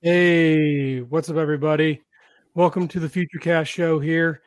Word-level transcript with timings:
Hey, 0.00 1.00
what's 1.00 1.28
up, 1.28 1.38
everybody? 1.38 2.00
Welcome 2.54 2.86
to 2.86 3.00
the 3.00 3.08
Future 3.08 3.40
Cast 3.40 3.68
Show 3.68 3.98
here. 3.98 4.42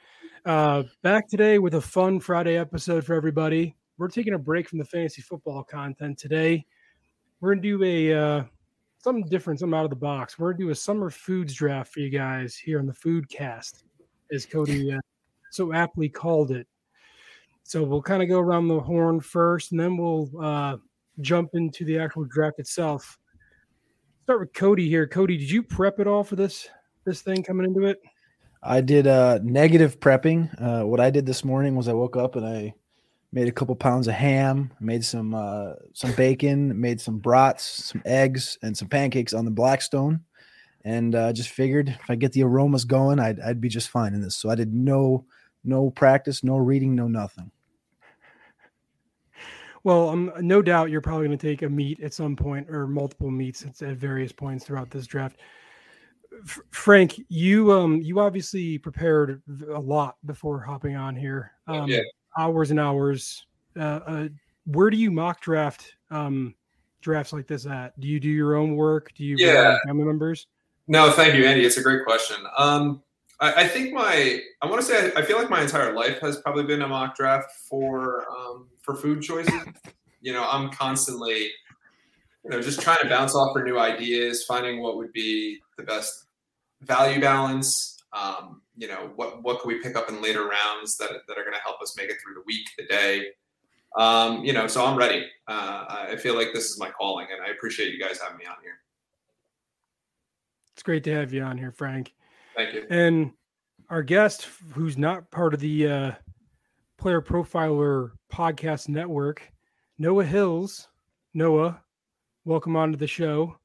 Uh, 0.45 0.83
back 1.03 1.27
today 1.27 1.59
with 1.59 1.73
a 1.73 1.81
fun 1.81 2.21
Friday 2.21 2.55
episode 2.55 3.03
for 3.03 3.15
everybody. 3.15 3.75
We're 3.97 4.07
taking 4.07 4.33
a 4.33 4.39
break 4.39 4.69
from 4.69 4.79
the 4.79 4.85
fantasy 4.85 5.21
football 5.21 5.65
content 5.65 6.17
today. 6.17 6.65
We're 7.41 7.55
gonna 7.55 7.63
do 7.63 7.83
a 7.83 8.13
uh, 8.13 8.43
something 8.99 9.27
different, 9.29 9.59
something 9.59 9.77
out 9.77 9.83
of 9.83 9.89
the 9.89 9.97
box. 9.97 10.39
We're 10.39 10.53
gonna 10.53 10.63
do 10.63 10.69
a 10.69 10.75
summer 10.75 11.09
foods 11.09 11.53
draft 11.53 11.91
for 11.91 11.99
you 11.99 12.09
guys 12.09 12.55
here 12.55 12.79
on 12.79 12.85
the 12.85 12.93
Food 12.93 13.27
Cast, 13.27 13.83
as 14.31 14.45
Cody 14.45 14.93
uh, 14.93 14.99
so 15.51 15.73
aptly 15.73 16.07
called 16.07 16.51
it. 16.51 16.65
So 17.63 17.83
we'll 17.83 18.01
kind 18.01 18.23
of 18.23 18.29
go 18.29 18.39
around 18.39 18.69
the 18.69 18.79
horn 18.79 19.19
first, 19.19 19.71
and 19.71 19.81
then 19.81 19.97
we'll 19.97 20.31
uh, 20.41 20.77
jump 21.19 21.49
into 21.55 21.83
the 21.83 21.99
actual 21.99 22.23
draft 22.23 22.57
itself 22.59 23.19
start 24.23 24.39
with 24.39 24.53
Cody 24.53 24.87
here. 24.87 25.07
Cody, 25.07 25.37
did 25.37 25.49
you 25.49 25.63
prep 25.63 25.99
it 25.99 26.07
all 26.07 26.23
for 26.23 26.35
this 26.35 26.67
this 27.05 27.21
thing 27.21 27.43
coming 27.43 27.65
into 27.65 27.85
it? 27.85 27.99
I 28.63 28.81
did 28.81 29.07
uh, 29.07 29.39
negative 29.41 29.99
prepping. 29.99 30.49
Uh, 30.61 30.85
what 30.85 30.99
I 30.99 31.09
did 31.09 31.25
this 31.25 31.43
morning 31.43 31.75
was 31.75 31.87
I 31.87 31.93
woke 31.93 32.15
up 32.15 32.35
and 32.35 32.45
I 32.45 32.73
made 33.33 33.47
a 33.47 33.51
couple 33.51 33.75
pounds 33.75 34.07
of 34.07 34.13
ham, 34.13 34.71
made 34.79 35.03
some 35.03 35.33
uh, 35.33 35.73
some 35.93 36.11
bacon, 36.13 36.79
made 36.79 37.01
some 37.01 37.17
brats, 37.17 37.63
some 37.85 38.03
eggs, 38.05 38.57
and 38.61 38.77
some 38.77 38.87
pancakes 38.87 39.33
on 39.33 39.45
the 39.45 39.51
Blackstone, 39.51 40.21
and 40.85 41.15
uh, 41.15 41.33
just 41.33 41.49
figured 41.49 41.89
if 41.89 42.09
I 42.09 42.15
get 42.15 42.33
the 42.33 42.43
aromas 42.43 42.85
going, 42.85 43.19
I'd 43.19 43.39
I'd 43.39 43.61
be 43.61 43.69
just 43.69 43.89
fine 43.89 44.13
in 44.13 44.21
this. 44.21 44.35
So 44.35 44.49
I 44.49 44.55
did 44.55 44.73
no 44.73 45.25
no 45.63 45.89
practice, 45.89 46.43
no 46.43 46.57
reading, 46.57 46.95
no 46.95 47.07
nothing. 47.07 47.51
Well, 49.83 50.09
um, 50.09 50.31
no 50.39 50.61
doubt 50.61 50.89
you're 50.89 51.01
probably 51.01 51.27
going 51.27 51.37
to 51.37 51.47
take 51.47 51.61
a 51.63 51.69
meet 51.69 52.01
at 52.01 52.13
some 52.13 52.35
point 52.35 52.69
or 52.69 52.87
multiple 52.87 53.31
meets 53.31 53.63
at, 53.65 53.81
at 53.81 53.97
various 53.97 54.31
points 54.31 54.65
throughout 54.65 54.91
this 54.91 55.07
draft. 55.07 55.37
F- 56.45 56.59
Frank, 56.71 57.19
you 57.29 57.71
um 57.71 58.01
you 58.01 58.19
obviously 58.19 58.77
prepared 58.77 59.41
a 59.73 59.79
lot 59.79 60.15
before 60.25 60.59
hopping 60.59 60.95
on 60.95 61.15
here. 61.15 61.51
Um, 61.67 61.89
yeah. 61.89 62.01
Hours 62.37 62.71
and 62.71 62.79
hours. 62.79 63.45
Uh, 63.77 63.99
uh, 64.05 64.27
where 64.65 64.89
do 64.89 64.97
you 64.97 65.11
mock 65.11 65.41
draft 65.41 65.95
um 66.09 66.55
drafts 67.01 67.33
like 67.33 67.47
this 67.47 67.65
at? 67.65 67.99
Do 67.99 68.07
you 68.07 68.19
do 68.19 68.29
your 68.29 68.55
own 68.55 68.75
work? 68.75 69.11
Do 69.15 69.25
you 69.25 69.35
Yeah. 69.37 69.77
family 69.85 70.05
members? 70.05 70.47
No, 70.87 71.11
thank 71.11 71.35
you, 71.35 71.45
Andy. 71.45 71.65
It's 71.65 71.77
a 71.77 71.83
great 71.83 72.03
question. 72.05 72.37
Um, 72.57 73.01
I, 73.39 73.63
I 73.63 73.67
think 73.67 73.93
my, 73.93 74.39
I 74.61 74.65
want 74.67 74.81
to 74.81 74.85
say, 74.85 75.11
I, 75.15 75.19
I 75.19 75.21
feel 75.23 75.37
like 75.37 75.49
my 75.49 75.61
entire 75.61 75.93
life 75.93 76.19
has 76.19 76.37
probably 76.37 76.63
been 76.63 76.81
a 76.81 76.87
mock 76.87 77.15
draft 77.15 77.51
for 77.69 78.25
um, 78.29 78.67
for 78.81 78.95
food 78.95 79.21
choices. 79.21 79.53
You 80.21 80.33
know, 80.33 80.47
I'm 80.49 80.69
constantly, 80.71 81.49
you 82.43 82.49
know, 82.49 82.61
just 82.61 82.81
trying 82.81 82.99
to 83.01 83.09
bounce 83.09 83.35
off 83.35 83.53
for 83.53 83.63
new 83.63 83.79
ideas, 83.79 84.45
finding 84.45 84.81
what 84.81 84.97
would 84.97 85.11
be 85.13 85.59
the 85.77 85.83
best 85.83 86.25
value 86.81 87.19
balance. 87.21 87.97
Um, 88.13 88.61
you 88.75 88.87
know, 88.87 89.11
what 89.15 89.43
what 89.43 89.61
can 89.61 89.67
we 89.67 89.81
pick 89.81 89.95
up 89.95 90.09
in 90.09 90.21
later 90.21 90.47
rounds 90.47 90.97
that 90.97 91.11
that 91.27 91.37
are 91.37 91.43
going 91.43 91.55
to 91.55 91.61
help 91.63 91.81
us 91.81 91.95
make 91.97 92.09
it 92.09 92.17
through 92.23 92.35
the 92.35 92.43
week, 92.45 92.67
the 92.77 92.85
day. 92.85 93.27
Um, 93.97 94.43
you 94.45 94.53
know, 94.53 94.67
so 94.67 94.85
I'm 94.85 94.97
ready. 94.97 95.25
Uh, 95.47 96.05
I 96.09 96.15
feel 96.15 96.35
like 96.35 96.53
this 96.53 96.69
is 96.69 96.79
my 96.79 96.89
calling, 96.89 97.27
and 97.31 97.41
I 97.41 97.51
appreciate 97.51 97.93
you 97.93 97.99
guys 97.99 98.19
having 98.21 98.37
me 98.37 98.45
on 98.45 98.55
here. 98.63 98.79
It's 100.73 100.83
great 100.83 101.03
to 101.05 101.13
have 101.13 101.33
you 101.33 101.43
on 101.43 101.57
here, 101.57 101.71
Frank. 101.71 102.13
Thank 102.55 102.73
you. 102.73 102.85
And 102.89 103.31
our 103.89 104.01
guest, 104.01 104.47
who's 104.73 104.97
not 104.97 105.29
part 105.31 105.53
of 105.53 105.59
the 105.59 105.87
uh, 105.87 106.11
Player 107.01 107.19
Profiler 107.19 108.11
Podcast 108.31 108.87
Network, 108.87 109.51
Noah 109.97 110.23
Hills. 110.23 110.87
Noah, 111.33 111.81
welcome 112.45 112.75
onto 112.75 112.95
the 112.95 113.07
show. 113.07 113.57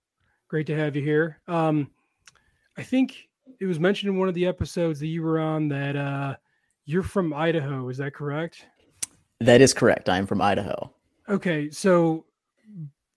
Great 0.48 0.66
to 0.68 0.74
have 0.74 0.96
you 0.96 1.02
here. 1.02 1.38
Um, 1.46 1.90
I 2.78 2.82
think 2.82 3.28
it 3.60 3.66
was 3.66 3.78
mentioned 3.78 4.08
in 4.14 4.18
one 4.18 4.28
of 4.28 4.34
the 4.34 4.46
episodes 4.46 4.98
that 5.00 5.08
you 5.08 5.22
were 5.22 5.38
on 5.38 5.68
that 5.68 5.96
uh, 5.96 6.36
you're 6.86 7.02
from 7.02 7.34
Idaho. 7.34 7.90
Is 7.90 7.98
that 7.98 8.14
correct? 8.14 8.64
That 9.40 9.60
is 9.60 9.74
correct. 9.74 10.08
I 10.08 10.16
am 10.16 10.26
from 10.26 10.40
Idaho. 10.40 10.90
Okay, 11.28 11.68
so 11.68 12.24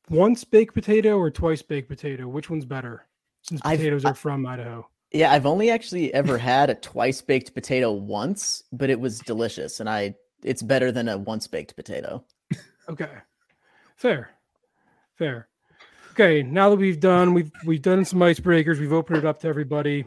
once 0.10 0.44
baked 0.44 0.74
potato 0.74 1.18
or 1.18 1.32
twice 1.32 1.62
baked 1.62 1.88
potato, 1.88 2.28
which 2.28 2.50
one's 2.50 2.66
better? 2.66 3.06
Since 3.44 3.62
I've- 3.64 3.78
potatoes 3.78 4.04
are 4.04 4.14
from 4.14 4.46
Idaho. 4.46 4.86
Yeah, 5.12 5.32
I've 5.32 5.48
only 5.48 5.72
actually 5.72 6.14
ever 6.14 6.38
had 6.38 6.70
a 6.70 6.76
twice 6.76 7.22
baked 7.22 7.54
potato 7.56 7.92
once, 7.92 8.64
but 8.72 8.90
it 8.90 9.00
was 9.00 9.20
delicious 9.20 9.80
and 9.80 9.90
I 9.90 10.16
it's 10.44 10.62
better 10.62 10.92
than 10.92 11.10
a 11.10 11.18
once 11.18 11.48
baked 11.48 11.76
potato. 11.76 12.24
Okay. 12.88 13.12
Fair. 13.96 14.32
Fair. 15.16 15.48
Okay, 16.12 16.44
now 16.44 16.70
that 16.70 16.78
we've 16.78 17.00
done 17.00 17.34
we've 17.34 17.52
we've 17.66 17.82
done 17.82 18.06
some 18.06 18.20
icebreakers, 18.20 18.80
we've 18.80 18.94
opened 18.94 19.18
it 19.20 19.26
up 19.26 19.40
to 19.42 19.48
everybody. 19.48 20.06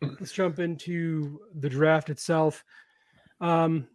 Let's 0.00 0.32
jump 0.32 0.58
into 0.58 1.40
the 1.54 1.68
draft 1.68 2.08
itself. 2.10 2.64
Um 3.40 3.88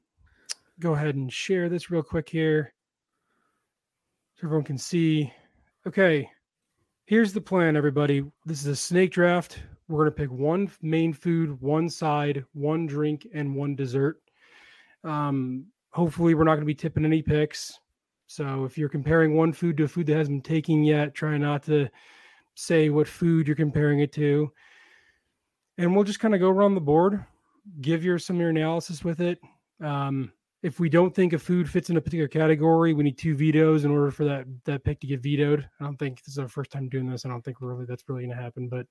go 0.79 0.94
ahead 0.94 1.15
and 1.15 1.31
share 1.31 1.69
this 1.69 1.89
real 1.89 2.03
quick 2.03 2.29
here. 2.29 2.73
So 4.35 4.47
everyone 4.47 4.65
can 4.65 4.77
see. 4.77 5.33
Okay. 5.88 6.29
Here's 7.05 7.31
the 7.31 7.41
plan, 7.41 7.77
everybody. 7.77 8.23
This 8.45 8.59
is 8.59 8.67
a 8.67 8.75
snake 8.75 9.11
draft. 9.11 9.59
We're 9.87 10.03
going 10.03 10.11
to 10.11 10.21
pick 10.21 10.31
one 10.31 10.69
main 10.81 11.13
food, 11.13 11.61
one 11.61 11.89
side, 11.89 12.43
one 12.53 12.85
drink, 12.87 13.27
and 13.33 13.55
one 13.55 13.75
dessert. 13.75 14.21
Um, 15.03 15.67
hopefully, 15.91 16.33
we're 16.33 16.43
not 16.43 16.55
going 16.55 16.61
to 16.61 16.65
be 16.65 16.75
tipping 16.75 17.05
any 17.05 17.21
picks. 17.21 17.79
So 18.27 18.65
if 18.65 18.77
you're 18.77 18.89
comparing 18.89 19.35
one 19.35 19.53
food 19.53 19.77
to 19.77 19.85
a 19.85 19.87
food 19.87 20.07
that 20.07 20.17
hasn't 20.17 20.43
been 20.43 20.55
taken 20.55 20.83
yet, 20.83 21.13
try 21.13 21.37
not 21.37 21.63
to 21.63 21.87
say 22.55 22.89
what 22.89 23.07
food 23.07 23.47
you're 23.47 23.55
comparing 23.55 24.01
it 24.01 24.11
to. 24.13 24.51
And 25.77 25.95
we'll 25.95 26.03
just 26.03 26.19
kind 26.19 26.33
of 26.33 26.41
go 26.41 26.49
around 26.49 26.75
the 26.75 26.81
board, 26.81 27.23
give 27.81 28.03
your 28.03 28.19
some 28.19 28.35
of 28.35 28.41
your 28.41 28.49
analysis 28.49 29.03
with 29.03 29.21
it. 29.21 29.39
Um, 29.81 30.33
if 30.63 30.79
we 30.79 30.89
don't 30.89 31.15
think 31.15 31.33
a 31.33 31.39
food 31.39 31.69
fits 31.69 31.89
in 31.89 31.97
a 31.97 32.01
particular 32.01 32.27
category, 32.27 32.93
we 32.93 33.03
need 33.03 33.17
two 33.17 33.35
vetoes 33.35 33.85
in 33.85 33.91
order 33.91 34.11
for 34.11 34.25
that 34.25 34.45
that 34.65 34.83
pick 34.83 34.99
to 35.01 35.07
get 35.07 35.21
vetoed. 35.21 35.69
I 35.79 35.83
don't 35.85 35.97
think 35.97 36.23
this 36.23 36.33
is 36.33 36.39
our 36.39 36.47
first 36.47 36.71
time 36.71 36.89
doing 36.89 37.09
this. 37.09 37.25
I 37.25 37.29
don't 37.29 37.43
think 37.45 37.61
really 37.61 37.85
that's 37.85 38.03
really 38.09 38.23
going 38.25 38.35
to 38.35 38.43
happen. 38.43 38.67
But 38.67 38.87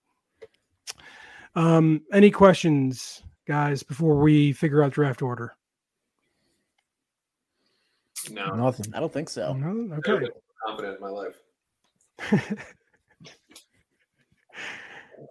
um, 1.56 2.02
any 2.12 2.30
questions, 2.30 3.22
guys, 3.48 3.82
before 3.82 4.16
we 4.20 4.52
figure 4.52 4.82
out 4.84 4.92
draft 4.92 5.22
order? 5.22 5.56
No, 8.30 8.54
Nothing. 8.54 8.94
I 8.94 9.00
don't 9.00 9.12
think 9.12 9.28
so. 9.28 9.52
No? 9.54 9.94
Okay. 9.96 10.28
confident 10.66 10.96
in 10.96 11.00
my 11.00 11.08
life. 11.10 11.36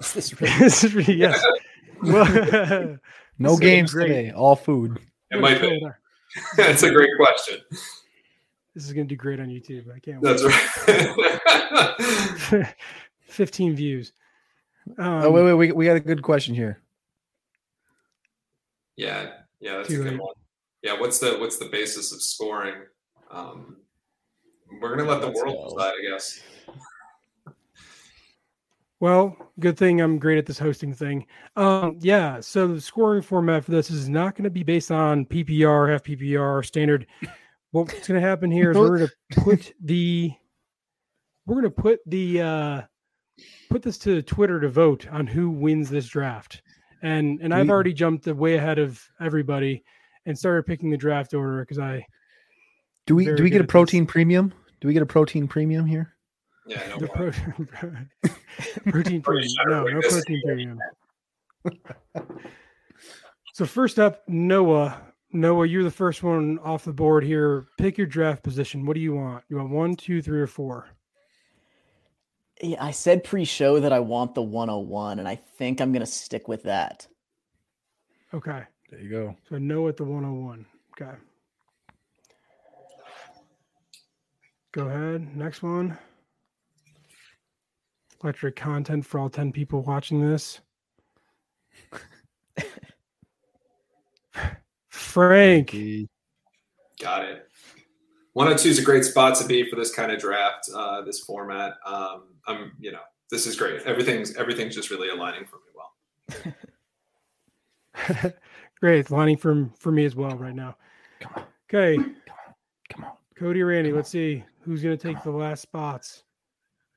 Is 0.01 0.13
this 0.13 0.41
really- 0.41 0.53
This 0.59 0.83
is 0.83 0.93
really- 0.95 1.15
yes. 1.15 1.43
Well, 2.03 2.97
No 3.39 3.51
This 3.51 3.59
games 3.59 3.93
great. 3.93 4.07
today. 4.07 4.31
All 4.31 4.55
food. 4.55 4.99
It 5.31 5.39
might 5.39 5.61
be. 5.61 5.81
That's 6.57 6.83
a 6.83 6.91
great 6.91 7.11
question. 7.17 7.59
This 8.73 8.85
is 8.85 8.91
going 8.91 9.07
to 9.07 9.15
do 9.15 9.17
great 9.17 9.39
on 9.39 9.47
YouTube. 9.47 9.85
I 9.93 9.99
can't 9.99 10.21
That's 10.21 10.43
wait. 10.43 10.51
right. 12.51 12.75
15 13.27 13.75
views. 13.75 14.11
Um, 14.97 15.23
oh 15.23 15.31
wait, 15.31 15.43
wait, 15.43 15.53
we, 15.53 15.71
we 15.71 15.85
got 15.85 15.95
a 15.95 15.99
good 15.99 16.21
question 16.21 16.53
here. 16.55 16.81
yeah, 18.95 19.31
yeah, 19.59 19.77
that's 19.77 19.89
Too 19.89 20.01
a 20.01 20.03
good 20.03 20.13
late. 20.13 20.21
one. 20.21 20.33
Yeah, 20.83 20.99
what's 20.99 21.19
the 21.19 21.37
what's 21.39 21.57
the 21.57 21.65
basis 21.65 22.11
of 22.13 22.21
scoring? 22.21 22.75
Um, 23.31 23.77
we're 24.81 24.95
gonna 24.95 25.09
let 25.09 25.21
the 25.21 25.27
Let's 25.27 25.41
world 25.41 25.73
decide, 25.77 25.93
I 25.99 26.09
guess. 26.09 26.41
Well, 29.01 29.35
good 29.59 29.77
thing 29.77 29.99
I'm 29.99 30.17
great 30.17 30.37
at 30.37 30.45
this 30.45 30.57
hosting 30.57 30.93
thing. 30.93 31.27
Um, 31.57 31.97
yeah, 31.99 32.39
so 32.39 32.67
the 32.67 32.79
scoring 32.81 33.21
format 33.21 33.65
for 33.65 33.71
this 33.71 33.91
is 33.91 34.07
not 34.07 34.35
going 34.35 34.45
to 34.45 34.49
be 34.49 34.63
based 34.63 34.89
on 34.89 35.25
PPR, 35.25 35.91
half 35.91 36.03
PPR, 36.03 36.65
standard. 36.65 37.05
What's 37.71 38.07
going 38.07 38.19
to 38.19 38.25
happen 38.25 38.49
here 38.49 38.71
is 38.71 38.77
we're 38.79 38.97
going 38.97 39.09
to 39.09 39.41
put 39.41 39.73
the 39.83 40.31
we're 41.45 41.55
going 41.55 41.65
to 41.65 41.81
put 41.81 41.99
the 42.05 42.41
uh, 42.41 42.81
put 43.75 43.81
this 43.81 43.97
to 43.97 44.21
Twitter 44.21 44.61
to 44.61 44.69
vote 44.69 45.05
on 45.11 45.27
who 45.27 45.49
wins 45.49 45.89
this 45.89 46.07
draft. 46.07 46.61
And 47.01 47.41
and 47.41 47.53
I've 47.53 47.67
mm. 47.67 47.71
already 47.71 47.91
jumped 47.91 48.25
way 48.25 48.55
ahead 48.55 48.79
of 48.79 49.03
everybody 49.19 49.83
and 50.25 50.39
started 50.39 50.65
picking 50.65 50.89
the 50.89 50.95
draft 50.95 51.33
order 51.33 51.59
because 51.59 51.77
I 51.77 52.05
Do 53.05 53.15
we 53.15 53.25
do 53.25 53.43
we 53.43 53.49
get 53.49 53.57
a 53.57 53.63
at 53.63 53.67
this. 53.67 53.71
protein 53.71 54.05
premium? 54.05 54.53
Do 54.79 54.87
we 54.87 54.93
get 54.93 55.03
a 55.03 55.05
protein 55.05 55.45
premium 55.49 55.85
here? 55.85 56.15
Yeah, 56.65 56.87
no 56.87 56.99
the 56.99 57.07
pro- 58.85 58.91
protein 58.93 59.21
premium. 59.21 59.51
No, 59.67 59.83
no 59.83 59.99
protein 59.99 60.41
premium. 60.45 60.79
so 63.53 63.65
first 63.65 63.99
up, 63.99 64.23
Noah. 64.29 65.01
Noah, 65.33 65.67
you're 65.67 65.83
the 65.83 65.91
first 65.91 66.23
one 66.23 66.59
off 66.59 66.85
the 66.85 66.93
board 66.93 67.25
here. 67.25 67.65
Pick 67.77 67.97
your 67.97 68.07
draft 68.07 68.41
position. 68.41 68.85
What 68.85 68.93
do 68.93 69.01
you 69.01 69.13
want? 69.13 69.43
You 69.49 69.57
want 69.57 69.69
one, 69.69 69.97
two, 69.97 70.21
three, 70.21 70.39
or 70.39 70.47
four? 70.47 70.87
Yeah, 72.61 72.83
I 72.83 72.91
said 72.91 73.23
pre-show 73.23 73.79
that 73.81 73.91
I 73.91 73.99
want 73.99 74.33
the 74.33 74.41
101, 74.41 75.19
and 75.19 75.27
I 75.27 75.35
think 75.35 75.81
I'm 75.81 75.91
gonna 75.91 76.05
stick 76.05 76.47
with 76.47 76.63
that. 76.63 77.07
Okay. 78.33 78.63
There 78.89 78.99
you 78.99 79.09
go. 79.09 79.35
So 79.49 79.57
Noah 79.57 79.89
at 79.89 79.97
the 79.97 80.03
101. 80.03 80.65
Okay. 80.93 81.17
Go 84.71 84.87
ahead. 84.87 85.35
Next 85.35 85.63
one. 85.63 85.97
Electric 88.23 88.55
content 88.55 89.05
for 89.05 89.19
all 89.19 89.29
10 89.29 89.51
people 89.51 89.81
watching 89.81 90.21
this. 90.21 90.59
Frank. 94.89 95.75
Got 97.01 97.25
it. 97.25 97.49
102 98.35 98.69
is 98.69 98.79
a 98.79 98.81
great 98.81 99.05
spot 99.05 99.33
to 99.35 99.47
be 99.47 99.69
for 99.69 99.77
this 99.77 99.93
kind 99.95 100.11
of 100.11 100.19
draft, 100.19 100.69
uh, 100.75 101.01
this 101.03 101.21
format. 101.21 101.75
Um, 101.85 102.23
I'm, 102.45 102.73
you 102.79 102.91
know, 102.91 102.99
this 103.31 103.47
is 103.47 103.55
great. 103.55 103.81
Everything's 103.83 104.35
everything's 104.35 104.75
just 104.75 104.89
really 104.91 105.07
aligning 105.09 105.45
for 105.45 105.55
me 105.57 106.51
well. 108.13 108.33
Great. 108.81 108.99
It's 108.99 109.09
lining 109.09 109.37
for, 109.37 109.69
for 109.79 109.89
me 109.91 110.03
as 110.03 110.15
well 110.17 110.35
right 110.35 110.53
now. 110.53 110.75
Come 111.21 111.31
on, 111.37 111.43
Okay. 111.73 111.95
come 111.95 112.05
on, 112.05 112.15
Come 112.89 113.03
on. 113.05 113.11
Cody 113.37 113.63
Randy, 113.63 113.89
Come 113.91 113.95
let's 113.95 114.09
see 114.09 114.43
who's 114.63 114.83
going 114.83 114.97
to 114.97 115.01
take 115.01 115.23
the 115.23 115.31
last 115.31 115.61
spots. 115.61 116.23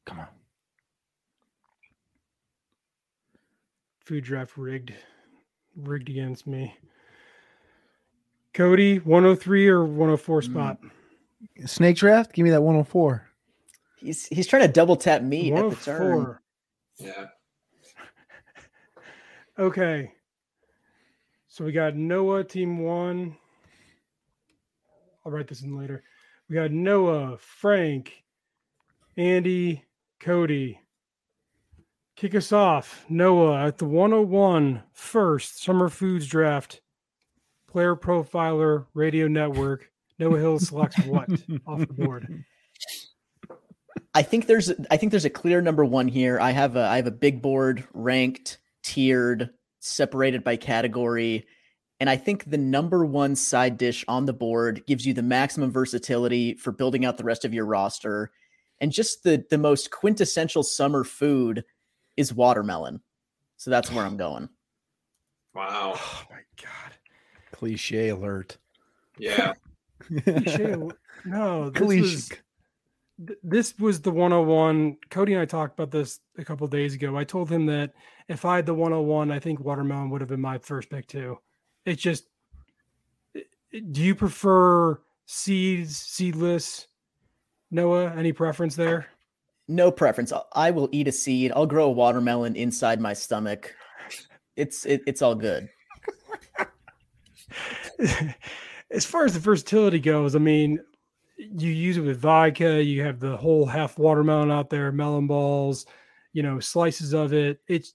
come 0.07 0.19
on. 0.19 0.27
Food 4.05 4.25
draft 4.25 4.57
rigged. 4.57 4.93
Rigged 5.77 6.09
against 6.09 6.49
me. 6.49 6.75
Cody, 8.55 8.99
103 8.99 9.69
or 9.69 9.85
104 9.85 10.43
spot? 10.43 10.79
Snake 11.67 11.97
draft. 11.97 12.33
Give 12.33 12.45
me 12.45 12.51
that 12.51 12.63
104. 12.63 13.27
He's 13.97 14.27
he's 14.27 14.47
trying 14.47 14.63
to 14.63 14.73
double 14.73 14.97
tap 14.97 15.23
me 15.23 15.53
at 15.53 15.71
the 15.71 15.77
turn. 15.77 16.15
104. 16.15 16.43
Yeah. 16.99 17.27
Okay. 19.59 20.13
So 21.49 21.65
we 21.65 21.73
got 21.73 21.97
Noah, 21.97 22.45
team 22.45 22.79
one. 22.79 23.37
I'll 25.25 25.33
write 25.33 25.49
this 25.49 25.63
in 25.63 25.77
later. 25.77 26.05
We 26.49 26.55
got 26.55 26.71
Noah, 26.71 27.37
Frank, 27.39 28.23
Andy, 29.17 29.85
Cody. 30.21 30.81
Kick 32.15 32.35
us 32.35 32.53
off. 32.53 33.05
Noah 33.09 33.67
at 33.67 33.79
the 33.79 33.85
101 33.85 34.83
first 34.93 35.63
summer 35.63 35.89
foods 35.89 36.27
draft. 36.27 36.81
Player 37.69 37.97
profiler, 37.97 38.87
radio 38.95 39.29
network. 39.29 39.91
Noah 40.19 40.39
Hill 40.39 40.59
selects 40.59 40.99
what 41.07 41.31
off 41.67 41.81
the 41.81 41.87
board? 41.87 42.45
I 44.15 44.23
think 44.23 44.47
there's 44.47 44.73
I 44.91 44.97
think 44.97 45.11
there's 45.11 45.25
a 45.25 45.31
clear 45.31 45.61
number 45.61 45.85
one 45.85 46.09
here. 46.09 46.41
I 46.41 46.51
have 46.51 46.77
a 46.77 46.83
I 46.83 46.97
have 46.97 47.07
a 47.07 47.13
big 47.13 47.43
board 47.43 47.87
ranked, 47.93 48.59
tiered, 48.83 49.51
separated 49.81 50.43
by 50.45 50.57
category. 50.57 51.47
And 52.01 52.09
I 52.09 52.17
think 52.17 52.49
the 52.49 52.59
number 52.59 53.05
one 53.05 53.35
side 53.35 53.77
dish 53.77 54.05
on 54.07 54.27
the 54.27 54.33
board 54.33 54.85
gives 54.87 55.05
you 55.05 55.15
the 55.15 55.23
maximum 55.23 55.73
versatility 55.73 56.55
for 56.55 56.71
building 56.71 57.05
out 57.05 57.19
the 57.19 57.25
rest 57.25 57.45
of 57.45 57.53
your 57.53 57.67
roster. 57.67 58.31
And 58.81 58.93
just 58.93 59.25
the 59.25 59.45
the 59.51 59.59
most 59.59 59.91
quintessential 59.91 60.63
summer 60.63 61.05
food 61.05 61.65
is 62.17 62.33
watermelon. 62.33 63.01
So 63.57 63.71
that's 63.71 63.93
where 63.93 64.05
I'm 64.05 64.17
going. 64.17 64.49
Wow. 65.55 65.95
Oh 66.01 66.23
my 66.31 66.41
god. 66.63 66.95
Cliche 67.53 68.09
alert. 68.11 68.59
Yeah. 69.19 69.55
Cliche- 70.01 70.77
No, 71.25 71.71
this 71.71 71.83
Cliche. 71.83 72.01
was 72.03 72.31
this 73.43 73.77
was 73.79 74.01
the 74.01 74.11
101. 74.13 74.97
Cody 75.11 75.33
and 75.33 75.43
I 75.43 75.45
talked 75.45 75.79
about 75.79 75.91
this 75.91 76.21
a 76.39 76.45
couple 76.45 76.67
days 76.69 76.95
ago. 76.95 77.17
I 77.17 77.25
told 77.25 77.51
him 77.51 77.67
that 77.67 77.93
if 78.29 78.45
I 78.45 78.57
had 78.57 78.67
the 78.67 78.75
101, 78.75 79.33
I 79.33 79.41
think 79.41 79.59
watermelon 79.61 80.11
would 80.11 80.21
have 80.21 80.29
been 80.31 80.41
my 80.41 80.59
first 80.59 80.89
pick 80.89 81.09
too. 81.09 81.39
It's 81.85 82.01
just, 82.01 82.29
i- 83.37 83.43
i- 83.75 83.81
do 83.91 84.03
you 84.03 84.15
prefer 84.15 85.01
seeds, 85.27 85.97
seedless? 85.97 86.87
Noah, 87.73 88.15
any 88.17 88.33
preference 88.33 88.77
there? 88.77 89.07
No 89.67 89.91
preference. 89.91 90.33
I- 90.33 90.43
I 90.53 90.71
will 90.71 90.89
eat 90.93 91.09
a 91.09 91.13
seed. 91.13 91.51
I'll 91.57 91.67
grow 91.67 91.87
a 91.87 91.91
watermelon 91.93 92.55
inside 92.55 93.01
my 93.01 93.15
stomach. 93.15 93.75
It's 94.57 94.87
it, 94.87 95.03
it's 95.07 95.23
all 95.23 95.35
good. 95.35 95.69
as 98.91 99.05
far 99.05 99.25
as 99.25 99.35
the 99.35 99.41
versatility 99.41 100.01
goes, 100.01 100.35
I 100.35 100.39
mean, 100.39 100.81
you 101.37 101.71
use 101.71 101.97
it 101.97 102.03
with 102.03 102.21
vodka. 102.21 102.83
You 102.83 103.03
have 103.03 103.21
the 103.21 103.37
whole 103.37 103.67
half 103.67 103.99
watermelon 103.99 104.51
out 104.51 104.71
there, 104.71 104.91
melon 104.91 105.27
balls, 105.27 105.87
you 106.33 106.43
know, 106.43 106.59
slices 106.61 107.13
of 107.13 107.33
it. 107.33 107.61
It's 107.69 107.95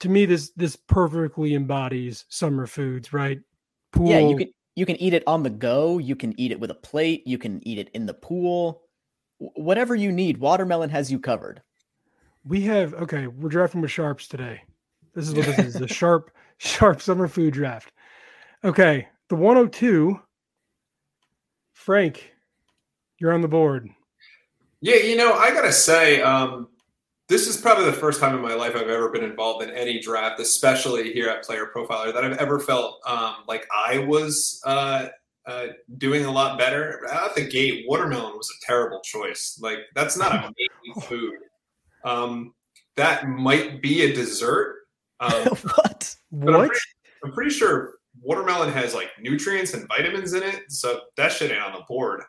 to 0.00 0.08
me 0.08 0.26
this 0.26 0.50
this 0.50 0.76
perfectly 0.76 1.54
embodies 1.54 2.24
summer 2.28 2.66
foods, 2.66 3.12
right? 3.12 3.40
Pool. 3.92 4.10
Yeah, 4.10 4.18
you 4.20 4.36
can 4.36 4.48
you 4.74 4.86
can 4.86 4.96
eat 4.96 5.14
it 5.14 5.22
on 5.26 5.42
the 5.42 5.50
go. 5.50 5.98
You 5.98 6.16
can 6.16 6.38
eat 6.38 6.50
it 6.50 6.60
with 6.60 6.70
a 6.70 6.74
plate. 6.74 7.26
You 7.26 7.38
can 7.38 7.66
eat 7.66 7.78
it 7.78 7.90
in 7.94 8.06
the 8.06 8.14
pool. 8.14 8.82
Whatever 9.38 9.94
you 9.94 10.10
need, 10.10 10.38
watermelon 10.38 10.90
has 10.90 11.12
you 11.12 11.18
covered. 11.18 11.62
We 12.44 12.62
have 12.62 12.94
okay. 12.94 13.26
We're 13.26 13.48
drafting 13.48 13.80
with 13.82 13.90
sharps 13.90 14.26
today. 14.26 14.62
This 15.14 15.28
is 15.28 15.34
what 15.34 15.46
this 15.46 15.58
is: 15.58 15.74
the 15.74 15.88
sharp 15.94 16.30
sharp 16.58 17.00
summer 17.00 17.28
food 17.28 17.54
draft. 17.54 17.92
Okay, 18.64 19.08
the 19.28 19.36
102. 19.36 20.20
Frank, 21.72 22.32
you're 23.18 23.32
on 23.32 23.40
the 23.40 23.48
board. 23.48 23.88
Yeah, 24.80 24.96
you 24.96 25.16
know, 25.16 25.32
I 25.34 25.50
gotta 25.50 25.72
say, 25.72 26.20
um, 26.20 26.68
this 27.28 27.46
is 27.48 27.56
probably 27.56 27.86
the 27.86 27.92
first 27.92 28.20
time 28.20 28.34
in 28.36 28.42
my 28.42 28.54
life 28.54 28.76
I've 28.76 28.88
ever 28.88 29.08
been 29.10 29.24
involved 29.24 29.64
in 29.64 29.70
any 29.70 29.98
draft, 29.98 30.40
especially 30.40 31.12
here 31.12 31.28
at 31.28 31.42
Player 31.42 31.70
Profiler, 31.74 32.12
that 32.12 32.22
I've 32.24 32.36
ever 32.36 32.60
felt 32.60 33.00
um, 33.06 33.36
like 33.48 33.66
I 33.74 33.98
was 33.98 34.60
uh, 34.66 35.08
uh, 35.46 35.66
doing 35.96 36.26
a 36.26 36.30
lot 36.30 36.58
better. 36.58 37.00
Out 37.10 37.34
the 37.34 37.44
gate, 37.46 37.86
watermelon 37.88 38.36
was 38.36 38.50
a 38.50 38.66
terrible 38.66 39.00
choice. 39.00 39.58
Like 39.60 39.78
that's 39.94 40.18
not 40.18 40.34
a 40.44 40.52
main 40.58 41.02
food. 41.02 41.34
Um, 42.04 42.54
that 42.96 43.26
might 43.26 43.80
be 43.80 44.02
a 44.02 44.12
dessert. 44.14 44.82
Um, 45.20 45.30
what? 45.46 46.14
But 46.30 46.48
I'm 46.54 46.60
What? 46.60 46.68
pretty, 46.68 46.80
I'm 47.24 47.32
pretty 47.32 47.50
sure 47.52 47.93
watermelon 48.24 48.72
has 48.72 48.94
like 48.94 49.10
nutrients 49.20 49.74
and 49.74 49.86
vitamins 49.88 50.32
in 50.32 50.42
it, 50.42 50.62
so 50.68 51.00
that 51.16 51.32
shit 51.32 51.50
ain't 51.50 51.62
on 51.62 51.72
the 51.72 51.84
board. 51.88 52.22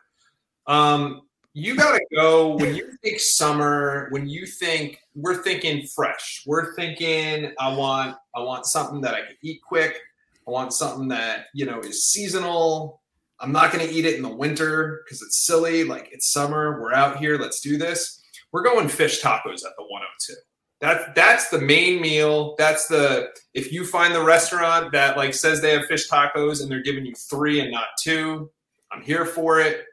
Um, 0.66 1.22
you 1.54 1.74
gotta 1.74 2.04
go 2.14 2.56
when 2.56 2.74
you 2.74 2.92
think 3.02 3.18
summer. 3.18 4.08
When 4.10 4.28
you 4.28 4.44
think 4.44 4.98
we're 5.14 5.42
thinking 5.42 5.86
fresh, 5.86 6.42
we're 6.46 6.74
thinking 6.74 7.52
I 7.58 7.74
want 7.74 8.16
I 8.34 8.40
want 8.40 8.66
something 8.66 9.00
that 9.00 9.14
I 9.14 9.20
can 9.20 9.36
eat 9.42 9.62
quick. 9.66 9.98
I 10.46 10.50
want 10.50 10.74
something 10.74 11.08
that 11.08 11.46
you 11.54 11.64
know 11.64 11.80
is 11.80 12.06
seasonal. 12.06 13.00
I'm 13.40 13.52
not 13.52 13.72
gonna 13.72 13.88
eat 13.90 14.04
it 14.04 14.16
in 14.16 14.22
the 14.22 14.28
winter 14.28 15.02
because 15.04 15.22
it's 15.22 15.46
silly. 15.46 15.82
Like 15.84 16.10
it's 16.12 16.30
summer, 16.30 16.80
we're 16.80 16.92
out 16.92 17.16
here. 17.16 17.38
Let's 17.38 17.60
do 17.60 17.78
this. 17.78 18.22
We're 18.52 18.62
going 18.62 18.88
fish 18.88 19.22
tacos 19.22 19.64
at 19.64 19.72
the 19.76 19.84
102. 19.84 20.34
That 20.80 21.14
that's 21.14 21.48
the 21.48 21.58
main 21.60 22.02
meal. 22.02 22.54
That's 22.58 22.86
the 22.86 23.28
if 23.54 23.72
you 23.72 23.86
find 23.86 24.14
the 24.14 24.22
restaurant 24.22 24.92
that 24.92 25.16
like 25.16 25.32
says 25.32 25.62
they 25.62 25.70
have 25.72 25.86
fish 25.86 26.08
tacos 26.10 26.60
and 26.60 26.70
they're 26.70 26.82
giving 26.82 27.06
you 27.06 27.14
three 27.14 27.60
and 27.60 27.70
not 27.70 27.88
two, 27.98 28.50
I'm 28.92 29.00
here 29.02 29.24
for 29.24 29.58
it. 29.60 29.84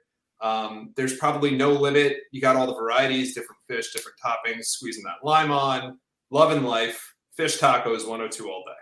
Um, 0.41 0.91
there's 0.97 1.15
probably 1.15 1.51
no 1.55 1.71
limit. 1.71 2.17
You 2.31 2.41
got 2.41 2.57
all 2.57 2.67
the 2.67 2.75
varieties, 2.75 3.33
different 3.33 3.61
fish, 3.69 3.93
different 3.93 4.17
toppings, 4.23 4.65
squeezing 4.65 5.03
that 5.05 5.23
lime 5.25 5.51
on, 5.51 5.99
loving 6.31 6.63
life. 6.63 7.13
Fish 7.37 7.59
tacos 7.59 8.05
102 8.07 8.49
all 8.49 8.63
day. 8.67 8.73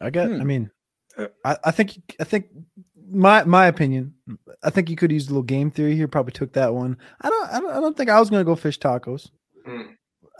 I 0.00 0.10
got. 0.10 0.28
Hmm. 0.28 0.40
I 0.40 0.44
mean, 0.44 0.70
Uh, 1.16 1.28
I, 1.44 1.56
I 1.64 1.70
think. 1.70 2.16
I 2.20 2.24
think 2.24 2.46
my 3.10 3.44
my 3.44 3.66
opinion. 3.66 4.14
I 4.62 4.70
think 4.70 4.90
you 4.90 4.96
could 4.96 5.12
use 5.12 5.26
a 5.26 5.30
little 5.30 5.42
game 5.42 5.70
theory 5.70 5.96
here. 5.96 6.08
Probably 6.08 6.32
took 6.32 6.52
that 6.54 6.74
one. 6.74 6.96
I 7.20 7.30
don't. 7.30 7.48
I 7.50 7.60
don't, 7.60 7.72
I 7.72 7.80
don't 7.80 7.96
think 7.96 8.10
I 8.10 8.20
was 8.20 8.30
going 8.30 8.40
to 8.40 8.44
go 8.44 8.56
fish 8.56 8.78
tacos. 8.78 9.30
Mm. 9.66 9.94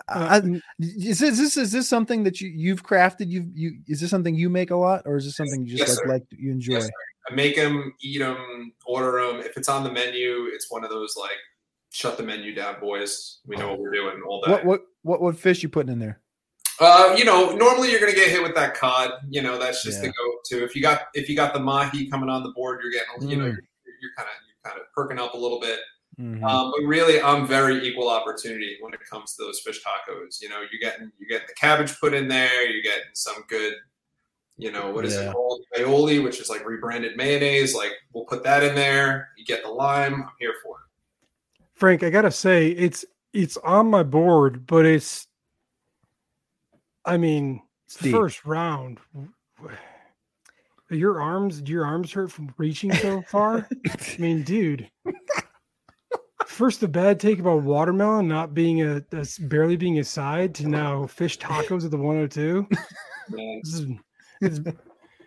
I, 0.08 0.36
Uh, 0.36 0.40
mm, 0.40 0.60
is 0.78 1.18
this, 1.18 1.32
is 1.32 1.38
this 1.38 1.56
is 1.56 1.72
this 1.72 1.88
something 1.88 2.24
that 2.24 2.40
you 2.40 2.48
you've 2.48 2.84
crafted? 2.84 3.28
You 3.28 3.50
you 3.54 3.78
is 3.88 4.00
this 4.00 4.10
something 4.10 4.34
you 4.34 4.48
make 4.48 4.70
a 4.70 4.76
lot, 4.76 5.02
or 5.04 5.16
is 5.16 5.24
this 5.24 5.36
something 5.36 5.66
you 5.66 5.76
just 5.76 5.88
Yes, 5.88 5.98
like 5.98 6.06
like 6.06 6.22
you 6.30 6.52
enjoy? 6.52 6.74
Yes. 6.74 6.90
I 7.28 7.34
make 7.34 7.56
them, 7.56 7.92
eat 8.00 8.18
them, 8.18 8.72
order 8.86 9.20
them. 9.20 9.40
If 9.40 9.56
it's 9.56 9.68
on 9.68 9.82
the 9.82 9.90
menu, 9.90 10.48
it's 10.52 10.70
one 10.70 10.84
of 10.84 10.90
those 10.90 11.16
like, 11.16 11.36
shut 11.90 12.16
the 12.16 12.22
menu 12.22 12.54
down, 12.54 12.78
boys. 12.80 13.40
We 13.44 13.56
know 13.56 13.70
what 13.70 13.80
we're 13.80 13.90
doing 13.90 14.22
all 14.28 14.42
day. 14.42 14.52
what 14.52 14.64
what 14.64 14.80
what 15.02 15.20
what 15.22 15.38
fish 15.38 15.62
you 15.62 15.68
putting 15.68 15.92
in 15.92 15.98
there? 15.98 16.20
Uh, 16.78 17.14
you 17.16 17.24
know, 17.24 17.54
normally 17.56 17.90
you're 17.90 18.00
gonna 18.00 18.12
get 18.12 18.28
hit 18.28 18.42
with 18.42 18.54
that 18.54 18.74
cod. 18.74 19.12
You 19.28 19.42
know, 19.42 19.58
that's 19.58 19.82
just 19.82 20.02
Yeah. 20.02 20.08
the 20.08 20.14
go-to. 20.14 20.64
If 20.64 20.74
you 20.76 20.82
got 20.82 21.08
if 21.14 21.28
you 21.28 21.36
got 21.36 21.54
the 21.54 21.60
mahi 21.60 22.08
coming 22.10 22.28
on 22.28 22.42
the 22.42 22.50
board, 22.50 22.80
you're 22.82 22.92
getting 22.92 23.28
you 23.30 23.36
know 23.36 23.44
Mm. 23.44 23.52
you're, 23.52 23.94
you're 24.00 24.12
kind 24.16 24.28
of 24.28 24.34
you're 24.46 24.70
kind 24.72 24.80
of 24.80 24.86
perking 24.94 25.18
up 25.18 25.34
a 25.34 25.36
little 25.38 25.60
bit. 25.60 25.80
Mhm. 26.20 26.42
Um, 26.42 26.72
but 26.76 26.86
really, 26.86 27.20
I'm 27.20 27.46
very 27.46 27.86
equal 27.86 28.08
opportunity 28.08 28.78
when 28.80 28.92
it 28.94 29.00
comes 29.10 29.34
to 29.36 29.44
those 29.44 29.60
fish 29.60 29.82
tacos. 29.82 30.40
You 30.42 30.48
know, 30.48 30.60
you're 30.60 30.80
getting 30.80 31.10
you 31.18 31.26
getting 31.28 31.46
the 31.46 31.54
cabbage 31.54 31.98
put 31.98 32.14
in 32.14 32.28
there. 32.28 32.66
You're 32.68 32.82
getting 32.82 33.04
some 33.14 33.44
good, 33.48 33.74
you 34.58 34.70
know, 34.70 34.90
what 34.90 35.04
is 35.04 35.14
Yeah. 35.14 35.30
it 35.30 35.32
called? 35.32 35.62
Aioli, 35.76 36.22
which 36.22 36.40
is 36.40 36.48
like 36.50 36.64
rebranded 36.66 37.16
mayonnaise. 37.16 37.74
Like 37.74 37.92
we'll 38.12 38.24
put 38.24 38.42
that 38.44 38.62
in 38.62 38.74
there. 38.74 39.30
You 39.36 39.44
get 39.44 39.62
the 39.62 39.70
lime. 39.70 40.14
I'm 40.14 40.30
here 40.38 40.54
for 40.62 40.76
it. 40.80 41.64
Frank, 41.74 42.02
I 42.02 42.10
gotta 42.10 42.30
say, 42.30 42.68
it's 42.68 43.04
it's 43.32 43.56
on 43.58 43.88
my 43.90 44.02
board, 44.02 44.66
but 44.66 44.86
it's 44.86 45.26
I 47.06 47.16
mean, 47.16 47.62
it's 47.86 47.96
the 47.98 48.10
first 48.12 48.44
round. 48.44 48.98
Your 50.90 51.20
arms, 51.20 51.60
do 51.62 51.72
your 51.72 51.84
arms 51.84 52.12
hurt 52.12 52.30
from 52.30 52.52
reaching 52.58 52.92
so 52.92 53.22
far? 53.22 53.66
I 53.86 54.16
mean, 54.18 54.42
dude. 54.42 54.90
First, 56.46 56.80
the 56.80 56.88
bad 56.88 57.18
take 57.20 57.38
about 57.38 57.62
watermelon 57.62 58.28
not 58.28 58.54
being 58.54 58.80
a 58.82 59.00
that's 59.10 59.36
barely 59.38 59.76
being 59.76 59.98
a 59.98 60.04
side 60.04 60.54
to 60.56 60.68
now 60.68 61.06
fish 61.06 61.38
tacos 61.38 61.84
at 61.84 61.90
the 61.90 61.96
102. 61.98 62.66
Man, 63.30 63.60
This 63.64 63.74
is, 63.74 63.86
it's, 64.40 64.60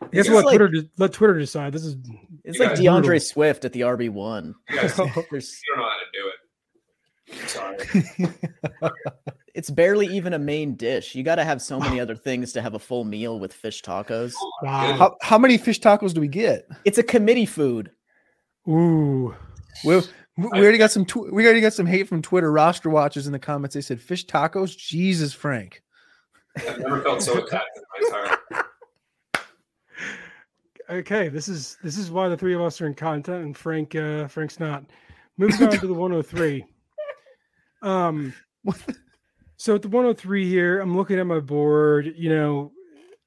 I 0.02 0.06
It's 0.06 0.12
guess 0.14 0.28
we'll 0.30 0.38
let 0.38 0.46
like- 0.46 0.58
Twitter 0.58 0.68
de- 0.82 0.90
let 0.98 1.12
Twitter 1.14 1.38
decide. 1.38 1.74
This 1.74 1.84
is 1.84 1.98
It's 2.46 2.58
like 2.58 2.76
D'Andre 2.76 3.18
brutal. 3.18 3.20
Swift 3.28 3.66
at 3.66 3.74
the 3.74 3.82
RB 3.82 4.10
one. 4.10 4.56
you 4.70 4.76
guys, 4.78 4.92
you 4.98 5.06
don't 5.06 5.08
know 5.08 5.14
how 5.14 5.20
to 5.20 5.32
do 5.34 5.38
it. 5.38 5.44
Sorry. 7.48 7.78
it's 9.54 9.70
barely 9.70 10.08
even 10.08 10.34
a 10.34 10.40
main 10.40 10.76
dish. 10.76 11.16
You 11.16 11.24
got 11.24 11.36
to 11.36 11.44
have 11.44 11.62
so 11.62 11.80
many 11.80 12.00
other 12.00 12.16
things 12.16 12.54
to 12.54 12.62
have 12.62 12.74
a 12.74 12.80
full 12.80 13.04
meal 13.04 13.40
with 13.40 13.54
fish 13.54 13.82
tacos. 13.82 14.34
wow. 14.62 14.94
how, 14.94 15.18
how 15.22 15.38
many 15.38 15.58
fish 15.58 15.80
tacos 15.80 16.14
do 16.14 16.22
we 16.22 16.28
get? 16.28 16.68
It's 16.86 16.98
a 16.98 17.04
committee 17.04 17.46
food. 17.46 17.92
Ooh. 18.68 19.36
We, 19.86 20.02
we 20.38 20.48
already 20.60 20.78
got 20.78 20.92
some 20.92 21.06
tw- 21.06 21.32
we 21.32 21.46
already 21.46 21.62
got 21.62 21.74
some 21.74 21.86
hate 21.86 22.08
from 22.08 22.22
Twitter 22.22 22.52
roster 22.52 22.90
watchers 22.90 23.26
in 23.28 23.34
the 23.34 23.40
comments. 23.40 23.74
They 23.74 23.82
said 23.82 24.02
fish 24.02 24.26
tacos. 24.26 24.78
Jesus, 24.78 25.34
Frank. 25.34 25.82
I've 26.58 26.80
never 26.80 27.02
felt 27.02 27.22
so 27.22 27.44
attacked 27.44 27.78
in 27.78 27.84
my 27.94 28.08
entire. 28.08 28.38
Okay, 30.90 31.28
this 31.28 31.48
is 31.48 31.78
this 31.84 32.00
is 32.00 32.10
why 32.10 32.30
the 32.30 32.36
three 32.36 32.56
of 32.56 32.62
us 32.62 32.82
are 32.82 32.88
in 32.88 32.96
content 32.96 33.46
and 33.46 33.56
Frank 33.56 33.94
uh 33.94 34.28
Frank's 34.28 34.60
not. 34.60 34.84
Moving 35.38 35.68
on 35.68 35.78
to 35.78 35.86
the 35.86 35.94
103. 35.94 36.66
Um 37.82 38.34
so 39.58 39.76
at 39.76 39.82
the 39.82 39.88
103 39.88 40.48
here, 40.48 40.80
I'm 40.80 40.96
looking 40.96 41.20
at 41.20 41.28
my 41.28 41.40
board, 41.40 42.14
you 42.16 42.30
know, 42.30 42.72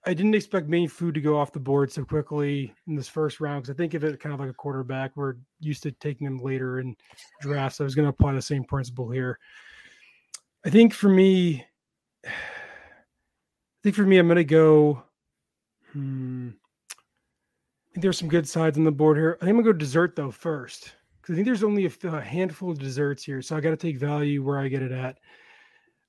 I 0.04 0.14
didn't 0.14 0.34
expect 0.34 0.68
main 0.68 0.88
food 0.88 1.14
to 1.14 1.20
go 1.20 1.38
off 1.38 1.52
the 1.52 1.60
board 1.60 1.92
so 1.92 2.04
quickly 2.04 2.74
in 2.88 2.96
this 2.96 3.08
first 3.08 3.40
round 3.40 3.62
because 3.62 3.74
I 3.74 3.76
think 3.76 3.94
of 3.94 4.02
it 4.02 4.18
kind 4.18 4.34
of 4.34 4.40
like 4.40 4.50
a 4.50 4.54
quarterback. 4.54 5.12
We're 5.14 5.36
used 5.60 5.84
to 5.84 5.92
taking 5.92 6.24
them 6.24 6.38
later 6.38 6.80
in 6.80 6.96
drafts. 7.40 7.80
I 7.80 7.84
was 7.84 7.94
going 7.94 8.06
to 8.06 8.10
apply 8.10 8.32
the 8.32 8.42
same 8.42 8.64
principle 8.64 9.10
here. 9.10 9.38
I 10.64 10.70
think 10.70 10.92
for 10.92 11.08
me, 11.08 11.64
I 12.24 12.30
think 13.84 13.94
for 13.94 14.02
me, 14.02 14.18
I'm 14.18 14.26
going 14.26 14.36
to 14.36 14.44
go. 14.44 15.02
Hmm, 15.92 16.50
I 16.90 17.94
think 17.94 18.02
there's 18.02 18.18
some 18.18 18.28
good 18.28 18.48
sides 18.48 18.78
on 18.78 18.84
the 18.84 18.90
board 18.90 19.18
here. 19.18 19.38
I 19.40 19.44
think 19.44 19.50
I'm 19.50 19.62
going 19.62 19.66
to 19.66 19.72
go 19.72 19.78
dessert 19.78 20.16
though 20.16 20.30
first 20.32 20.94
because 21.22 21.34
I 21.34 21.36
think 21.36 21.46
there's 21.46 21.62
only 21.62 21.86
a 21.86 22.20
handful 22.20 22.72
of 22.72 22.80
desserts 22.80 23.22
here, 23.22 23.40
so 23.42 23.56
I 23.56 23.60
got 23.60 23.70
to 23.70 23.76
take 23.76 23.96
value 23.96 24.42
where 24.42 24.58
I 24.58 24.66
get 24.66 24.82
it 24.82 24.90
at. 24.90 25.18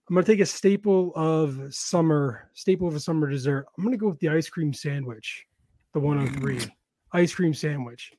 I'm 0.09 0.15
going 0.15 0.25
to 0.25 0.31
take 0.31 0.41
a 0.41 0.45
staple 0.45 1.13
of 1.15 1.73
summer, 1.73 2.49
staple 2.53 2.87
of 2.87 2.95
a 2.95 2.99
summer 2.99 3.29
dessert. 3.29 3.67
I'm 3.77 3.83
going 3.83 3.93
to 3.93 3.99
go 3.99 4.09
with 4.09 4.19
the 4.19 4.29
ice 4.29 4.49
cream 4.49 4.73
sandwich, 4.73 5.45
the 5.93 5.99
103 5.99 6.59
ice 7.13 7.33
cream 7.33 7.53
sandwich. 7.53 8.11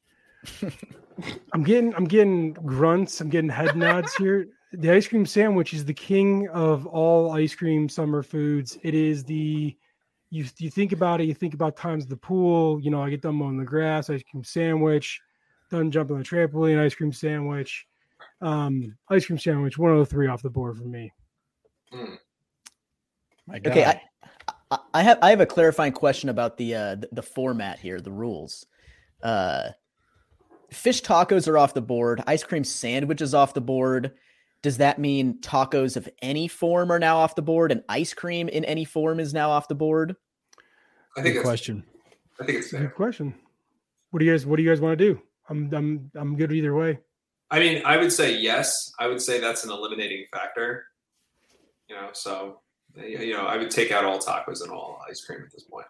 I'm 1.53 1.65
getting, 1.65 1.95
I'm 1.97 2.05
getting 2.05 2.53
grunts. 2.53 3.21
I'm 3.21 3.29
getting 3.29 3.51
head 3.51 3.77
nods 3.77 4.15
here. 4.15 4.47
The 4.73 4.93
ice 4.93 5.09
cream 5.09 5.27
sandwich 5.27 5.75
is 5.75 5.85
the 5.85 5.95
king 5.95 6.49
of 6.49 6.87
all 6.87 7.33
ice 7.33 7.55
cream 7.55 7.89
summer 7.89 8.23
foods. 8.23 8.79
It 8.83 8.95
is 8.95 9.25
the 9.25 9.77
you 10.31 10.45
you 10.59 10.71
think 10.71 10.93
about 10.93 11.21
it, 11.21 11.25
you 11.25 11.35
think 11.35 11.55
about 11.55 11.77
times 11.77 12.05
at 12.05 12.11
the 12.11 12.17
pool. 12.17 12.81
You 12.81 12.91
know, 12.91 13.03
I 13.03 13.11
get 13.11 13.23
done 13.23 13.37
mowing 13.37 13.59
the 13.59 13.65
grass, 13.65 14.11
ice 14.11 14.23
cream 14.29 14.43
sandwich, 14.43 15.21
done 15.71 15.90
jumping 15.90 16.16
on 16.16 16.23
the 16.23 16.28
trampoline, 16.28 16.78
ice 16.78 16.94
cream 16.94 17.12
sandwich, 17.12 17.87
um, 18.40 18.97
ice 19.09 19.26
cream 19.26 19.38
sandwich. 19.38 19.78
103 19.78 20.28
off 20.28 20.42
the 20.42 20.50
board 20.50 20.76
for 20.76 20.85
me. 20.85 21.12
My 23.47 23.56
Okay, 23.56 23.85
I, 23.85 23.90
I- 23.90 24.00
I 24.92 25.02
have 25.02 25.18
I 25.23 25.30
have 25.30 25.40
a 25.40 25.47
clarifying 25.47 25.92
question 25.92 26.28
about 26.30 26.56
the 26.56 26.75
uh 26.75 26.94
the, 26.97 27.09
the 27.12 27.23
format 27.23 27.78
here, 27.78 28.00
the 28.00 28.11
rules. 28.11 28.66
Uh 29.23 29.68
fish 30.73 31.00
tacos 31.02 31.47
are 31.47 31.56
off 31.59 31.75
the 31.75 31.83
board, 31.83 32.23
ice 32.26 32.42
cream 32.42 32.64
sandwiches 32.64 33.35
off 33.35 33.54
the 33.54 33.61
board. 33.61 34.12
Does 34.62 34.78
that 34.78 34.99
mean 34.99 35.38
tacos 35.40 35.97
of 35.97 36.09
any 36.23 36.49
form 36.49 36.90
are 36.90 36.99
now 36.99 37.18
off 37.18 37.37
the 37.37 37.42
board 37.42 37.71
and 37.71 37.85
ice 37.88 38.14
cream 38.14 38.49
in 38.49 38.64
any 38.64 38.85
form 38.85 39.21
is 39.21 39.33
now 39.33 39.50
off 39.50 39.68
the 39.68 39.75
board? 39.76 40.16
I 41.16 41.23
think 41.23 41.37
Good 41.37 41.44
question. 41.44 41.85
I 42.40 42.47
think 42.47 42.59
it's 42.59 42.68
It's 42.68 42.75
a 42.75 42.78
good 42.78 42.94
question. 42.94 43.35
What 44.11 44.18
do 44.21 44.25
you 44.25 44.33
guys 44.33 44.44
What 44.44 44.56
do 44.56 44.62
you 44.64 44.68
guys 44.71 44.80
want 44.80 44.99
to 44.99 45.04
do? 45.14 45.21
I'm 45.49 45.73
I'm 45.75 46.11
I'm 46.15 46.37
good 46.37 46.53
either 46.53 46.75
way. 46.75 46.99
I 47.51 47.59
mean, 47.61 47.83
I 47.85 47.97
would 47.99 48.13
say 48.13 48.37
yes. 48.37 48.93
I 48.99 49.07
would 49.07 49.21
say 49.21 49.41
that's 49.41 49.65
an 49.65 49.71
eliminating 49.71 50.25
factor. 50.33 50.87
You 51.89 51.97
know, 51.97 52.09
so 52.13 52.61
you 52.97 53.33
know, 53.35 53.47
I 53.47 53.57
would 53.57 53.71
take 53.71 53.93
out 53.93 54.05
all 54.05 54.19
tacos 54.19 54.63
and 54.63 54.71
all 54.71 55.01
ice 55.09 55.25
cream 55.25 55.43
at 55.45 55.53
this 55.53 55.65
point. 55.65 55.87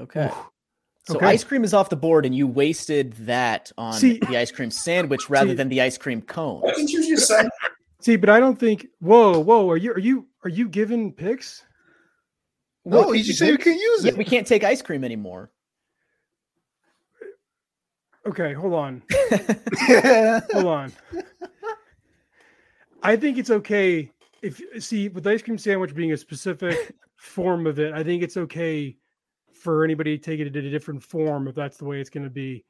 Okay. 0.00 0.30
So 1.08 1.16
Okay. 1.16 1.26
ice 1.26 1.42
cream 1.42 1.64
is 1.64 1.72
off 1.72 1.88
the 1.88 1.96
board 1.96 2.26
and 2.26 2.34
you 2.34 2.46
wasted 2.46 3.14
that 3.24 3.72
on 3.78 3.94
See- 3.94 4.18
the 4.18 4.36
ice 4.36 4.50
cream 4.50 4.70
sandwich 4.70 5.30
rather 5.30 5.50
See- 5.50 5.54
than 5.54 5.70
the 5.70 5.80
ice 5.80 5.96
cream 5.96 6.20
cone. 6.20 6.60
What 6.60 6.76
did 6.76 6.90
you 6.90 7.08
just 7.08 7.26
say? 7.28 7.48
See, 8.02 8.16
but 8.16 8.28
I 8.28 8.38
don't 8.38 8.58
think. 8.58 8.86
Whoa, 9.00 9.38
whoa. 9.40 9.68
Are 9.70 9.76
you 9.78 9.92
are 9.92 9.98
you 9.98 10.26
are 10.44 10.50
you 10.50 10.68
giving 10.68 11.12
picks? 11.12 11.64
No, 12.84 13.12
you 13.12 13.22
just 13.24 13.38
say 13.38 13.50
we 13.50 13.56
can't 13.58 13.80
use 13.80 14.04
Yeah, 14.04 14.12
it. 14.12 14.18
we 14.18 14.24
can't 14.24 14.46
take 14.46 14.64
ice 14.64 14.82
cream 14.82 15.02
anymore. 15.04 15.50
Okay, 18.28 18.52
hold 18.52 18.74
on, 18.74 19.02
hold 20.52 20.66
on. 20.66 20.92
I 23.02 23.16
think 23.16 23.38
it's 23.38 23.48
okay 23.48 24.10
if 24.42 24.60
see 24.80 25.08
with 25.08 25.26
ice 25.26 25.40
cream 25.40 25.56
sandwich 25.56 25.94
being 25.94 26.12
a 26.12 26.16
specific 26.16 26.94
form 27.16 27.66
of 27.66 27.78
it. 27.78 27.94
I 27.94 28.04
think 28.04 28.22
it's 28.22 28.36
okay 28.36 28.98
for 29.54 29.82
anybody 29.82 30.18
to 30.18 30.22
take 30.22 30.40
it 30.40 30.54
in 30.54 30.66
a 30.66 30.70
different 30.70 31.02
form 31.02 31.48
if 31.48 31.54
that's 31.54 31.78
the 31.78 31.86
way 31.86 32.00
it's 32.00 32.10
going 32.10 32.24
to 32.24 32.30
be. 32.30 32.66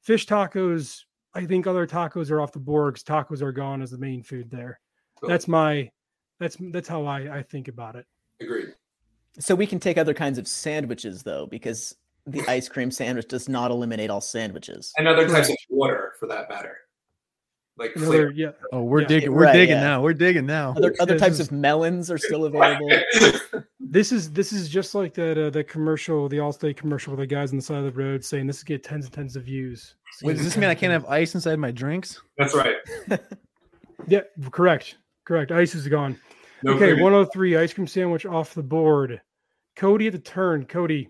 Fish 0.00 0.26
tacos. 0.26 1.02
I 1.34 1.44
think 1.44 1.66
other 1.66 1.86
tacos 1.86 2.30
are 2.30 2.40
off 2.40 2.52
the 2.52 2.58
board 2.58 2.94
because 2.94 3.04
tacos 3.04 3.42
are 3.42 3.52
gone 3.52 3.82
as 3.82 3.90
the 3.90 3.98
main 3.98 4.22
food 4.22 4.50
there. 4.50 4.80
Cool. 5.20 5.28
That's 5.28 5.46
my. 5.46 5.90
That's 6.40 6.56
that's 6.72 6.88
how 6.88 7.04
I 7.04 7.38
I 7.38 7.42
think 7.42 7.68
about 7.68 7.96
it. 7.96 8.06
Agreed. 8.40 8.74
So 9.38 9.54
we 9.54 9.66
can 9.66 9.80
take 9.80 9.98
other 9.98 10.14
kinds 10.14 10.38
of 10.38 10.48
sandwiches 10.48 11.22
though, 11.22 11.46
because 11.46 11.94
the 12.26 12.42
ice 12.48 12.68
cream 12.68 12.90
sandwich 12.90 13.28
does 13.28 13.48
not 13.48 13.70
eliminate 13.70 14.10
all 14.10 14.20
sandwiches. 14.20 14.92
And 14.96 15.06
other 15.06 15.26
types 15.28 15.48
Correct. 15.48 15.50
of 15.70 15.76
water, 15.76 16.12
for 16.18 16.26
that 16.28 16.48
matter. 16.48 16.76
Like 17.76 17.90
Another, 17.96 18.06
flavor. 18.28 18.30
yeah. 18.36 18.50
Oh, 18.72 18.84
we're 18.84 19.00
Yeah. 19.00 19.06
digging. 19.08 19.32
We're 19.32 19.42
Right, 19.44 19.52
digging 19.52 19.74
yeah. 19.76 19.82
now. 19.82 20.02
We're 20.02 20.14
digging 20.14 20.46
now. 20.46 20.74
Other 20.76 20.94
other 21.00 21.18
types 21.18 21.40
of 21.40 21.50
melons 21.66 22.10
are 22.10 22.18
still 22.18 22.44
available. 22.44 22.88
This 23.80 24.10
is 24.10 24.32
this 24.32 24.52
is 24.52 24.68
just 24.68 24.94
like 24.96 25.14
that 25.14 25.38
uh, 25.38 25.50
that 25.50 25.68
commercial, 25.68 26.28
the 26.28 26.38
Allstate 26.38 26.76
commercial 26.76 27.12
with 27.12 27.20
the 27.20 27.26
guys 27.32 27.50
on 27.52 27.58
the 27.58 27.62
side 27.62 27.78
of 27.78 27.84
the 27.84 27.92
road 27.92 28.24
saying 28.24 28.46
this 28.48 28.56
is 28.58 28.64
get 28.64 28.82
tens 28.82 29.04
and 29.04 29.14
tens 29.14 29.36
of 29.36 29.44
views. 29.44 29.94
Wait, 30.22 30.36
does 30.36 30.44
this 30.44 30.56
mean 30.56 30.68
I 30.68 30.74
can't 30.74 30.92
have 30.92 31.04
ice 31.06 31.34
inside 31.36 31.60
my 31.60 31.70
drinks? 31.70 32.20
That's 32.38 32.54
right. 32.54 32.76
Yeah, 34.08 34.20
correct, 34.50 34.96
correct. 35.24 35.50
Ice 35.52 35.74
is 35.74 35.86
gone. 35.88 36.18
No 36.62 36.72
okay, 36.72 36.92
flavor. 36.92 37.02
103 37.02 37.56
ice 37.56 37.72
cream 37.72 37.86
sandwich 37.86 38.26
off 38.26 38.52
the 38.54 38.62
board. 38.62 39.20
Cody 39.76 40.08
at 40.08 40.12
the 40.12 40.18
turn. 40.18 40.66
Cody, 40.66 41.08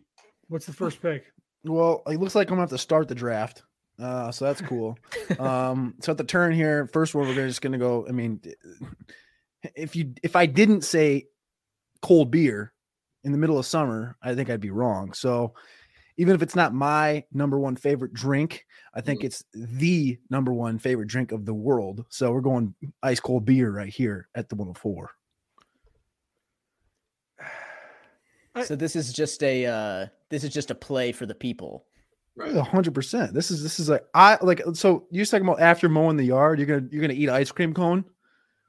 what's 0.49 0.67
the 0.67 0.73
first 0.73 1.01
pick? 1.03 1.25
Well, 1.65 2.03
it 2.07 2.21
looks 2.21 2.35
like 2.35 2.49
I'm 2.49 2.53
gonna 2.57 2.63
have 2.63 2.71
to 2.71 2.79
start 2.79 3.09
the 3.09 3.15
draft. 3.15 3.63
Uh, 3.99 4.31
so 4.33 4.45
that's 4.47 4.61
cool. 4.61 4.99
um, 5.39 5.95
so 6.01 6.13
at 6.13 6.19
the 6.19 6.25
turn 6.25 6.53
here, 6.53 6.89
first 6.93 7.15
one, 7.15 7.27
we're 7.27 7.35
gonna- 7.35 7.49
just 7.49 7.63
gonna 7.63 7.79
go. 7.79 8.07
I 8.09 8.13
mean, 8.13 8.41
if 9.75 9.97
you 9.97 10.13
if 10.23 10.37
I 10.37 10.47
didn't 10.47 10.83
say 10.83 11.27
cold 12.03 12.31
beer 12.31 12.73
in 13.25 13.33
the 13.33 13.39
middle 13.39 13.59
of 13.59 13.67
summer, 13.67 14.17
I 14.23 14.35
think 14.35 14.51
I'd 14.51 14.61
be 14.61 14.71
wrong. 14.71 15.13
So 15.15 15.55
even 16.17 16.35
if 16.35 16.43
it's 16.43 16.55
not 16.55 16.75
my 16.75 17.25
number 17.33 17.59
one 17.59 17.75
favorite 17.77 18.13
drink, 18.13 18.67
I 18.95 19.01
think 19.01 19.23
Mhm. 19.23 19.25
it's 19.25 19.45
the 19.55 20.19
number 20.31 20.53
one 20.53 20.79
favorite 20.79 21.09
drink 21.09 21.33
of 21.33 21.45
the 21.47 21.55
world. 21.55 22.05
So 22.11 22.31
we're 22.33 22.41
going 22.43 22.75
ice 23.03 23.19
cold 23.21 23.45
beer 23.47 23.71
right 23.73 23.89
here 23.93 24.29
at 24.35 24.49
the 24.49 24.55
104. 24.55 25.11
I- 28.54 28.64
So 28.64 28.76
this 28.76 28.96
is 28.96 29.12
just 29.12 29.42
a 29.42 29.66
uh 29.66 30.06
this 30.30 30.44
is 30.44 30.50
just 30.50 30.70
a 30.70 30.75
play 30.75 31.12
for 31.12 31.26
the 31.26 31.34
people. 31.34 31.84
Right. 32.37 32.54
Hundred 32.56 32.94
percent. 32.94 33.32
This 33.34 33.50
is 33.50 33.62
this 33.62 33.78
is 33.78 33.88
like 33.88 34.04
I 34.14 34.38
like 34.42 34.62
so 34.75 35.06
you're 35.11 35.25
talking 35.25 35.46
about 35.46 35.61
after 35.61 35.88
mowing 35.88 36.16
the 36.16 36.25
yard, 36.25 36.58
you're 36.58 36.66
gonna 36.66 36.88
you're 36.90 37.00
gonna 37.00 37.14
eat 37.14 37.28
an 37.28 37.34
ice 37.34 37.52
cream 37.52 37.73
cone. 37.75 38.04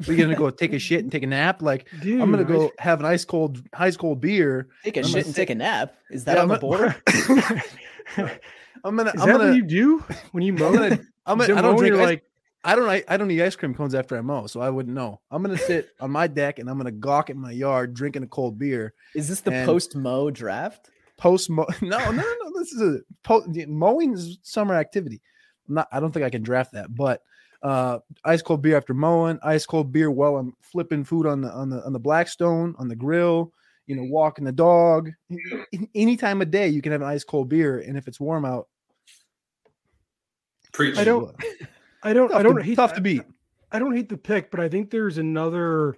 We're 0.08 0.18
gonna 0.18 0.36
go 0.36 0.50
take 0.50 0.74
a 0.74 0.80
shit 0.80 1.00
and 1.00 1.12
take 1.12 1.24
a 1.24 1.28
nap. 1.28 1.62
Like 1.62 1.88
Dude, 2.02 2.22
I'm 2.22 2.30
gonna 2.30 2.44
go 2.44 2.72
have 2.80 3.00
an 3.00 3.06
ice 3.06 3.26
cold 3.26 3.64
ice 3.74 3.96
cold 3.98 4.22
beer. 4.22 4.68
Take 4.84 4.98
a 4.98 5.00
I'm 5.00 5.06
shit 5.08 5.16
and 5.26 5.26
sit- 5.28 5.36
take 5.36 5.50
a 5.50 5.56
nap. 5.56 5.96
Is 6.12 6.26
that 6.26 6.36
Yeah, 6.36 6.42
on 6.44 6.48
the 6.50 6.54
I'm 6.56 6.60
border? 6.60 6.96
I'm 8.84 8.96
gonna 8.96 9.10
Is 9.16 9.22
I'm 9.22 9.28
that 9.28 9.38
gonna 9.38 9.38
what 9.50 9.56
you 9.56 9.64
do 9.64 10.04
when 10.32 10.44
you 10.44 10.54
mow? 10.54 10.68
I'm 10.68 10.74
gonna 10.76 11.00
I'm 11.26 11.40
You 11.42 11.48
gonna 11.48 11.60
I 11.60 11.62
don't 11.62 11.72
mow, 11.74 11.78
drink 11.78 11.94
you're 11.94 12.02
ice, 12.02 12.06
like 12.08 12.24
I 12.66 12.76
don't 12.76 12.90
I, 12.90 13.04
I 13.08 13.16
don't 13.18 13.30
eat 13.30 13.42
ice 13.44 13.56
cream 13.56 13.76
cones 13.76 13.94
after 13.94 14.18
I 14.18 14.22
mow, 14.22 14.48
so 14.48 14.60
I 14.60 14.70
wouldn't 14.72 14.96
know. 14.96 15.22
I'm 15.30 15.44
gonna 15.44 15.58
sit 15.58 15.90
on 16.00 16.10
my 16.12 16.26
deck 16.28 16.58
and 16.60 16.70
I'm 16.70 16.78
gonna 16.78 16.92
gawk 16.92 17.30
at 17.30 17.38
my 17.38 17.52
yard 17.52 17.94
drinking 17.94 18.24
a 18.24 18.28
cold 18.28 18.58
beer. 18.58 18.94
Is 19.14 19.28
this 19.28 19.42
the 19.42 19.52
post 19.66 19.96
mow 19.96 20.32
draft? 20.32 20.90
Post 21.18 21.50
mow 21.50 21.68
no 21.82 21.98
no 22.00 22.12
no 22.12 22.36
no 22.44 22.60
this 22.60 22.72
is 22.74 22.82
a 22.82 23.00
po- 23.24 23.46
mowing 23.68 24.14
is 24.14 24.40
summer 24.42 24.74
activity. 24.76 25.22
I'm 25.70 25.76
not 25.76 25.88
I 25.92 26.00
don't 26.00 26.12
think 26.12 26.26
I 26.26 26.30
can 26.32 26.42
draft 26.44 26.74
that, 26.74 26.94
but 26.94 27.22
uh 27.62 28.00
ice 28.24 28.42
cold 28.42 28.62
beer 28.64 28.76
after 28.78 28.94
mowing, 28.96 29.40
ice 29.44 29.66
cold 29.66 29.92
beer 29.92 30.10
while 30.10 30.36
I'm 30.38 30.56
flipping 30.60 31.04
food 31.04 31.28
on 31.28 31.42
the 31.42 31.52
on 31.52 31.70
the 31.70 31.86
on 31.86 31.94
the 31.94 32.00
Blackstone 32.00 32.74
on 32.80 32.88
the 32.88 32.96
grill, 32.96 33.54
you 33.86 33.96
know, 33.96 34.04
walking 34.04 34.44
the 34.44 34.52
dog. 34.52 35.12
Any 35.94 36.18
time 36.18 36.42
of 36.42 36.50
day 36.50 36.68
you 36.70 36.82
can 36.82 36.92
have 36.92 37.02
an 37.02 37.08
ice 37.08 37.24
cold 37.24 37.48
beer, 37.50 37.80
and 37.80 37.96
if 37.96 38.08
it's 38.08 38.20
warm 38.20 38.44
out, 38.44 38.68
Preach. 40.74 40.98
I 40.98 41.04
don't- 41.04 41.36
I 42.06 42.14
don't 42.14 42.30
tough, 42.30 42.40
I 42.40 42.44
don't 42.44 42.56
to, 42.56 42.64
hate 42.64 42.76
tough 42.76 42.94
to 42.94 43.02
beat. 43.02 43.24
I 43.72 43.80
don't 43.80 43.96
hate 43.96 44.08
the 44.10 44.18
pick, 44.18 44.52
but 44.52 44.60
I 44.60 44.70
think 44.70 44.90
there's 44.92 45.18
another 45.18 45.98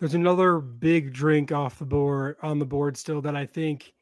there's 0.00 0.14
another 0.14 0.58
big 0.58 1.12
drink 1.12 1.52
off 1.52 1.78
the 1.78 1.84
board 1.86 2.36
on 2.42 2.58
the 2.58 2.66
board 2.66 2.96
still 2.96 3.20
that 3.22 3.36
I 3.36 3.46
think 3.46 3.92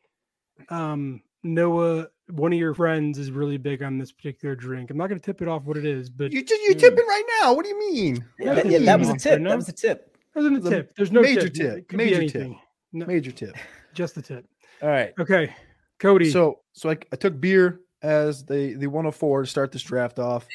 um 0.70 1.22
Noah, 1.42 2.08
one 2.30 2.52
of 2.52 2.58
your 2.58 2.74
friends, 2.74 3.18
is 3.18 3.30
really 3.30 3.56
big 3.56 3.82
on 3.82 3.98
this 3.98 4.10
particular 4.10 4.56
drink. 4.56 4.90
I'm 4.90 4.96
not 4.96 5.08
going 5.08 5.20
to 5.20 5.24
tip 5.24 5.42
it 5.42 5.48
off 5.48 5.62
what 5.64 5.76
it 5.76 5.84
is, 5.84 6.10
but 6.10 6.32
You 6.32 6.42
just 6.42 6.60
you 6.62 6.74
Mm. 6.74 6.78
tipping 6.80 7.06
right 7.06 7.22
now. 7.42 7.52
What 7.54 7.64
do 7.64 7.68
you 7.68 7.78
mean? 7.78 8.24
Yeah, 8.40 8.54
that, 8.54 8.66
yeah, 8.66 8.78
that 8.80 8.98
was 8.98 9.10
a 9.10 9.16
tip. 9.16 9.40
no? 9.40 9.50
That 9.50 9.56
was 9.56 9.68
a 9.68 9.72
tip. 9.72 10.16
there's 10.34 10.46
a 10.46 10.54
It's 10.56 10.66
a 10.66 10.70
tip. 10.70 10.96
There's 10.96 11.12
no 11.12 11.22
major 11.22 11.48
tip. 11.48 11.88
tip, 11.88 11.92
major 11.92 12.28
tip. 12.28 12.50
No, 12.92 13.06
Major 13.06 13.30
tip. 13.30 13.54
just 13.94 14.14
the 14.16 14.22
tip. 14.22 14.44
All 14.82 14.88
right. 14.88 15.12
Okay, 15.20 15.54
Cody. 16.00 16.30
So 16.30 16.60
so 16.72 16.90
I, 16.90 16.96
I 17.12 17.16
took 17.16 17.38
beer 17.40 17.80
as 18.02 18.44
the 18.44 18.74
the 18.74 18.86
104 18.88 19.42
to 19.42 19.46
start 19.46 19.70
this 19.72 19.82
draft 19.82 20.18
off. 20.18 20.46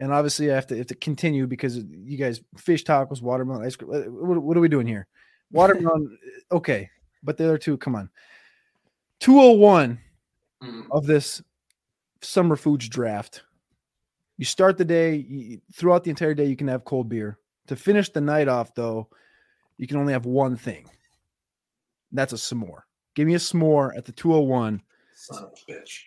And 0.00 0.12
obviously 0.12 0.50
I 0.50 0.54
have 0.54 0.66
to 0.68 0.76
have 0.78 0.86
to 0.88 0.94
continue 0.94 1.46
because 1.46 1.76
you 1.78 2.16
guys 2.16 2.40
fish 2.56 2.84
tacos, 2.84 3.20
watermelon, 3.20 3.64
ice 3.66 3.74
cream. 3.76 3.90
uh, 3.92 4.10
What, 4.10 4.38
what 4.42 4.56
are 4.56 4.60
we 4.60 4.68
doing 4.68 4.86
here? 4.86 5.06
Watermelon, 5.50 6.18
okay. 6.52 6.90
But 7.22 7.36
the 7.36 7.44
other 7.44 7.58
two, 7.58 7.76
come 7.78 7.94
on. 7.96 8.10
201 9.20 9.98
Mm. 10.60 10.86
of 10.90 11.06
this 11.06 11.40
summer 12.20 12.56
foods 12.56 12.88
draft. 12.88 13.44
You 14.38 14.44
start 14.44 14.76
the 14.76 14.84
day 14.84 15.14
you, 15.14 15.60
throughout 15.72 16.02
the 16.02 16.10
entire 16.10 16.34
day, 16.34 16.46
you 16.46 16.56
can 16.56 16.66
have 16.66 16.84
cold 16.84 17.08
beer. 17.08 17.38
To 17.68 17.76
finish 17.76 18.10
the 18.10 18.20
night 18.20 18.48
off, 18.48 18.74
though, 18.74 19.08
you 19.76 19.86
can 19.86 19.98
only 19.98 20.12
have 20.12 20.26
one 20.26 20.56
thing. 20.56 20.90
That's 22.10 22.32
a 22.32 22.36
s'more. 22.36 22.80
Give 23.14 23.28
me 23.28 23.34
a 23.34 23.38
s'more 23.38 23.96
at 23.96 24.04
the 24.04 24.10
201. 24.10 24.82
Son 25.14 25.44
of 25.44 25.52
a 25.68 25.72
bitch. 25.72 26.00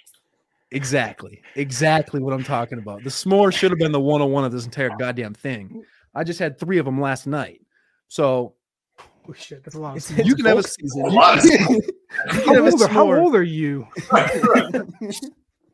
Exactly. 0.71 1.41
Exactly 1.55 2.21
what 2.21 2.33
I'm 2.33 2.43
talking 2.43 2.77
about. 2.79 3.03
The 3.03 3.09
s'more 3.09 3.53
should 3.53 3.71
have 3.71 3.79
been 3.79 3.91
the 3.91 3.99
101 3.99 4.45
of 4.45 4.51
this 4.51 4.65
entire 4.65 4.89
goddamn 4.97 5.33
thing. 5.33 5.83
I 6.15 6.23
just 6.23 6.39
had 6.39 6.59
three 6.59 6.77
of 6.77 6.85
them 6.85 6.99
last 6.99 7.27
night. 7.27 7.61
So 8.07 8.55
oh 9.29 9.33
shit, 9.33 9.63
that's 9.63 9.75
a 9.75 9.79
lot. 9.79 9.91
Of 9.91 9.97
It's, 9.97 10.27
you 10.27 10.35
can 10.35 10.45
have 10.45 10.57
a 10.57 10.63
season. 10.63 11.05
A 11.05 11.09
lot 11.09 11.37
of 11.37 11.43
how, 12.29 12.43
can 12.43 12.55
a 12.57 12.61
old 12.61 12.81
are, 12.81 12.87
how 12.87 13.13
old 13.13 13.35
are 13.35 13.43
you? 13.43 13.85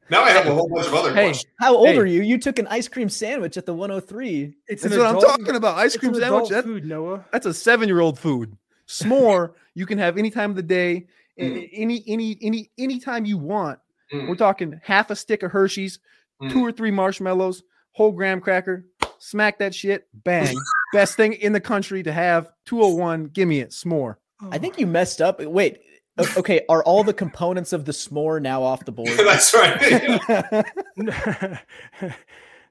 now 0.10 0.24
I 0.24 0.32
have 0.32 0.48
a 0.48 0.54
whole 0.54 0.70
bunch 0.70 0.88
of 0.88 0.94
other 0.94 1.13
Hey, 1.13 1.27
questions. 1.27 1.51
How 1.60 1.75
old 1.75 1.89
Hey. 1.89 1.98
are 1.98 2.06
you? 2.06 2.22
You 2.22 2.38
took 2.39 2.60
an 2.60 2.68
ice 2.68 2.88
cream 2.88 3.10
sandwich 3.10 3.58
at 3.58 3.65
the 3.65 3.74
103. 3.74 4.54
It's 4.67 4.84
That's 4.84 4.95
what 4.98 5.06
I'm 5.06 5.19
talking 5.19 5.56
about. 5.56 5.78
Ice 5.78 5.95
cream 5.98 6.13
sandwich. 6.15 6.50
That, 6.50 6.63
food, 6.63 6.86
Noah. 6.86 7.26
that's 7.32 7.45
a 7.45 7.54
seven 7.54 7.88
year 7.88 8.00
old 8.02 8.17
food. 8.19 8.56
S'more, 8.88 9.54
you 9.76 9.86
can 9.86 9.98
have 9.98 10.17
any 10.17 10.30
time 10.32 10.50
of 10.52 10.56
the 10.56 10.63
day, 10.63 11.08
Mm. 11.39 11.69
any 11.71 12.04
any 12.08 12.36
any 12.41 12.71
any 12.80 13.00
time 13.00 13.24
you 13.24 13.38
want. 13.38 13.78
Mm. 14.13 14.28
We're 14.28 14.36
talking 14.36 14.80
half 14.84 15.10
a 15.12 15.15
stick 15.15 15.43
of 15.43 15.52
Hershey's, 15.52 16.00
Mm. 16.41 16.52
two 16.52 16.63
or 16.63 16.72
three 16.72 16.91
marshmallows, 16.91 17.63
whole 17.93 18.12
graham 18.12 18.39
cracker, 18.41 18.86
smack 19.17 19.58
that 19.60 19.74
shit, 19.74 20.08
bang. 20.13 20.56
Best 20.93 21.15
thing 21.15 21.34
in 21.34 21.52
the 21.52 21.60
country 21.60 22.04
to 22.04 22.12
have. 22.13 22.50
201, 22.65 23.26
give 23.34 23.48
me 23.48 23.60
it, 23.60 23.70
s'more. 23.72 24.17
I 24.52 24.60
think 24.60 24.78
you 24.80 24.86
messed 24.88 25.20
up. 25.22 25.41
Wait. 25.43 25.80
Okay, 26.36 26.62
are 26.67 26.84
all 26.84 27.04
the 27.04 27.13
components 27.13 27.74
of 27.74 27.86
the 27.86 27.91
s'more 27.91 28.41
now 28.41 28.63
off 28.63 28.84
the 28.86 28.91
board? 28.91 29.10
That's 29.17 29.54
right. 29.54 30.74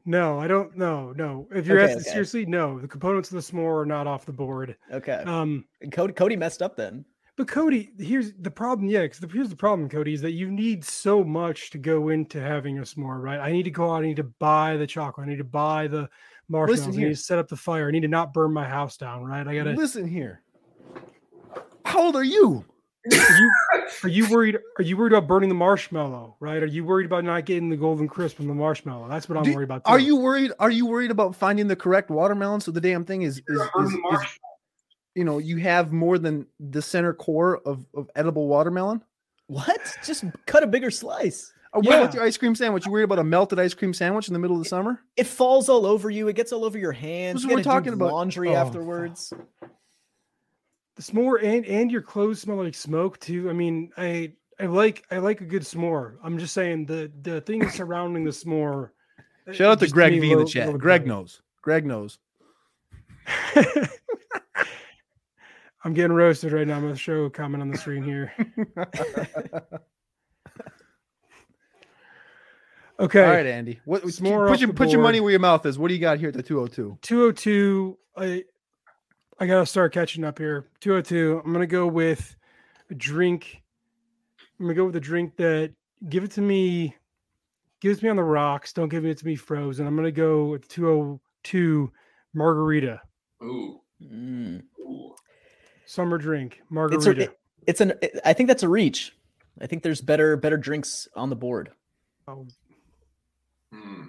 no, 0.05 0.39
I 0.41 0.49
don't. 0.49 0.77
No, 0.77 1.13
no. 1.13 1.47
If 1.55 1.67
you're 1.67 1.79
Okay, 1.81 1.93
asking 1.93 2.01
okay. 2.03 2.11
seriously, 2.11 2.47
no. 2.47 2.79
The 2.81 2.89
components 2.89 3.31
of 3.31 3.37
the 3.37 3.41
s'more 3.53 3.83
are 3.83 3.87
not 3.87 4.07
off 4.07 4.27
the 4.27 4.33
board. 4.33 4.77
Okay. 4.93 5.23
Um, 5.27 5.65
Cody 5.93 6.13
Cody 6.13 6.37
messed 6.37 6.63
up 6.63 6.77
then. 6.77 7.05
But 7.37 7.49
Cody, 7.49 7.91
here's 7.99 8.33
the 8.35 8.51
problem. 8.51 8.89
Yeah, 8.89 9.03
because 9.03 9.21
here's 9.33 9.51
the 9.51 9.57
problem, 9.57 9.89
Cody, 9.89 10.15
is 10.15 10.23
that 10.23 10.33
you 10.33 10.51
need 10.51 10.85
so 10.85 11.23
much 11.23 11.71
to 11.71 11.79
go 11.79 12.09
into 12.09 12.41
having 12.41 12.79
a 12.79 12.83
s'more, 12.83 13.21
right? 13.23 13.39
I 13.39 13.53
need 13.53 13.65
to 13.65 13.71
go 13.71 13.93
out. 13.93 14.03
I 14.03 14.07
need 14.07 14.17
to 14.17 14.25
buy 14.25 14.77
the 14.77 14.87
chocolate. 14.87 15.27
I 15.27 15.31
need 15.31 15.39
to 15.39 15.45
buy 15.45 15.87
the 15.87 16.09
marshmallows. 16.49 16.97
I 16.97 17.01
need 17.01 17.09
to 17.09 17.17
set 17.17 17.39
up 17.39 17.49
the 17.49 17.57
fire. 17.57 17.89
I 17.89 17.91
need 17.91 18.01
to 18.01 18.09
not 18.09 18.33
burn 18.33 18.53
my 18.53 18.67
house 18.67 18.97
down, 18.97 19.25
right? 19.25 19.47
I 19.47 19.55
gotta. 19.55 19.73
Listen 19.73 20.07
here. 20.09 20.43
How 21.85 22.05
old 22.07 22.17
are 22.17 22.25
you? 22.25 22.65
Are 23.13 23.39
you, 23.39 23.53
are 24.03 24.09
you 24.09 24.31
worried? 24.31 24.59
Are 24.79 24.83
you 24.83 24.97
worried 24.97 25.13
about 25.13 25.29
burning 25.29 25.49
the 25.49 25.55
marshmallow? 25.55 26.37
Right? 26.41 26.61
Are 26.63 26.67
you 26.67 26.85
worried 26.85 27.07
about 27.07 27.23
not 27.23 27.45
getting 27.45 27.69
the 27.69 27.77
golden 27.77 28.09
crisp 28.09 28.37
from 28.37 28.49
the 28.49 28.55
marshmallow? 28.55 29.09
That's 29.09 29.29
what 29.29 29.39
I'm 29.39 29.45
Do- 29.45 29.55
worried 29.55 29.65
about. 29.67 29.83
Are 29.85 30.01
you 30.01 30.17
worried? 30.17 30.51
Are 30.59 30.71
you 30.71 30.87
worried 30.87 31.13
about 31.13 31.37
finding 31.37 31.69
the 31.69 31.77
correct 31.77 32.11
watermelon 32.11 32.61
so 32.61 32.73
the 32.73 32.81
damn 32.81 33.05
thing 33.05 33.23
is, 33.23 33.37
is, 33.37 33.43
You're 33.49 33.85
is, 33.85 33.93
is- 33.93 33.99
marshmallow. 34.01 34.27
You 35.17 35.25
know 35.25 35.39
you 35.39 35.57
have 35.57 35.91
more 35.93 36.19
than 36.19 36.47
the 36.61 36.81
center 36.81 37.13
core 37.13 37.57
of, 37.67 37.85
of 37.95 38.09
edible 38.15 38.47
watermelon? 38.47 39.03
What? 39.49 39.81
Just 40.05 40.25
cut 40.47 40.63
a 40.63 40.67
bigger 40.69 40.91
slice. 40.93 41.53
Or 41.73 41.81
what 41.83 41.95
about 42.01 42.15
your 42.15 42.23
ice 42.23 42.37
cream 42.39 42.55
sandwich? 42.55 42.87
You 42.87 42.93
worried 42.93 43.05
about 43.05 43.19
a 43.19 43.25
melted 43.25 43.59
ice 43.59 43.75
cream 43.75 43.93
sandwich 43.93 44.29
in 44.29 44.33
the 44.33 44.39
middle 44.39 44.57
of 44.57 44.63
the 44.63 44.69
summer? 44.69 45.01
It 45.17 45.27
falls 45.27 45.69
all 45.69 45.85
over 45.85 46.09
you. 46.11 46.29
It 46.29 46.37
gets 46.37 46.53
all 46.53 46.65
over 46.65 46.79
your 46.79 46.93
hands. 46.93 47.43
That's 47.43 47.45
You 47.45 47.49
what 47.51 47.57
we're 47.59 47.63
gotta 47.65 47.81
do 47.81 47.85
talking 47.91 47.93
about. 47.93 48.13
Laundry 48.13 48.51
Oh, 48.51 48.55
afterwards. 48.55 49.33
the 50.97 51.03
s'more 51.03 51.43
and 51.43 51.67
and 51.67 51.91
your 51.93 52.03
clothes 52.03 52.41
smell 52.41 52.57
like 52.63 52.75
smoke 52.75 53.19
too. 53.21 53.51
I 53.51 53.53
mean, 53.53 53.91
I 53.97 54.33
I 54.59 54.67
like 54.67 55.05
I 55.11 55.19
like 55.19 55.41
a 55.43 55.45
good 55.45 55.63
s'more. 55.63 56.17
I'm 56.25 56.39
just 56.39 56.55
saying 56.55 56.87
the 56.87 57.11
the 57.23 57.41
things 57.43 57.75
surrounding 57.77 58.25
the 58.25 58.31
s'more. 58.31 58.91
uh, 59.49 59.53
Shout 59.53 59.73
out 59.73 59.81
to 59.81 59.89
Greg 59.89 60.19
V 60.21 60.33
in 60.33 60.39
the 60.39 60.45
chat. 60.47 60.77
Greg 60.79 61.07
knows. 61.07 61.43
Greg 61.63 61.85
knows. 61.85 62.19
I'm 65.87 65.95
getting 65.95 66.13
roasted 66.13 66.53
right 66.53 66.67
now. 66.67 66.75
I'm 66.77 66.83
gonna 66.83 66.97
show 66.97 67.27
a 67.27 67.31
comment 67.31 67.63
on 67.63 67.71
the 67.71 67.79
screen 67.79 68.03
here. 68.03 68.33
Okay. 72.99 73.23
All 73.23 73.31
right, 73.31 73.47
Andy. 73.47 73.79
What 73.85 74.05
It's 74.05 74.23
more 74.23 74.49
put 74.49 74.59
your 74.59 74.69
the 74.69 74.75
put 74.75 74.89
your 74.89 75.03
money 75.03 75.21
where 75.21 75.31
your 75.31 75.41
mouth 75.41 75.67
is. 75.67 75.79
What 75.79 75.89
do 75.89 75.95
you 75.95 76.01
got 76.01 76.19
here 76.19 76.29
at 76.29 76.35
the 76.35 76.43
202? 76.43 76.99
202 77.03 77.99
i 78.17 78.43
i 79.39 79.47
gotta 79.47 79.67
start 79.67 79.93
catching 79.93 80.25
up 80.25 80.39
here 80.39 80.69
202 80.81 81.43
i'm 81.45 81.53
gonna 81.53 81.67
go 81.67 81.87
with 81.87 82.35
a 82.91 82.95
drink 82.95 83.63
i'm 84.59 84.65
gonna 84.65 84.75
go 84.75 84.87
with 84.87 84.97
a 84.97 85.01
drink 85.01 85.37
that 85.37 85.73
give 86.09 86.25
it 86.25 86.31
to 86.31 86.41
me 86.41 86.97
gives 87.81 88.03
me 88.03 88.09
on 88.09 88.17
the 88.17 88.23
rocks 88.23 88.73
don't 88.73 88.89
give 88.89 89.05
it 89.05 89.19
to 89.19 89.27
me 89.27 89.37
frozen 89.37 89.87
i'm 89.87 89.95
gonna 89.95 90.11
go 90.11 90.47
with 90.47 90.67
202 90.69 91.93
margarita 92.33 93.03
Ooh. 93.43 93.81
Mm. 94.03 94.63
Ooh. 94.81 95.15
Summer 95.87 96.19
drink 96.19 96.61
margarita. 96.71 96.99
It's 96.99 97.07
a, 97.07 97.11
margarita 97.11 97.33
it- 97.33 97.39
it's 97.67 97.81
an. 97.81 97.93
it- 98.03 98.21
I 98.25 98.33
think 98.33 98.49
that's 98.49 98.63
a 98.63 98.69
reach. 98.69 99.13
I 99.61 99.67
think 99.67 99.83
there's 99.83 100.01
better 100.01 100.37
better 100.37 100.57
drinks 100.59 101.09
on 101.17 101.31
the 101.31 101.37
board. 101.37 101.71
Oh, 102.29 102.47
Hmm. 103.73 104.03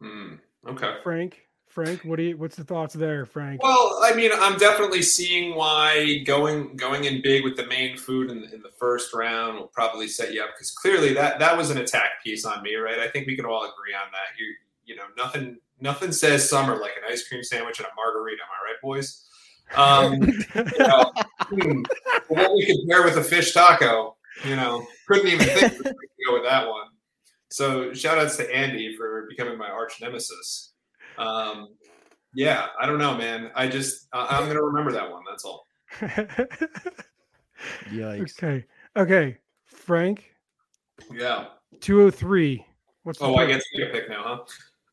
Hmm. 0.00 0.34
Okay. 0.66 0.94
frank 1.02 1.46
frank 1.68 2.00
what 2.04 2.16
do 2.16 2.22
you 2.24 2.36
what's 2.36 2.56
the 2.56 2.64
thoughts 2.64 2.94
there 2.94 3.24
frank 3.24 3.62
Well, 3.62 3.98
I 4.02 4.12
mean, 4.14 4.30
I'm 4.34 4.56
definitely 4.58 5.02
seeing 5.02 5.54
why 5.54 6.18
going 6.26 6.76
going 6.76 7.04
in 7.04 7.22
big 7.22 7.44
with 7.44 7.56
the 7.56 7.66
main 7.66 7.96
food 7.96 8.30
in, 8.30 8.44
in 8.44 8.60
the 8.62 8.70
first 8.78 9.12
round 9.14 9.58
will 9.58 9.68
probably 9.68 10.08
set 10.08 10.32
you 10.32 10.42
up 10.42 10.50
because 10.56 10.70
clearly 10.72 11.12
that 11.14 11.38
that 11.38 11.56
was 11.56 11.70
an 11.70 11.78
attack 11.78 12.22
piece 12.24 12.44
on 12.44 12.62
me, 12.62 12.74
right? 12.76 12.98
I 12.98 13.08
think 13.08 13.26
we 13.26 13.36
can 13.36 13.44
all 13.44 13.62
agree 13.64 13.94
on 13.94 14.10
that. 14.12 14.38
You 14.38 14.54
you 14.84 14.96
know 14.96 15.04
nothing 15.16 15.58
nothing 15.80 16.12
says 16.12 16.48
summer 16.48 16.76
like 16.76 16.92
an 16.96 17.10
ice 17.10 17.26
cream 17.28 17.42
sandwich 17.44 17.78
and 17.78 17.86
a 17.86 17.94
margarita. 17.96 18.42
Am 18.42 18.48
I 18.50 18.70
right, 18.72 18.80
boys? 18.82 19.26
Um, 19.76 20.14
you 20.54 20.78
know, 20.78 21.12
hmm, 21.48 21.82
what 22.28 22.54
we 22.54 22.66
compare 22.66 23.02
with 23.04 23.16
a 23.16 23.24
fish 23.24 23.52
taco, 23.52 24.16
You 24.44 24.56
know, 24.56 24.86
couldn't 25.06 25.28
even 25.28 25.46
think 25.46 25.72
to 25.76 25.94
go 26.26 26.32
with 26.34 26.44
that 26.44 26.68
one. 26.68 26.86
So 27.50 27.92
shout 27.92 28.18
outs 28.18 28.36
to 28.38 28.54
Andy 28.54 28.96
for 28.96 29.26
becoming 29.28 29.58
my 29.58 29.68
arch 29.68 30.00
nemesis. 30.00 30.72
Um, 31.18 31.68
yeah, 32.34 32.66
I 32.80 32.86
don't 32.86 32.98
know, 32.98 33.16
man. 33.16 33.50
I 33.54 33.66
just 33.68 34.06
I- 34.12 34.26
I'm 34.38 34.46
gonna 34.46 34.62
remember 34.62 34.92
that 34.92 35.10
one. 35.10 35.22
That's 35.28 35.44
all. 35.44 35.66
Yikes. 37.92 38.36
okay. 38.42 38.64
Okay. 38.96 39.38
Frank, 39.66 40.24
Yeah. 41.12 41.46
203. 41.80 42.64
What's 43.02 43.18
the 43.18 43.24
Oh, 43.24 43.34
I 43.36 43.46
pick? 43.46 43.56
get 43.56 43.86
to 43.86 43.92
pick 43.92 44.08
now, 44.08 44.44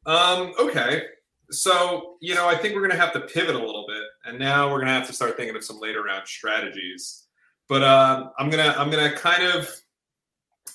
huh? 0.06 0.12
Um, 0.12 0.54
okay. 0.60 1.04
So, 1.50 2.18
you 2.22 2.36
know, 2.36 2.48
I 2.48 2.56
think 2.56 2.76
we're 2.76 2.82
going 2.82 2.92
to 2.92 2.98
have 2.98 3.14
to 3.14 3.22
pivot 3.22 3.56
a 3.56 3.60
little 3.60 3.86
bit, 3.88 4.04
and 4.26 4.38
now 4.38 4.68
we're 4.68 4.80
going 4.80 4.88
to 4.88 4.94
have 4.94 5.08
to 5.08 5.14
start 5.14 5.38
thinking 5.38 5.56
of 5.56 5.64
some 5.64 5.80
later 5.80 6.04
round 6.04 6.28
strategies. 6.28 7.28
But 7.70 7.84
uh, 7.84 8.30
I'm 8.40 8.50
gonna, 8.50 8.74
I'm 8.78 8.90
gonna 8.90 9.14
kind 9.14 9.44
of, 9.44 9.70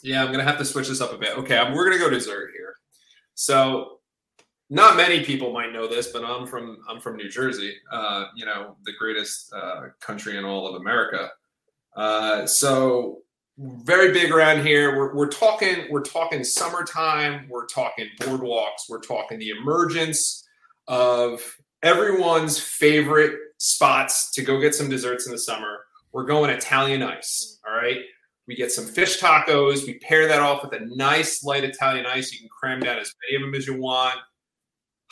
yeah, 0.03 0.23
I'm 0.23 0.31
gonna 0.31 0.45
have 0.45 0.59
to 0.59 0.65
switch 0.65 0.89
this 0.89 1.01
up 1.01 1.13
a 1.13 1.17
bit. 1.17 1.39
Okay, 1.39 1.57
I'm, 1.57 1.73
we're 1.73 1.89
gonna 1.89 1.99
go 1.99 2.11
dessert 2.11 2.51
here. 2.55 2.75
So, 3.35 4.01
not 4.69 4.97
many 4.97 5.25
people 5.25 5.53
might 5.53 5.73
know 5.73 5.87
this, 5.87 6.09
but 6.09 6.25
I'm 6.25 6.47
from, 6.47 6.79
I'm 6.89 7.01
from 7.01 7.17
New 7.17 7.29
Jersey. 7.29 7.75
Uh, 7.91 8.27
you 8.35 8.45
know, 8.45 8.77
the 8.85 8.93
greatest 8.99 9.53
uh, 9.55 9.89
country 10.01 10.37
in 10.37 10.45
all 10.45 10.67
of 10.67 10.81
America. 10.81 11.31
Uh, 11.97 12.47
so 12.47 13.19
very 13.59 14.13
big 14.13 14.33
around 14.33 14.65
here. 14.65 14.97
We're, 14.97 15.15
we're 15.15 15.29
talking 15.29 15.87
we're 15.91 16.03
talking 16.03 16.43
summertime. 16.45 17.47
We're 17.49 17.67
talking 17.67 18.09
boardwalks. 18.21 18.89
We're 18.89 19.01
talking 19.01 19.39
the 19.39 19.51
emergence 19.51 20.42
of 20.89 21.43
everyone's 21.83 22.59
favorite 22.59 23.39
spots 23.59 24.31
to 24.33 24.43
go 24.43 24.61
get 24.61 24.75
some 24.75 24.89
desserts 24.89 25.27
in 25.27 25.33
the 25.33 25.39
summer. 25.39 25.85
We're 26.13 26.27
going 26.27 26.51
Italian 26.51 27.03
ice. 27.03 27.59
All 27.67 27.75
right. 27.75 28.01
We 28.47 28.57
get 28.57 28.73
some 28.73 28.87
fish 28.87 29.21
tacos. 29.21 29.87
We 29.87 29.99
pair 30.01 30.27
that 30.29 30.41
off 30.41 30.65
with 30.65 30.73
a 30.75 30.85
nice 30.97 31.45
light 31.45 31.65
Italian 31.65 32.07
ice. 32.07 32.33
You 32.33 32.41
can 32.41 32.49
cram 32.49 32.81
down 32.81 32.99
as 32.99 33.15
many 33.25 33.37
of 33.37 33.43
them 33.43 33.55
as 33.55 33.67
you 33.67 33.81
want. 33.81 34.19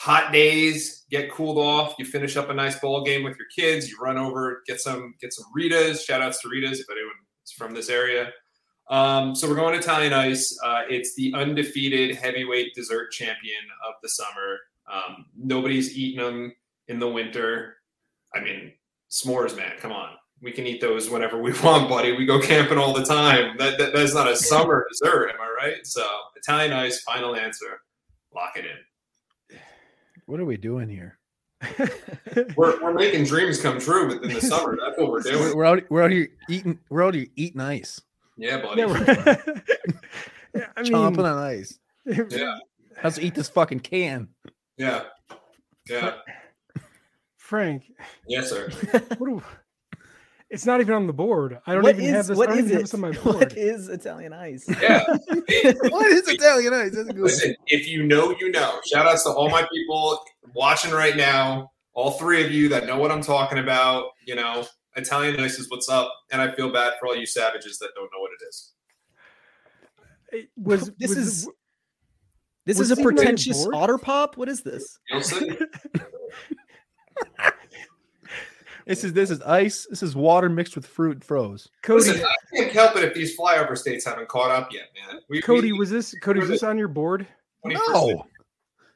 Hot 0.01 0.33
days, 0.33 1.05
get 1.11 1.31
cooled 1.31 1.59
off. 1.59 1.95
You 1.99 2.05
finish 2.05 2.37
up 2.37 2.49
a 2.49 2.55
nice 2.55 2.79
ball 2.81 3.05
game 3.05 3.23
with 3.23 3.37
your 3.37 3.47
kids. 3.55 3.89
You 3.89 3.99
run 4.01 4.17
over, 4.17 4.63
get 4.67 4.81
some 4.81 5.15
get 5.21 5.33
some 5.33 5.45
Ritas. 5.57 6.01
Shout 6.01 6.23
outs 6.23 6.41
to 6.41 6.49
Ritas 6.49 6.81
if 6.81 6.91
anyone 6.91 7.13
is 7.45 7.53
from 7.53 7.75
this 7.75 7.89
area. 7.89 8.33
Um, 8.89 9.37
so 9.37 9.49
we're 9.49 9.57
going 9.57 9.79
Italian 9.79 10.13
ice. 10.13 10.59
Uh, 10.65 10.83
it's 10.89 11.15
the 11.15 11.33
undefeated 11.35 12.17
heavyweight 12.17 12.75
dessert 12.75 13.13
champion 13.13 13.63
of 13.87 13.95
the 14.03 14.09
summer. 14.09 14.59
Um, 14.93 15.27
nobody's 15.37 15.97
eating 15.97 16.25
them 16.25 16.55
in 16.89 16.99
the 16.99 17.09
winter. 17.09 17.77
I 18.35 18.41
mean, 18.41 18.73
s'mores, 19.11 19.57
man. 19.57 19.73
Come 19.79 19.93
on, 19.93 20.11
we 20.43 20.53
can 20.53 20.67
eat 20.67 20.81
those 20.81 21.09
whenever 21.11 21.41
we 21.41 21.53
want, 21.63 21.89
buddy. 21.89 22.13
We 22.17 22.27
go 22.27 22.41
camping 22.41 22.79
all 22.79 22.93
the 22.93 23.05
time. 23.05 23.57
That, 23.59 23.79
that 23.79 23.93
that's 23.95 24.15
not 24.15 24.29
a 24.29 24.37
summer 24.53 24.87
dessert, 24.91 25.31
am 25.31 25.41
I 25.41 25.55
right? 25.67 25.87
So 25.87 26.05
Italian 26.37 26.73
ice, 26.73 27.01
final 27.03 27.37
answer. 27.37 27.81
Lock 28.35 28.57
it 28.57 28.65
in. 28.65 29.59
What 30.27 30.41
are 30.41 30.45
we 30.45 30.57
doing 30.57 30.89
here? 30.89 31.19
We're, 32.57 32.81
we're 32.83 32.95
making 32.95 33.25
dreams 33.25 33.61
come 33.61 33.79
true 33.81 34.07
within 34.09 34.33
the 34.33 34.41
summer. 34.41 34.79
That's 34.81 34.97
what 34.99 35.09
we're 35.11 35.17
We're, 35.17 35.23
doing. 35.23 35.57
we're 35.57 35.65
out. 35.67 35.83
We're 35.91 36.03
out 36.03 36.11
here 36.11 36.29
eating. 36.49 36.79
We're 36.89 37.03
out 37.05 37.15
here 37.15 37.27
eating 37.37 37.61
ice, 37.61 38.01
Yeah, 38.39 38.63
buddy. 38.63 38.81
Yeah, 38.81 38.87
we're- 38.87 39.37
Yeah, 40.55 40.67
I 40.77 40.83
mean, 40.83 40.93
chomping 40.93 41.19
on 41.25 41.37
ice. 41.37 41.79
Yeah, 42.07 42.57
Let's 43.05 43.19
eat 43.19 43.35
this 43.35 43.49
fucking 43.51 43.81
can. 43.81 44.29
Yeah, 44.81 45.03
yeah. 45.89 46.15
Frank, 47.37 47.85
Yes, 48.29 48.49
sir. 48.49 48.71
what 49.19 49.27
do, 49.29 49.43
it's 50.51 50.65
not 50.67 50.81
even 50.81 50.95
on 50.95 51.07
the 51.07 51.13
board. 51.13 51.59
I 51.67 51.75
don't 51.75 51.83
What 51.83 51.95
even 51.97 52.05
is 52.07 52.11
have 52.13 52.27
this. 52.29 52.39
what 52.39 52.49
I 52.49 52.57
don't 52.57 52.65
is 52.65 52.65
even 52.67 52.73
have 52.77 52.81
it? 52.81 52.85
this 52.85 52.95
on 52.95 53.01
my 53.01 53.11
board. 53.33 53.55
is 53.57 53.89
Italian 53.89 54.33
ice? 54.33 54.65
Yeah. 54.81 55.05
what 55.91 56.07
is 56.07 56.29
Italian 56.29 56.73
ice? 56.75 56.93
That's 56.95 57.09
a 57.09 57.13
good. 57.13 57.23
Listen, 57.25 57.55
if 57.67 57.89
you 57.89 58.05
know, 58.05 58.35
you 58.41 58.51
know. 58.51 58.81
Shout 58.91 59.07
outs 59.07 59.25
to 59.25 59.31
all 59.31 59.51
my 59.51 59.67
people 59.73 60.23
watching 60.55 60.93
right 60.93 61.17
now, 61.17 61.71
all 61.93 62.13
three 62.13 62.45
of 62.45 62.51
you 62.53 62.69
that 62.71 62.87
know 62.87 62.99
what 62.99 63.11
I'm 63.11 63.23
talking 63.23 63.59
about. 63.59 64.11
You 64.27 64.37
know, 64.37 64.65
Italian 64.97 65.39
ice 65.41 65.59
is 65.59 65.69
what's 65.71 65.89
up, 65.89 66.13
and 66.33 66.41
I 66.41 66.53
feel 66.53 66.73
bad 66.73 66.95
for 67.01 67.07
all 67.09 67.17
you 67.17 67.27
savages 67.27 67.79
that 67.79 67.91
don't 67.97 68.11
know 68.13 68.21
what 68.21 68.31
it 68.41 68.45
is. 68.49 68.73
It 70.33 70.49
was 70.57 70.91
This 70.99 71.09
was 71.11 71.19
it- 71.19 71.21
is- 71.23 71.49
This 72.67 72.79
Was 72.79 72.91
is 72.91 72.93
a 72.93 72.95
this 72.97 73.01
even 73.01 73.07
on 73.07 73.15
your 73.17 73.23
pretentious 73.23 73.63
board? 73.65 73.75
otter 73.75 73.99
pop. 73.99 74.37
What 74.37 74.49
is 74.49 74.63
this? 74.63 74.99
This 78.87 79.05
is 79.05 79.13
this 79.13 79.31
is 79.31 79.41
ice. 79.43 79.87
This 79.89 80.03
is 80.03 80.17
water 80.17 80.49
mixed 80.49 80.75
with 80.75 80.85
fruit 80.87 81.23
froze. 81.23 81.69
Cody. 81.83 82.07
Listen, 82.09 82.25
I 82.27 82.57
can't 82.57 82.73
help 82.73 82.97
it 82.97 83.05
if 83.05 83.15
these 83.15 83.37
flyover 83.37 83.79
states 83.79 84.05
haven't 84.05 84.27
caught 84.29 84.51
up 84.51 84.73
yet, 84.73 84.87
man. 85.09 85.21
We, 85.29 85.41
Cody, 85.41 85.71
we, 85.73 85.79
was 85.79 85.91
this 85.91 86.13
Cody? 86.23 86.41
Was 86.41 86.49
this 86.49 86.65
on 86.65 86.77
your 86.77 86.89
board? 86.89 87.25
21st 87.65 87.75
No, 87.75 88.27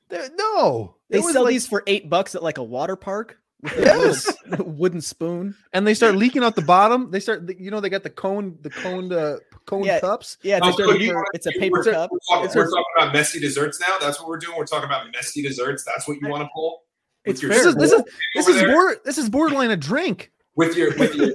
There- 0.08 0.30
no. 0.36 0.96
They 1.10 1.20
sell 1.20 1.44
like- 1.44 1.52
these 1.52 1.66
for 1.68 1.84
eight 1.86 2.10
bucks 2.10 2.34
at 2.34 2.42
like 2.42 2.58
a 2.58 2.62
water 2.62 2.96
park 2.96 3.38
with 3.64 3.78
Yes. 3.78 4.32
wooden 4.60 5.00
spoon. 5.00 5.56
and 5.72 5.86
they 5.86 5.94
start 5.94 6.14
leaking 6.16 6.44
out 6.44 6.54
the 6.54 6.62
bottom. 6.62 7.10
They 7.10 7.18
start, 7.20 7.48
you 7.58 7.70
know, 7.70 7.80
they 7.80 7.88
got 7.88 8.02
the 8.02 8.10
cone, 8.10 8.56
the 8.62 8.70
cone, 8.70 9.12
uh, 9.12 9.38
cone 9.66 9.84
Yeah. 9.84 10.00
cups. 10.00 10.38
Yeah, 10.42 10.58
it's, 10.58 10.66
Oh, 10.66 10.70
a, 10.70 10.72
so 10.72 10.92
you 10.92 10.98
paper, 10.98 11.14
wanna- 11.14 11.26
it's 11.34 11.46
a 11.46 11.52
paper 11.52 11.78
we're, 11.78 11.84
cup. 11.92 12.10
We're 12.12 12.18
talking, 12.28 12.46
It's 12.46 12.54
we're 12.54 12.64
talking 12.70 12.84
about 12.98 13.12
messy 13.14 13.40
desserts 13.40 13.80
now. 13.80 13.96
That's 14.00 14.20
what 14.20 14.28
we're 14.28 14.38
doing. 14.38 14.56
We're 14.56 14.66
talking 14.66 14.84
about 14.86 15.10
messy 15.12 15.42
desserts. 15.42 15.82
That's 15.84 16.06
what 16.06 16.18
you 16.20 16.28
want 16.28 16.42
to 16.42 16.48
pull. 16.54 16.82
With 17.26 17.34
It's 17.36 17.42
your 17.42 17.52
fair. 17.52 17.58
This 17.64 17.66
is 17.66 17.74
this 17.76 17.92
is 17.92 18.02
this 18.34 18.48
is 18.48 18.56
there? 18.56 18.72
border, 18.72 19.00
this 19.04 19.18
is 19.18 19.28
borderline 19.30 19.70
a 19.70 19.76
drink. 19.76 20.30
with 20.56 20.76
your 20.76 20.94
with 20.98 21.14
your, 21.14 21.32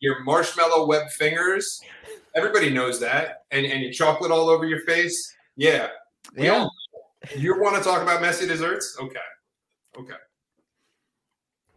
your 0.00 0.22
marshmallow 0.24 0.86
web 0.86 1.08
fingers. 1.10 1.80
Everybody 2.34 2.68
knows 2.68 3.00
that, 3.00 3.44
and 3.50 3.64
and 3.64 3.82
your 3.82 3.92
chocolate 3.92 4.30
all 4.30 4.50
over 4.50 4.66
your 4.66 4.80
face. 4.80 5.34
Yeah, 5.56 5.88
Yeah. 6.36 6.58
all- 6.58 6.72
You 7.34 7.58
want 7.58 7.76
to 7.76 7.82
talk 7.82 8.02
about 8.02 8.20
messy 8.20 8.46
desserts? 8.46 8.94
Okay, 9.00 9.16
okay. 9.98 10.14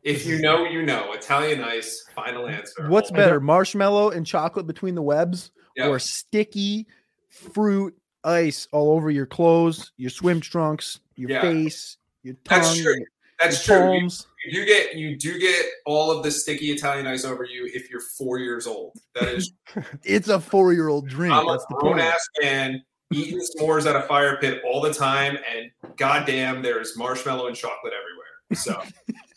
If 0.03 0.25
you 0.25 0.39
know, 0.39 0.65
you 0.65 0.81
know. 0.83 1.13
Italian 1.13 1.63
ice. 1.63 2.05
Final 2.15 2.47
answer. 2.47 2.87
What's 2.89 3.11
better, 3.11 3.39
marshmallow 3.39 4.11
and 4.11 4.25
chocolate 4.25 4.67
between 4.67 4.95
the 4.95 5.01
webs, 5.01 5.51
Yeah. 5.75 5.87
or 5.87 5.99
sticky 5.99 6.87
fruit 7.29 7.95
ice 8.23 8.67
all 8.71 8.91
over 8.91 9.09
your 9.11 9.25
clothes, 9.25 9.91
your 9.97 10.09
swim 10.09 10.41
trunks, 10.41 10.99
your 11.15 11.29
Yeah. 11.31 11.41
face, 11.41 11.97
your 12.23 12.35
tongue, 12.43 12.61
That's 12.61 12.77
true. 12.77 12.93
your 12.95 13.07
That's 13.39 13.63
true. 13.65 13.75
You, 13.93 13.99
palms? 14.01 14.27
you 14.45 14.65
get 14.65 14.95
you 14.95 15.15
do 15.15 15.39
get 15.39 15.65
all 15.85 16.11
of 16.11 16.23
the 16.23 16.31
sticky 16.31 16.71
Italian 16.71 17.07
ice 17.07 17.23
over 17.23 17.43
you 17.45 17.69
if 17.73 17.89
you're 17.89 18.01
four 18.17 18.37
years 18.39 18.67
old. 18.67 18.97
That 19.15 19.29
is 19.29 19.53
It's 20.03 20.27
a 20.27 20.39
four-year-old 20.39 21.07
drink. 21.07 21.33
I'm 21.33 21.47
a 21.47 21.51
That's 21.51 21.65
the 21.69 21.75
grown 21.75 21.99
ass 21.99 22.25
man 22.41 22.83
eating 23.11 23.39
s'mores 23.39 23.85
at 23.85 23.95
a 23.95 24.01
fire 24.07 24.37
pit 24.37 24.61
all 24.65 24.81
the 24.81 24.93
time, 24.93 25.37
and 25.55 25.71
goddamn, 25.97 26.61
there's 26.61 26.95
marshmallow 26.97 27.47
and 27.47 27.55
chocolate 27.55 27.93
everywhere. 27.93 28.25
So, 28.53 28.81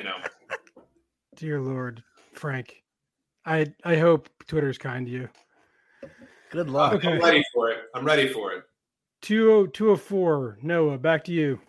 you 0.00 0.04
know, 0.04 0.16
Dear 1.36 1.60
Lord, 1.60 2.02
Frank. 2.32 2.82
I 3.44 3.66
I 3.84 3.96
hope 3.96 4.30
Twitter's 4.46 4.78
kind 4.78 5.04
to 5.04 5.12
you. 5.12 5.28
Good 6.50 6.70
luck. 6.70 6.94
Okay. 6.94 7.08
I'm 7.08 7.20
ready 7.20 7.44
for 7.52 7.70
it. 7.70 7.80
I'm 7.94 8.04
ready 8.04 8.26
for 8.26 8.52
it. 8.52 8.64
20 9.20 9.70
204. 9.72 10.58
Noah, 10.62 10.96
back 10.96 11.22
to 11.24 11.32
you. 11.32 11.60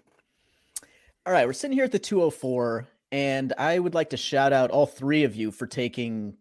All 1.26 1.34
right, 1.34 1.46
we're 1.46 1.52
sitting 1.52 1.76
here 1.76 1.84
at 1.84 1.92
the 1.92 2.00
204, 2.00 2.88
and 3.12 3.54
I 3.58 3.78
would 3.78 3.94
like 3.94 4.10
to 4.12 4.18
shout 4.18 4.54
out 4.54 4.72
all 4.72 4.86
three 4.86 5.26
of 5.26 5.36
you 5.36 5.52
for 5.52 5.68
taking 5.68 6.38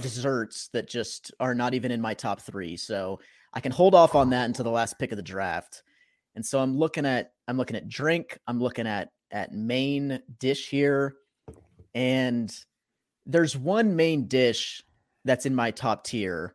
desserts 0.00 0.68
that 0.72 0.88
just 0.88 1.32
are 1.40 1.54
not 1.54 1.74
even 1.74 1.90
in 1.90 2.00
my 2.00 2.14
top 2.14 2.40
three. 2.40 2.76
So 2.76 3.18
I 3.52 3.58
can 3.58 3.72
hold 3.72 3.96
off 3.96 4.14
on 4.14 4.30
that 4.30 4.44
until 4.44 4.64
the 4.64 4.70
last 4.70 5.00
pick 5.00 5.10
of 5.10 5.16
the 5.16 5.22
draft. 5.22 5.82
And 6.36 6.46
so 6.46 6.60
I'm 6.60 6.78
looking 6.78 7.04
at 7.04 7.32
I'm 7.48 7.56
looking 7.56 7.76
at 7.76 7.88
drink, 7.88 8.38
I'm 8.46 8.60
looking 8.60 8.86
at 8.86 9.10
at 9.34 9.52
main 9.52 10.20
dish 10.38 10.68
here, 10.70 11.16
and 11.94 12.54
there's 13.26 13.56
one 13.56 13.96
main 13.96 14.26
dish 14.26 14.82
that's 15.24 15.46
in 15.46 15.54
my 15.54 15.70
top 15.70 16.04
tier, 16.04 16.54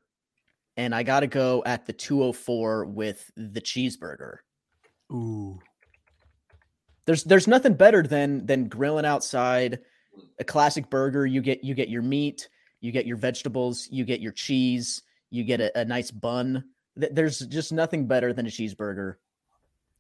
and 0.78 0.94
I 0.94 1.04
got 1.04 1.22
to 1.22 1.28
go 1.28 1.64
at 1.66 1.86
the 1.86 1.94
204 1.94 2.86
with 2.86 3.30
the 3.36 3.62
cheeseburger. 3.62 4.38
Ooh. 5.12 5.60
there's 7.06 7.24
there's 7.24 7.48
nothing 7.48 7.74
better 7.74 8.04
than 8.04 8.46
than 8.46 8.68
grilling 8.68 9.06
outside 9.06 9.80
a 10.38 10.44
classic 10.44 10.90
burger. 10.90 11.26
You 11.26 11.42
get 11.42 11.64
you 11.64 11.74
get 11.74 11.90
your 11.90 12.04
meat 12.04 12.48
you 12.82 12.92
get 12.92 13.06
your 13.06 13.18
vegetables 13.18 13.90
you 13.92 14.06
get 14.06 14.22
your 14.22 14.32
cheese 14.32 15.02
you 15.32 15.44
get 15.44 15.62
a, 15.62 15.80
a 15.80 15.86
nice 15.86 16.12
bun. 16.12 16.64
There's 16.96 17.40
just 17.40 17.72
nothing 17.72 18.08
better 18.08 18.34
than 18.34 18.46
a 18.46 18.50
cheeseburger. 18.50 19.16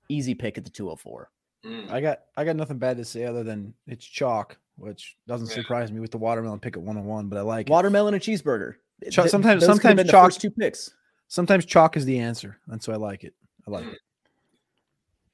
Easy 0.09 0.35
pick 0.35 0.57
at 0.57 0.63
the 0.63 0.69
204 0.69 1.29
Mm. 1.65 1.91
I 1.91 1.99
got 2.01 2.19
I 2.37 2.45
got 2.45 2.55
nothing 2.55 2.77
bad 2.77 2.97
to 2.97 3.05
say 3.05 3.25
other 3.25 3.43
than 3.43 3.73
it's 3.85 4.05
chalk, 4.05 4.57
which 4.79 5.15
doesn't 5.27 5.49
Yeah. 5.49 5.55
surprise 5.55 5.91
me 5.91 5.99
with 5.99 6.11
the 6.11 6.17
watermelon 6.17 6.59
pick 6.59 6.75
at 6.77 6.81
101, 6.83 7.27
but 7.29 7.37
I 7.37 7.41
like 7.41 7.67
it. 7.67 7.71
watermelon 7.71 8.13
and 8.13 8.23
cheeseburger 8.23 8.75
Th- 9.01 9.13
Cho- 9.13 9.23
th- 9.23 9.31
sometimes- 9.31 9.61
those 9.61 9.67
sometimes 9.67 9.97
been 9.97 10.07
chalk- 10.07 10.33
two 10.33 10.51
picks 10.51 10.91
Sometimes 11.27 11.65
chalk 11.65 11.95
is 11.95 12.05
the 12.05 12.17
answer, 12.19 12.57
and 12.69 12.81
so 12.81 12.91
I 12.91 12.95
like 12.95 13.23
it. 13.23 13.35
I 13.67 13.71
like 13.71 13.85
it. 13.85 13.99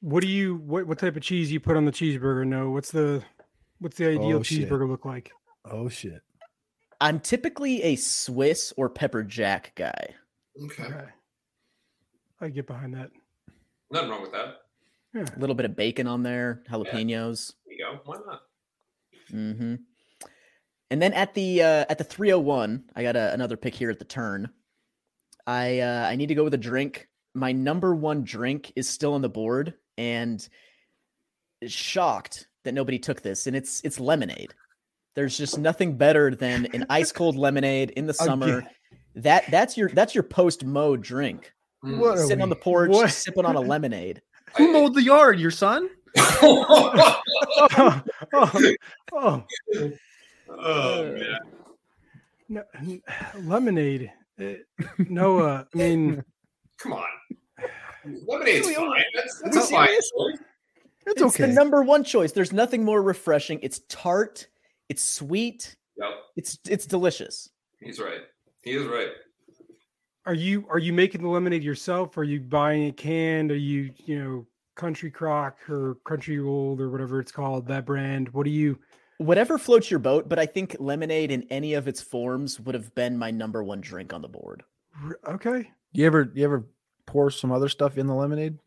What 0.02 0.22
do 0.22 0.28
you 0.28 0.56
what 0.58 0.86
what 0.88 1.00
type 1.00 1.16
of 1.16 1.22
cheese 1.24 1.52
you 1.52 1.60
put 1.60 1.78
on 1.78 1.86
the 1.86 1.92
cheeseburger? 1.92 2.46
No, 2.46 2.70
what's 2.72 2.92
the 2.92 3.24
what's 3.80 3.98
the 3.98 4.08
ideal 4.10 4.38
Oh, 4.38 4.40
cheeseburger 4.42 4.88
look 4.90 5.06
like? 5.06 5.32
Oh 5.64 5.88
shit. 5.90 6.22
I'm 7.02 7.20
typically 7.20 7.82
a 7.84 7.96
Swiss 7.96 8.74
or 8.78 8.90
pepper 8.90 9.24
jack 9.24 9.72
guy. 9.76 10.16
Okay. 10.66 10.84
Okay. 10.84 11.06
I 12.42 12.50
get 12.50 12.68
behind 12.68 12.94
that. 12.96 13.12
Nothing 13.90 14.10
wrong 14.10 14.22
with 14.22 14.32
that. 14.34 14.58
Yeah. 15.14 15.26
A 15.36 15.40
little 15.40 15.56
bit 15.56 15.66
of 15.66 15.76
bacon 15.76 16.08
on 16.08 16.24
there, 16.24 16.62
jalapenos. 16.70 17.54
There 17.66 17.74
you 17.74 17.86
go. 17.86 18.02
Why 18.06 18.18
not? 18.28 18.42
Hmm 19.30 19.76
And 20.90 21.02
then 21.02 21.14
at 21.14 21.34
the 21.34 21.62
uh, 21.62 21.86
at 21.90 21.98
the 21.98 22.04
301, 22.04 22.86
I 22.96 23.04
got 23.04 23.16
a, 23.16 23.34
another 23.34 23.58
pick 23.58 23.76
here 23.76 23.90
at 23.90 24.00
the 24.00 24.06
turn. 24.06 24.50
I 25.48 25.80
uh, 25.80 26.08
I 26.08 26.16
need 26.16 26.28
to 26.28 26.36
go 26.36 26.44
with 26.44 26.54
a 26.54 26.60
drink. 26.60 27.08
My 27.34 27.52
number 27.52 27.94
one 27.94 28.24
drink 28.24 28.72
is 28.76 28.88
still 28.88 29.14
on 29.14 29.22
the 29.22 29.30
board, 29.30 29.74
and 29.98 30.48
shocked 31.68 32.48
that 32.64 32.74
nobody 32.74 33.00
took 33.00 33.22
this, 33.22 33.48
and 33.48 33.56
it's 33.56 33.82
it's 33.84 34.00
lemonade. 34.00 34.54
There's 35.16 35.38
just 35.38 35.58
nothing 35.58 35.98
better 35.98 36.36
than 36.36 36.68
an 36.74 36.86
ice 36.90 37.12
cold 37.12 37.36
lemonade 37.38 37.92
in 37.92 38.06
the 38.06 38.14
summer. 38.14 38.60
Again. 38.60 38.70
That 39.16 39.46
that's 39.50 39.78
your 39.78 39.90
that's 39.90 40.14
your 40.14 40.24
post 40.24 40.66
mode 40.66 41.02
drink. 41.02 41.54
What 41.82 42.18
Sitting 42.18 42.42
on 42.42 42.50
the 42.50 42.56
porch, 42.56 42.90
what? 42.90 43.12
sipping 43.12 43.46
on 43.46 43.56
a 43.56 43.62
lemonade. 43.62 44.22
Who 44.58 44.74
mowed 44.74 44.94
the 44.94 45.04
yard? 45.04 45.40
Your 45.40 45.52
son? 45.52 45.90
Oh, 46.18 47.22
oh, 48.34 48.52
oh, 49.14 49.44
oh 50.50 51.04
man. 51.14 51.40
no, 52.50 52.64
n- 52.80 53.02
lemonade. 53.44 54.12
Uh, 54.40 54.54
Noah, 55.10 55.68
I 55.74 55.78
mean, 55.78 56.24
Come 56.78 56.94
on. 56.94 57.04
Lemonade's 58.28 58.68
Are 58.70 58.74
fine. 58.74 59.04
That's, 59.16 59.42
are 59.42 59.52
that's 59.52 59.56
we 59.56 59.62
a 59.76 59.78
fine 59.80 59.88
serious? 59.88 60.12
choice. 60.18 60.38
It's, 61.08 61.22
It's 61.22 61.22
okay. 61.22 61.48
the 61.48 61.54
number 61.54 61.82
one 61.84 62.04
choice. 62.04 62.32
There's 62.32 62.54
nothing 62.54 62.84
more 62.84 63.02
refreshing. 63.02 63.60
It's 63.62 63.82
tart. 63.90 64.48
It's 64.90 65.04
sweet. 65.04 65.76
Yep. 65.98 66.10
It's 66.36 66.60
it's 66.70 66.86
delicious. 66.86 67.50
He's 67.80 68.00
right. 68.00 68.22
He 68.62 68.72
is 68.72 68.86
right. 68.88 69.10
are 70.26 70.34
you 70.34 70.66
are 70.70 70.80
you 70.80 70.92
making 70.94 71.22
the 71.22 71.30
lemonade 71.30 71.64
yourself? 71.64 72.18
Are 72.18 72.24
you 72.24 72.42
buying 72.42 72.84
it 72.84 72.98
canned? 72.98 73.52
Are 73.52 73.56
you 73.56 73.92
you 74.06 74.20
know 74.24 74.46
Country 74.76 75.10
Crock 75.12 75.58
or 75.70 75.96
Country 76.06 76.40
Old 76.40 76.80
or 76.82 76.90
whatever 76.90 77.20
it's 77.20 77.32
called 77.32 77.68
that 77.68 77.86
brand? 77.86 78.30
What 78.30 78.44
do 78.44 78.50
you? 78.52 78.78
Whatever 79.18 79.58
floats 79.58 79.90
your 79.90 80.00
boat, 80.02 80.28
but 80.28 80.38
I 80.38 80.46
think 80.46 80.76
lemonade 80.80 81.32
in 81.32 81.44
any 81.50 81.74
of 81.74 81.88
its 81.88 82.02
forms 82.02 82.60
would 82.60 82.76
have 82.76 82.94
been 82.96 83.18
my 83.18 83.32
number 83.32 83.64
one 83.64 83.80
drink 83.80 84.12
on 84.14 84.22
the 84.22 84.28
board. 84.28 84.64
Okay, 85.28 85.72
You 85.94 86.06
ever 86.06 86.30
you 86.36 86.44
ever 86.44 86.66
pour 87.06 87.32
some 87.32 87.52
other 87.52 87.70
stuff 87.70 87.98
in 87.98 88.08
the 88.08 88.14
lemonade? 88.14 88.58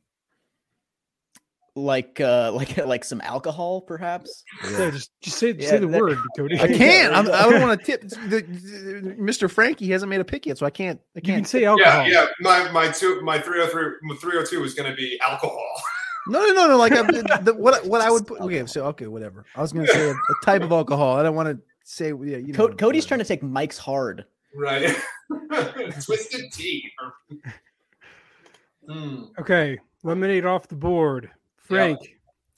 Like 1.76 2.20
uh 2.20 2.50
like 2.54 2.76
like 2.78 3.04
some 3.04 3.20
alcohol, 3.20 3.80
perhaps. 3.82 4.42
yeah, 4.72 4.90
just 4.90 5.10
just 5.20 5.38
say 5.38 5.52
Yeah, 5.52 5.68
say 5.68 5.78
the 5.78 5.86
that- 5.86 6.00
word, 6.00 6.18
Cody. 6.36 6.58
I 6.58 6.66
can't. 6.74 7.14
I'm, 7.14 7.30
i 7.30 7.44
do 7.44 7.50
not 7.58 7.60
want 7.62 7.80
to 7.80 7.86
tip. 7.86 8.08
The, 8.08 8.40
the- 8.40 9.14
Mr. 9.18 9.50
Frankie 9.50 9.88
hasn't 9.90 10.08
made 10.10 10.20
a 10.20 10.24
pick 10.24 10.46
yet, 10.46 10.58
so 10.58 10.66
I 10.66 10.70
can't. 10.70 10.98
I 10.98 11.18
You 11.18 11.22
can 11.22 11.34
can't. 11.34 11.46
say 11.48 11.60
Yeah, 11.62 11.70
alcohol. 11.70 12.06
yeah. 12.08 12.22
yeah. 12.22 12.26
My 12.40 12.70
my 12.72 12.88
two 12.88 13.20
my 13.20 13.38
303 13.38 13.98
my 14.08 14.16
302 14.16 14.60
was 14.60 14.74
gonna 14.74 14.94
be 14.94 15.20
alcohol. 15.20 15.62
No, 16.26 16.44
no, 16.44 16.52
no, 16.52 16.68
no. 16.68 16.76
Like 16.76 16.92
I, 16.92 17.02
the, 17.02 17.40
the- 17.44 17.54
what 17.54 17.86
what 17.86 18.00
I 18.00 18.10
would 18.10 18.26
put. 18.26 18.40
Okay, 18.40 18.66
so 18.66 18.84
okay, 18.86 19.06
whatever. 19.06 19.44
I 19.54 19.62
was 19.62 19.72
gonna 19.72 19.86
say 19.86 20.08
a, 20.08 20.12
a 20.12 20.16
type 20.44 20.62
of 20.62 20.72
alcohol. 20.72 21.16
I 21.16 21.22
don't 21.22 21.34
want 21.34 21.48
to 21.48 21.62
say. 21.84 22.08
Yeah, 22.08 22.36
you 22.38 22.52
know. 22.52 22.68
Co- 22.68 22.74
Cody's 22.74 23.06
trying 23.06 23.20
to 23.20 23.24
take 23.26 23.42
Mike's 23.42 23.78
hard. 23.78 24.24
Right. 24.54 24.96
Twisted 26.04 26.52
tea. 26.52 26.90
Mm. 28.88 29.28
Okay, 29.38 29.78
lemonade 30.02 30.44
off 30.46 30.68
the 30.68 30.74
board. 30.74 31.30
Frank, 31.56 31.98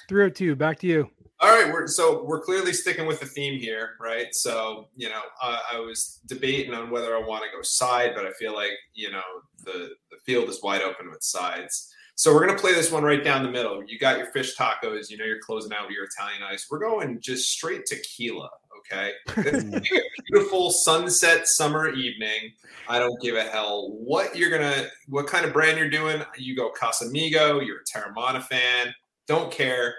302, 0.09 0.55
back 0.55 0.79
to 0.81 0.87
you. 0.87 1.11
All 1.41 1.49
right, 1.51 1.73
we're 1.73 1.87
so 1.87 2.23
we're 2.25 2.41
clearly 2.41 2.73
sticking 2.73 3.07
with 3.07 3.19
the 3.19 3.27
theme 3.27 3.59
here, 3.59 3.91
right? 4.01 4.27
So 4.35 4.89
you 4.95 5.09
know, 5.09 5.21
uh, 5.43 5.59
I 5.73 5.81
was 5.81 6.21
debating 6.27 6.75
on 6.75 6.91
whether 6.91 7.17
I 7.17 7.21
want 7.21 7.43
to 7.45 7.51
go 7.57 7.63
side, 7.63 8.13
but 8.15 8.27
I 8.27 8.33
feel 8.33 8.55
like 8.55 8.73
you 8.95 9.11
know 9.11 9.23
the 9.65 9.91
the 10.11 10.19
field 10.27 10.49
is 10.51 10.63
wide 10.63 10.83
open 10.83 11.11
with 11.11 11.23
sides. 11.23 11.93
So 12.21 12.35
we're 12.35 12.47
gonna 12.47 12.59
play 12.59 12.75
this 12.75 12.93
one 12.93 13.03
right 13.03 13.25
down 13.25 13.43
the 13.43 13.51
middle. 13.51 13.83
You 13.83 13.99
got 13.99 14.19
your 14.19 14.27
fish 14.27 14.55
tacos, 14.55 15.09
you 15.09 15.17
know 15.17 15.25
you're 15.25 15.41
closing 15.41 15.73
out 15.73 15.87
with 15.87 15.97
your 15.97 16.05
Italian 16.05 16.43
ice. 16.43 16.67
We're 16.71 16.79
going 16.79 17.19
just 17.19 17.49
straight 17.49 17.87
tequila, 17.87 18.51
okay? 18.77 19.13
Beautiful 20.29 20.71
sunset 20.71 21.49
summer 21.49 21.89
evening. 21.89 22.53
I 22.91 22.99
don't 22.99 23.19
give 23.23 23.37
a 23.37 23.45
hell 23.45 23.93
what 23.93 24.37
you're 24.37 24.51
gonna, 24.51 24.89
what 25.09 25.29
kind 25.29 25.47
of 25.47 25.55
brand 25.55 25.79
you're 25.79 25.89
doing. 25.89 26.23
You 26.37 26.55
go 26.55 26.71
Casamigo, 26.79 27.67
you're 27.67 27.79
a 27.79 27.85
Teremana 27.91 28.43
fan, 28.43 28.93
don't 29.27 29.51
care 29.51 29.95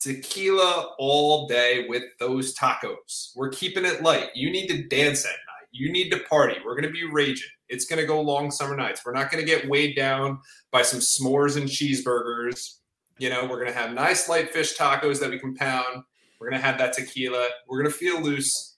tequila 0.00 0.94
all 0.98 1.46
day 1.48 1.86
with 1.86 2.04
those 2.18 2.56
tacos. 2.56 3.32
We're 3.36 3.50
keeping 3.50 3.84
it 3.84 4.02
light. 4.02 4.30
You 4.34 4.50
need 4.50 4.68
to 4.68 4.84
dance 4.84 5.26
at 5.26 5.32
night. 5.32 5.68
You 5.70 5.92
need 5.92 6.08
to 6.12 6.20
party. 6.20 6.56
We're 6.64 6.80
going 6.80 6.90
to 6.90 6.98
be 6.98 7.04
raging. 7.04 7.48
It's 7.72 7.86
going 7.86 7.98
to 8.00 8.06
go 8.06 8.20
long 8.20 8.50
summer 8.50 8.76
nights. 8.76 9.00
We're 9.04 9.14
not 9.14 9.30
going 9.30 9.44
to 9.44 9.50
get 9.50 9.66
weighed 9.68 9.96
down 9.96 10.38
by 10.70 10.82
some 10.82 11.00
s'mores 11.00 11.56
and 11.56 11.66
cheeseburgers. 11.68 12.76
You 13.18 13.30
know, 13.30 13.42
we're 13.44 13.60
going 13.60 13.72
to 13.72 13.78
have 13.78 13.92
nice 13.94 14.28
light 14.28 14.52
fish 14.52 14.76
tacos 14.76 15.18
that 15.20 15.30
we 15.30 15.38
can 15.38 15.54
pound. 15.54 16.02
We're 16.38 16.50
going 16.50 16.60
to 16.60 16.66
have 16.66 16.76
that 16.78 16.92
tequila. 16.92 17.48
We're 17.66 17.78
going 17.82 17.90
to 17.90 17.96
feel 17.98 18.20
loose. 18.20 18.76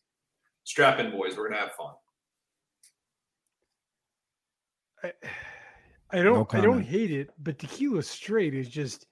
Strap 0.63 1.01
in, 1.01 1.11
boys. 1.11 1.37
We're 1.37 1.49
going 1.49 1.55
to 1.55 1.59
have 1.61 1.73
fun. 1.73 1.93
I, 5.03 5.13
I 6.11 6.23
don't 6.23 6.55
I 6.55 6.61
don't 6.61 6.83
hate 6.83 7.11
it, 7.11 7.31
but 7.43 7.59
tequila 7.59 8.03
straight 8.03 8.55
is 8.55 8.69
just 8.69 9.07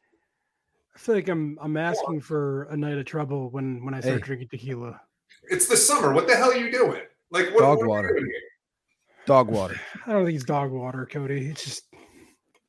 I 0.94 0.98
feel 0.98 1.14
like 1.16 1.28
I'm 1.28 1.58
I'm 1.60 1.76
asking 1.76 2.20
for 2.20 2.64
a 2.64 2.76
night 2.76 2.96
of 2.96 3.04
trouble 3.04 3.50
when 3.50 3.84
when 3.84 3.94
I 3.94 4.00
start 4.00 4.20
Hey. 4.20 4.26
drinking 4.26 4.48
tequila. 4.48 5.00
It's 5.50 5.66
the 5.66 5.76
summer. 5.76 6.12
What 6.14 6.28
the 6.28 6.36
hell 6.36 6.50
are 6.52 6.56
you 6.56 6.70
doing? 6.70 7.02
Like, 7.30 7.46
what, 7.52 7.60
Dog 7.60 7.78
what 7.78 7.82
are 7.82 7.82
we 7.82 7.88
water. 7.88 8.08
doing 8.10 8.24
here? 8.26 8.40
Dog 9.26 9.48
water. 9.48 9.80
I 10.06 10.12
don't 10.12 10.24
think 10.24 10.36
it's 10.36 10.44
dog 10.44 10.70
water, 10.70 11.06
Cody. 11.10 11.46
It's 11.46 11.64
just 11.64 11.84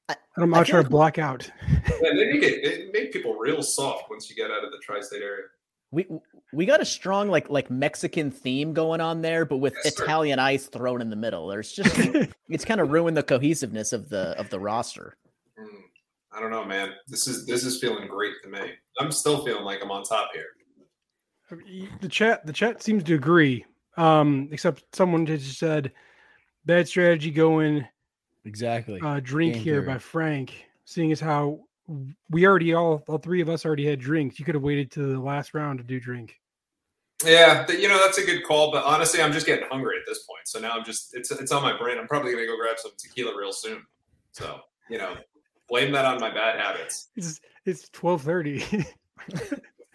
I, 0.09 0.15
I'm 0.37 0.49
not 0.49 0.65
feel 0.65 0.73
trying 0.73 0.83
to 0.83 0.89
black 0.89 1.17
out. 1.17 1.49
And 1.67 2.19
they 2.19 2.33
make 2.33 2.43
it, 2.43 2.63
it 2.63 2.93
make 2.93 3.11
people 3.11 3.35
real 3.35 3.61
soft 3.61 4.09
once 4.09 4.29
you 4.29 4.35
get 4.35 4.51
out 4.51 4.63
of 4.63 4.71
the 4.71 4.79
tri-state 4.83 5.21
area. 5.21 5.45
We 5.91 6.07
we 6.51 6.65
got 6.65 6.81
a 6.81 6.85
strong 6.85 7.29
like 7.29 7.49
like 7.49 7.69
Mexican 7.69 8.31
theme 8.31 8.73
going 8.73 8.99
on 8.99 9.21
there, 9.21 9.45
but 9.45 9.57
with 9.57 9.75
Yes, 9.83 9.95
sir. 9.95 10.03
Italian 10.03 10.39
ice 10.39 10.65
thrown 10.65 11.01
in 11.01 11.09
the 11.09 11.15
middle. 11.15 11.47
There's 11.47 11.71
just 11.71 11.95
it's 12.49 12.65
kind 12.65 12.81
of 12.81 12.91
ruined 12.91 13.15
the 13.15 13.23
cohesiveness 13.23 13.93
of 13.93 14.09
the 14.09 14.37
of 14.39 14.49
the 14.49 14.59
roster. 14.59 15.15
Mm, 15.59 15.67
I 16.31 16.39
don't 16.39 16.49
know, 16.49 16.65
man. 16.65 16.93
This 17.07 17.27
is 17.27 17.45
this 17.45 17.63
is 17.63 17.79
feeling 17.79 18.07
great 18.07 18.33
to 18.43 18.49
me. 18.49 18.71
I'm 18.99 19.11
still 19.11 19.45
feeling 19.45 19.63
like 19.63 19.83
I'm 19.83 19.91
on 19.91 20.03
top 20.03 20.29
here. 20.33 20.47
the 22.01 22.09
chat 22.09 22.43
the 22.43 22.53
chat 22.53 22.81
seems 22.81 23.03
to 23.03 23.13
agree. 23.13 23.63
Um, 23.95 24.49
except 24.51 24.83
someone 24.95 25.27
just 25.27 25.59
said 25.59 25.91
bad 26.65 26.87
strategy 26.87 27.31
going 27.31 27.87
Exactly. 28.45 28.99
uh, 29.01 29.19
drink 29.21 29.53
Game 29.55 29.63
here 29.63 29.81
theory. 29.81 29.93
by 29.93 29.97
Frank, 29.97 30.65
seeing 30.85 31.11
as 31.11 31.19
how 31.19 31.59
we 32.29 32.45
already 32.45 32.73
all 32.73 33.03
all 33.07 33.17
three 33.17 33.41
of 33.41 33.49
us 33.49 33.65
already 33.65 33.85
had 33.85 33.99
drinks. 33.99 34.39
You 34.39 34.45
could 34.45 34.55
have 34.55 34.63
waited 34.63 34.91
to 34.91 35.13
the 35.13 35.19
last 35.19 35.53
round 35.53 35.79
to 35.79 35.83
do 35.83 35.99
drink. 35.99 36.39
Yeah, 37.25 37.65
th- 37.65 37.79
you 37.81 37.87
know 37.87 37.97
that's 38.03 38.17
a 38.17 38.25
good 38.25 38.43
call, 38.43 38.71
but 38.71 38.83
honestly, 38.83 39.21
I'm 39.21 39.31
just 39.31 39.45
getting 39.45 39.67
hungry 39.69 39.95
at 39.97 40.03
this 40.05 40.23
point. 40.23 40.41
So 40.45 40.59
now 40.59 40.71
I'm 40.71 40.83
just 40.83 41.15
it's 41.15 41.31
it's 41.31 41.51
on 41.53 41.61
my 41.63 41.77
brain. 41.77 41.97
I'm 41.97 42.07
probably 42.07 42.33
gonna 42.33 42.45
go 42.45 42.57
grab 42.57 42.77
some 42.79 42.91
tequila 42.97 43.37
real 43.37 43.53
soon. 43.53 43.85
So 44.33 44.59
you 44.89 44.97
know, 44.97 45.15
blame 45.69 45.91
that 45.93 46.03
on 46.05 46.19
my 46.19 46.33
bad 46.33 46.59
habits. 46.59 47.09
It's 47.15 47.39
it's 47.65 47.87
twelve 47.89 48.21
thirty. 48.23 48.65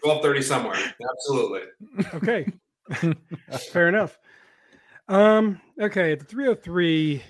Twelve 0.02 0.22
thirty 0.22 0.40
somewhere. 0.42 0.78
Absolutely. 1.10 1.60
okay, 2.14 2.46
fair 3.72 3.88
enough. 3.88 4.18
Um, 5.08 5.60
okay, 5.80 6.12
at 6.12 6.20
the 6.20 6.24
three 6.24 6.44
hundred 6.44 6.62
three. 6.62 7.22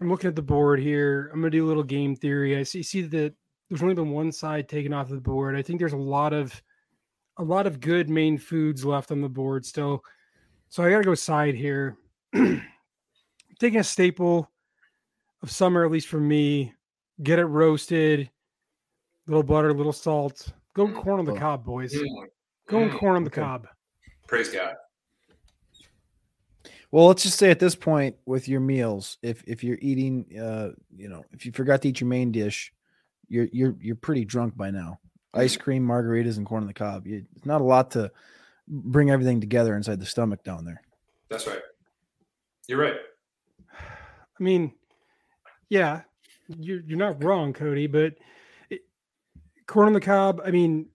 I'm 0.00 0.10
looking 0.10 0.28
at 0.28 0.36
the 0.36 0.42
board 0.42 0.78
here. 0.78 1.30
I'm 1.32 1.40
gonna 1.40 1.50
do 1.50 1.64
a 1.64 1.68
little 1.68 1.82
game 1.82 2.14
theory. 2.14 2.56
I 2.58 2.62
see 2.62 2.82
see 2.82 3.02
that 3.02 3.34
there's 3.68 3.82
only 3.82 3.94
been 3.94 4.10
one 4.10 4.30
side 4.30 4.68
taken 4.68 4.92
off 4.92 5.08
the 5.08 5.16
board. 5.16 5.56
I 5.56 5.62
think 5.62 5.78
there's 5.78 5.94
a 5.94 5.96
lot 5.96 6.32
of 6.32 6.60
a 7.38 7.42
lot 7.42 7.66
of 7.66 7.80
good 7.80 8.10
main 8.10 8.36
foods 8.38 8.84
left 8.84 9.10
on 9.10 9.20
the 9.22 9.28
board 9.28 9.64
still. 9.64 10.04
So 10.68 10.82
I 10.84 10.90
gotta 10.90 11.04
go 11.04 11.14
side 11.14 11.54
here. 11.54 11.96
Taking 13.58 13.80
a 13.80 13.84
staple 13.84 14.50
of 15.42 15.50
summer, 15.50 15.84
at 15.84 15.90
least 15.90 16.08
for 16.08 16.20
me, 16.20 16.74
get 17.22 17.38
it 17.38 17.46
roasted, 17.46 18.30
little 19.26 19.42
butter, 19.42 19.72
little 19.72 19.92
salt. 19.94 20.52
Go 20.74 20.88
corn 20.92 21.20
on 21.20 21.24
the 21.24 21.32
Oh. 21.32 21.36
cob, 21.36 21.64
boys. 21.64 21.96
Going 22.68 22.90
mm, 22.90 22.98
corn 22.98 23.16
on 23.16 23.24
the 23.24 23.30
cob. 23.30 23.66
Praise 24.28 24.50
God. 24.50 24.74
Well, 26.90 27.06
let's 27.06 27.22
just 27.22 27.38
say 27.38 27.50
at 27.50 27.58
this 27.58 27.74
point 27.74 28.16
with 28.26 28.48
your 28.48 28.60
meals, 28.60 29.18
if 29.22 29.42
if 29.46 29.64
you're 29.64 29.78
eating, 29.80 30.26
uh, 30.40 30.70
you 30.96 31.08
know, 31.08 31.24
if 31.32 31.44
you 31.44 31.52
forgot 31.52 31.82
to 31.82 31.88
eat 31.88 32.00
your 32.00 32.08
main 32.08 32.32
dish, 32.32 32.72
you're 33.28 33.48
you're 33.52 33.74
you're 33.80 33.96
pretty 33.96 34.24
drunk 34.24 34.56
by 34.56 34.70
now. 34.70 35.00
Ice 35.34 35.56
cream, 35.56 35.86
margaritas, 35.86 36.38
and 36.38 36.46
corn 36.46 36.62
on 36.62 36.66
the 36.66 36.74
cob. 36.74 37.06
You, 37.06 37.26
it's 37.36 37.44
not 37.44 37.60
a 37.60 37.64
lot 37.64 37.90
to 37.92 38.10
bring 38.68 39.10
everything 39.10 39.40
together 39.40 39.76
inside 39.76 40.00
the 40.00 40.06
stomach 40.06 40.42
down 40.44 40.64
there. 40.64 40.80
That's 41.28 41.46
right. 41.46 41.60
You're 42.68 42.80
right. 42.80 42.96
I 43.70 44.42
mean, 44.42 44.72
yeah, 45.68 46.02
you're 46.48 46.80
you're 46.80 46.98
not 46.98 47.22
wrong, 47.22 47.52
Cody. 47.52 47.86
But 47.86 48.14
it, 48.70 48.82
corn 49.66 49.88
on 49.88 49.92
the 49.92 50.00
cob. 50.00 50.40
I 50.44 50.50
mean, 50.50 50.86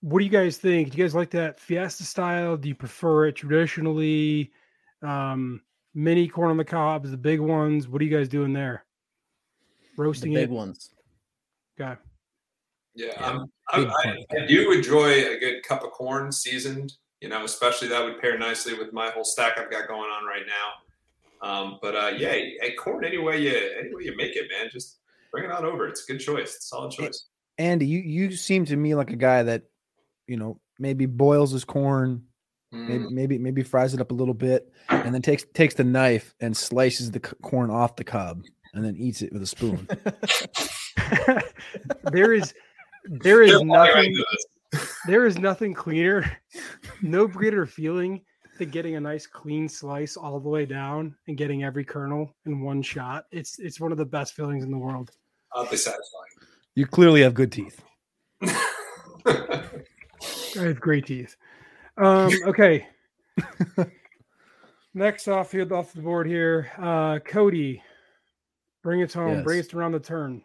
what 0.00 0.18
do 0.18 0.24
you 0.24 0.30
guys 0.30 0.58
think? 0.58 0.90
Do 0.90 0.98
you 0.98 1.04
guys 1.04 1.14
like 1.14 1.30
that 1.30 1.58
fiesta 1.58 2.04
style? 2.04 2.56
Do 2.56 2.68
you 2.68 2.74
prefer 2.74 3.26
it 3.26 3.36
traditionally? 3.36 4.52
Um, 5.02 5.62
mini 5.94 6.28
corn 6.28 6.50
on 6.50 6.56
the 6.56 6.64
cobs, 6.64 7.10
the 7.10 7.16
big 7.16 7.40
ones. 7.40 7.88
What 7.88 8.00
are 8.00 8.04
you 8.04 8.16
guys 8.16 8.28
doing 8.28 8.52
there? 8.52 8.84
The 9.96 10.02
Roasting 10.02 10.34
big 10.34 10.50
it. 10.50 10.50
ones. 10.50 10.90
Okay. 11.80 11.98
Yeah, 12.94 13.06
Yeah, 13.06 13.26
I'm, 13.26 13.46
I'm, 13.72 13.90
I. 14.04 14.24
I 14.30 14.46
do 14.46 14.72
enjoy 14.72 15.08
a 15.10 15.38
good 15.38 15.62
cup 15.62 15.82
of 15.82 15.90
corn 15.90 16.30
seasoned. 16.30 16.92
You 17.20 17.28
know, 17.28 17.44
especially 17.44 17.88
that 17.88 18.02
would 18.04 18.20
pair 18.20 18.36
nicely 18.36 18.74
with 18.74 18.92
my 18.92 19.10
whole 19.10 19.24
stack 19.24 19.56
I've 19.56 19.70
got 19.70 19.86
going 19.86 20.10
on 20.10 20.24
right 20.24 20.42
now. 20.46 21.48
Um, 21.48 21.78
but 21.80 21.94
uh, 21.94 22.12
yeah, 22.16 22.30
hey, 22.30 22.74
corn 22.78 23.04
any 23.04 23.18
way 23.18 23.40
you 23.40 23.50
any 23.78 23.94
way 23.94 24.04
you 24.04 24.16
make 24.16 24.36
it, 24.36 24.48
man, 24.50 24.70
just 24.72 24.98
bring 25.30 25.44
it 25.44 25.50
on 25.50 25.64
over. 25.64 25.86
It's 25.88 26.08
a 26.08 26.12
good 26.12 26.20
choice. 26.20 26.56
It's 26.56 26.64
a 26.64 26.68
solid 26.68 26.92
choice. 26.92 27.26
Andy, 27.58 27.86
you 27.86 28.00
you 28.00 28.32
seem 28.36 28.64
to 28.66 28.76
me 28.76 28.94
like 28.94 29.10
a 29.10 29.16
guy 29.16 29.42
that, 29.42 29.62
you 30.26 30.36
know, 30.36 30.60
maybe 30.78 31.06
boils 31.06 31.52
his 31.52 31.64
corn, 31.64 32.10
maybe 32.12 32.31
Mm. 32.72 33.10
maybe 33.10 33.36
maybe 33.36 33.62
fries 33.62 33.92
it 33.92 34.00
up 34.00 34.12
a 34.12 34.14
little 34.14 34.32
bit, 34.34 34.72
and 34.88 35.14
then 35.14 35.20
takes 35.20 35.44
takes 35.52 35.74
the 35.74 35.84
knife 35.84 36.34
and 36.40 36.56
slices 36.56 37.10
the 37.10 37.20
c- 37.24 37.34
corn 37.42 37.70
off 37.70 37.96
the 37.96 38.04
cob, 38.04 38.42
and 38.72 38.82
then 38.84 38.96
eats 38.96 39.20
it 39.20 39.30
with 39.32 39.42
a 39.42 39.46
spoon. 39.46 39.86
there 42.12 42.32
is 42.32 42.54
there 43.04 43.42
is 43.42 43.50
Just 43.50 43.64
like 43.66 43.94
I 43.94 44.08
nothing 44.08 44.24
there 45.06 45.26
is 45.26 45.38
nothing 45.38 45.74
cleaner, 45.74 46.38
no 47.02 47.26
greater 47.26 47.66
feeling 47.66 48.22
than 48.58 48.70
getting 48.70 48.96
a 48.96 49.00
nice 49.00 49.26
clean 49.26 49.68
slice 49.68 50.16
all 50.16 50.40
the 50.40 50.48
way 50.48 50.64
down 50.64 51.14
and 51.28 51.36
getting 51.36 51.64
every 51.64 51.84
kernel 51.84 52.34
in 52.46 52.62
one 52.62 52.80
shot. 52.82 53.26
It's 53.32 53.58
it's 53.58 53.80
one 53.80 53.92
of 53.92 53.98
the 53.98 54.06
best 54.06 54.34
feelings 54.34 54.64
in 54.64 54.70
the 54.70 54.78
world. 54.78 55.10
Oddly 55.52 55.76
satisfying. 55.76 56.48
you 56.74 56.86
clearly 56.86 57.20
have 57.20 57.34
good 57.34 57.52
teeth. 57.52 57.82
I 58.42 59.68
have 60.56 60.80
great 60.80 61.04
teeth. 61.06 61.36
Um, 61.96 62.30
okay. 62.46 62.86
Next 64.94 65.26
off 65.28 65.52
here 65.52 65.72
off 65.72 65.92
the 65.94 66.02
board 66.02 66.26
here, 66.26 66.70
uh, 66.78 67.18
Cody, 67.20 67.82
bring 68.82 69.00
it 69.00 69.12
home. 69.12 69.42
Bring 69.42 69.56
Yes. 69.56 69.68
us 69.68 69.74
around 69.74 69.92
the 69.92 70.00
turn. 70.00 70.42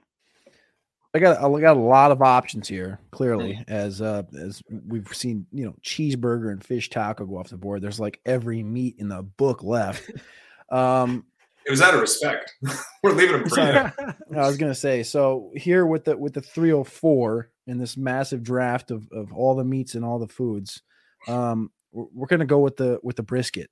I 1.13 1.19
got 1.19 1.37
I 1.37 1.61
got 1.61 1.77
a 1.77 1.79
lot 1.79 2.11
of 2.11 2.21
options 2.21 2.67
here. 2.67 2.99
Clearly, 3.11 3.63
as 3.67 4.01
uh 4.01 4.23
as 4.39 4.61
we've 4.87 5.07
seen, 5.13 5.47
you 5.51 5.65
know, 5.65 5.73
cheeseburger 5.81 6.51
and 6.51 6.63
fish 6.63 6.89
taco 6.89 7.25
go 7.25 7.37
off 7.39 7.49
the 7.49 7.57
board. 7.57 7.81
There's 7.81 7.99
like 7.99 8.19
every 8.25 8.61
meat 8.63 8.95
in 8.99 9.09
the 9.09 9.23
book 9.23 9.63
left. 9.63 10.09
Um, 10.69 11.23
it 11.65 11.71
was 11.71 11.81
out 11.81 11.93
of 11.93 12.01
respect. 12.01 12.53
We're 13.03 13.13
leaving 13.13 13.39
them 13.39 13.47
free. 13.47 13.63
Sorry. 13.63 13.89
I 14.35 14.45
was 14.45 14.57
gonna 14.57 14.75
say 14.75 15.01
so 15.01 15.49
here 15.55 15.85
with 15.85 16.03
the 16.03 16.17
with 16.17 16.33
the 16.33 16.41
304 16.41 17.49
in 17.67 17.77
this 17.77 17.95
massive 17.95 18.43
draft 18.43 18.91
of 18.91 19.07
of 19.13 19.31
all 19.31 19.55
the 19.55 19.63
meats 19.63 19.95
and 19.95 20.03
all 20.03 20.19
the 20.19 20.27
foods. 20.27 20.81
Um, 21.27 21.71
we're, 21.91 22.05
we're 22.13 22.27
gonna 22.27 22.45
go 22.45 22.59
with 22.59 22.77
the 22.77 22.99
with 23.03 23.15
the 23.15 23.23
brisket. 23.23 23.69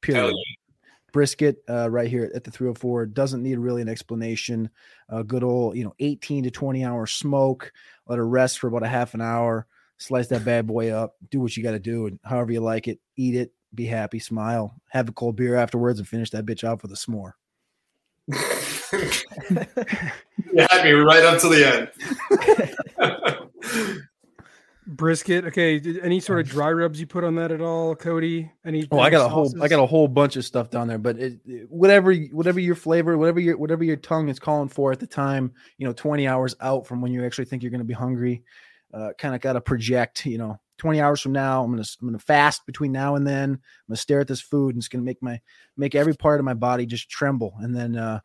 Period. 0.00 0.34
Brisket 1.12 1.62
uh, 1.68 1.88
right 1.90 2.08
here 2.08 2.30
at 2.34 2.44
the 2.44 2.50
304 2.50 3.06
doesn't 3.06 3.42
need 3.42 3.58
really 3.58 3.80
an 3.80 3.88
explanation. 3.88 4.68
A 5.08 5.24
good 5.24 5.42
old 5.42 5.76
you 5.76 5.84
know 5.84 5.94
18 5.98 6.44
to 6.44 6.50
20 6.50 6.84
hour 6.84 7.06
smoke. 7.06 7.72
Let 8.06 8.18
it 8.18 8.22
rest 8.22 8.58
for 8.58 8.68
about 8.68 8.82
a 8.82 8.88
half 8.88 9.14
an 9.14 9.20
hour. 9.20 9.66
Slice 9.98 10.28
that 10.28 10.44
bad 10.44 10.66
boy 10.66 10.90
up. 10.90 11.16
Do 11.30 11.40
what 11.40 11.56
you 11.56 11.62
got 11.62 11.72
to 11.72 11.80
do, 11.80 12.06
and 12.06 12.18
however 12.24 12.52
you 12.52 12.60
like 12.60 12.88
it, 12.88 13.00
eat 13.16 13.34
it. 13.34 13.52
Be 13.74 13.84
happy, 13.84 14.18
smile, 14.18 14.80
have 14.88 15.10
a 15.10 15.12
cold 15.12 15.36
beer 15.36 15.54
afterwards, 15.54 15.98
and 15.98 16.08
finish 16.08 16.30
that 16.30 16.46
bitch 16.46 16.66
off 16.66 16.82
with 16.82 16.92
a 16.92 16.94
s'more. 16.94 17.32
you 20.52 20.66
had 20.70 20.84
me 20.84 20.92
right 20.92 21.24
up 21.24 21.40
to 21.40 21.48
the 21.48 21.90
end. 22.98 24.02
Brisket. 24.88 25.44
Okay. 25.44 25.78
did- 25.78 25.98
Any 26.00 26.18
sort 26.18 26.40
of 26.40 26.48
dry 26.48 26.72
rubs 26.72 26.98
you 26.98 27.06
put 27.06 27.22
on 27.22 27.34
that 27.36 27.52
at 27.52 27.60
all, 27.60 27.94
Cody? 27.94 28.50
Any? 28.64 28.88
Oh, 28.90 28.98
I 28.98 29.10
got 29.10 29.26
a 29.26 29.28
whole 29.28 29.62
I 29.62 29.68
got 29.68 29.82
a 29.82 29.86
whole 29.86 30.08
bunch 30.08 30.36
of 30.36 30.44
stuff 30.44 30.70
down 30.70 30.88
there, 30.88 30.98
but 30.98 31.18
it, 31.18 31.38
it- 31.46 31.70
whatever 31.70 32.14
whatever 32.14 32.58
your 32.58 32.74
flavor, 32.74 33.16
whatever 33.18 33.38
your 33.38 33.56
whatever 33.58 33.84
your 33.84 33.96
tongue 33.96 34.28
is 34.30 34.38
calling 34.38 34.68
for 34.68 34.90
at 34.90 34.98
the 35.00 35.06
time, 35.06 35.52
you 35.76 35.86
know, 35.86 35.92
20 35.92 36.26
hours 36.26 36.54
out 36.60 36.86
from 36.86 37.00
when 37.02 37.12
you 37.12 37.24
actually 37.24 37.44
think 37.44 37.62
you're 37.62 37.70
going 37.70 37.80
to 37.80 37.84
be 37.84 37.92
hungry, 37.94 38.42
uh, 38.94 39.10
kind 39.18 39.34
of 39.34 39.40
got 39.42 39.52
to 39.52 39.60
project, 39.60 40.24
you 40.24 40.38
know, 40.38 40.58
20 40.78 41.00
hours 41.00 41.20
from 41.20 41.32
now, 41.32 41.62
I'm 41.62 41.70
going 41.70 41.82
to 41.82 41.96
I'm 42.00 42.08
going 42.08 42.18
to 42.18 42.24
fast 42.24 42.64
between 42.64 42.92
now 42.92 43.16
and 43.16 43.26
then. 43.26 43.50
I'm 43.50 43.58
going 43.88 43.96
to 43.96 43.96
stare 43.96 44.20
at 44.20 44.28
this 44.28 44.40
food 44.40 44.74
and 44.74 44.80
it's 44.80 44.88
going 44.88 45.02
to 45.02 45.06
make 45.06 45.22
my 45.22 45.38
make 45.76 45.94
every 45.94 46.14
part 46.14 46.40
of 46.40 46.44
my 46.46 46.54
body 46.54 46.86
just 46.86 47.10
tremble. 47.10 47.54
And 47.60 47.76
then 47.76 47.94
uh 47.96 48.20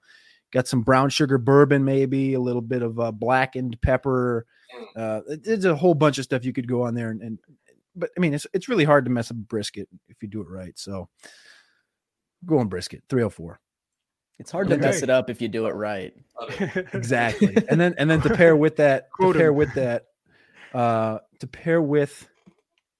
got 0.53 0.67
some 0.67 0.81
brown 0.83 1.09
sugar 1.09 1.37
bourbon 1.37 1.83
maybe, 1.83 2.33
a 2.35 2.39
little 2.39 2.61
bit 2.61 2.81
of 2.81 2.97
uh, 2.99 3.11
blackened 3.11 3.81
pepper. 3.81 4.45
Uh 4.95 5.21
it- 5.27 5.43
there's 5.43 5.65
a 5.65 5.75
whole 5.75 5.93
bunch 5.95 6.17
of 6.17 6.23
stuff 6.23 6.45
you 6.45 6.53
could 6.53 6.67
go 6.67 6.83
on 6.83 6.93
there 6.95 7.09
and, 7.09 7.21
and 7.21 7.39
but 7.95 8.09
I 8.17 8.19
mean, 8.21 8.33
it's 8.33 8.47
it's 8.53 8.67
really 8.69 8.85
hard 8.85 9.05
to 9.05 9.11
mess 9.11 9.29
up 9.29 9.37
a 9.37 9.39
brisket 9.41 9.87
if 10.09 10.21
you 10.23 10.27
do 10.29 10.41
it 10.41 10.47
right. 10.49 10.77
So 10.79 11.09
go 12.45 12.57
on 12.59 12.67
brisket, 12.67 13.03
304. 13.09 13.59
It's 14.39 14.49
hard 14.51 14.67
to 14.69 14.77
mess 14.77 15.01
it 15.03 15.09
up 15.11 15.29
if 15.29 15.41
you 15.41 15.47
do 15.47 15.67
it 15.67 15.75
right. 15.75 16.13
Exactly. 16.93 17.55
and 17.69 17.79
then 17.79 17.93
and 17.99 18.09
then 18.09 18.21
to 18.21 18.33
pair 18.35 18.55
with 18.55 18.77
that, 18.77 19.09
to 19.33 19.37
pair 19.37 19.53
with 19.53 19.73
that, 19.75 20.05
uh 20.73 21.19
to 21.39 21.47
pair 21.47 21.79
with 21.81 22.27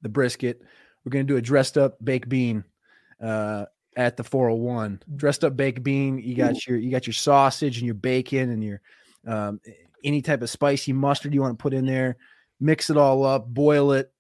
the 0.03 0.09
brisket, 0.09 0.61
we're 1.03 1.09
gonna 1.09 1.23
do 1.23 1.37
a 1.37 1.41
dressed 1.41 1.75
up 1.77 1.97
baked 2.03 2.29
bean 2.29 2.63
uh 3.21 3.65
at 3.95 4.17
the 4.17 4.23
401. 4.23 5.01
Dressed 5.15 5.43
up 5.43 5.55
baked 5.55 5.83
bean, 5.83 6.17
you 6.19 6.35
got 6.35 6.65
your 6.67 6.77
you 6.77 6.89
got 6.91 7.05
your 7.07 7.13
sausage 7.13 7.77
and 7.77 7.85
your 7.85 7.95
bacon 7.95 8.49
and 8.49 8.63
your 8.63 8.81
um 9.27 9.59
any 10.03 10.21
type 10.21 10.41
of 10.41 10.49
spicy 10.49 10.91
mustard 10.93 11.33
you 11.33 11.41
want 11.41 11.57
to 11.57 11.61
put 11.61 11.73
in 11.73 11.85
there, 11.85 12.17
mix 12.59 12.89
it 12.89 12.97
all 12.97 13.25
up, 13.25 13.47
boil 13.47 13.91
it 13.93 14.11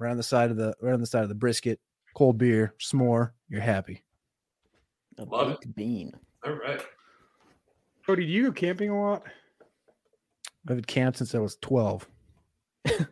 around 0.00 0.16
the 0.16 0.22
side 0.22 0.50
of 0.50 0.56
the 0.56 0.74
right 0.80 0.92
on 0.94 1.00
the 1.00 1.06
side 1.06 1.22
of 1.22 1.28
the 1.28 1.34
brisket, 1.34 1.80
cold 2.14 2.38
beer, 2.38 2.74
s'more, 2.80 3.30
you're 3.48 3.60
happy. 3.60 4.02
A 5.18 5.24
Love 5.24 5.52
it. 5.52 5.74
bean. 5.74 6.12
All 6.44 6.52
right. 6.52 6.80
Cody, 8.06 8.26
do 8.26 8.30
you 8.32 8.44
go 8.46 8.52
camping 8.52 8.90
a 8.90 9.00
lot? 9.00 9.22
I've 10.68 10.76
had 10.76 10.86
camped 10.86 11.18
since 11.18 11.34
I 11.34 11.38
was 11.38 11.56
12. 11.62 12.06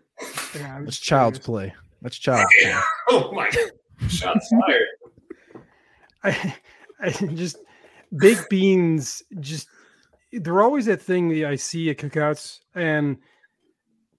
Yeah, 0.55 0.79
That's 0.79 0.93
just 0.99 1.03
child's 1.03 1.41
play. 1.41 1.75
That's 2.01 2.17
child's 2.17 2.53
play. 2.63 2.75
Oh 3.09 3.33
my 3.33 3.51
shots 4.09 4.49
fired. 4.67 4.83
I, 6.25 6.55
I 7.01 7.11
just 7.11 7.57
baked 8.17 8.51
beans. 8.51 9.23
Just 9.41 9.69
they're 10.33 10.63
always 10.63 10.87
that 10.87 11.03
thing 11.03 11.29
that 11.29 11.49
I 11.49 11.57
see 11.57 11.91
at 11.91 11.99
cookouts, 11.99 12.61
and 12.75 13.19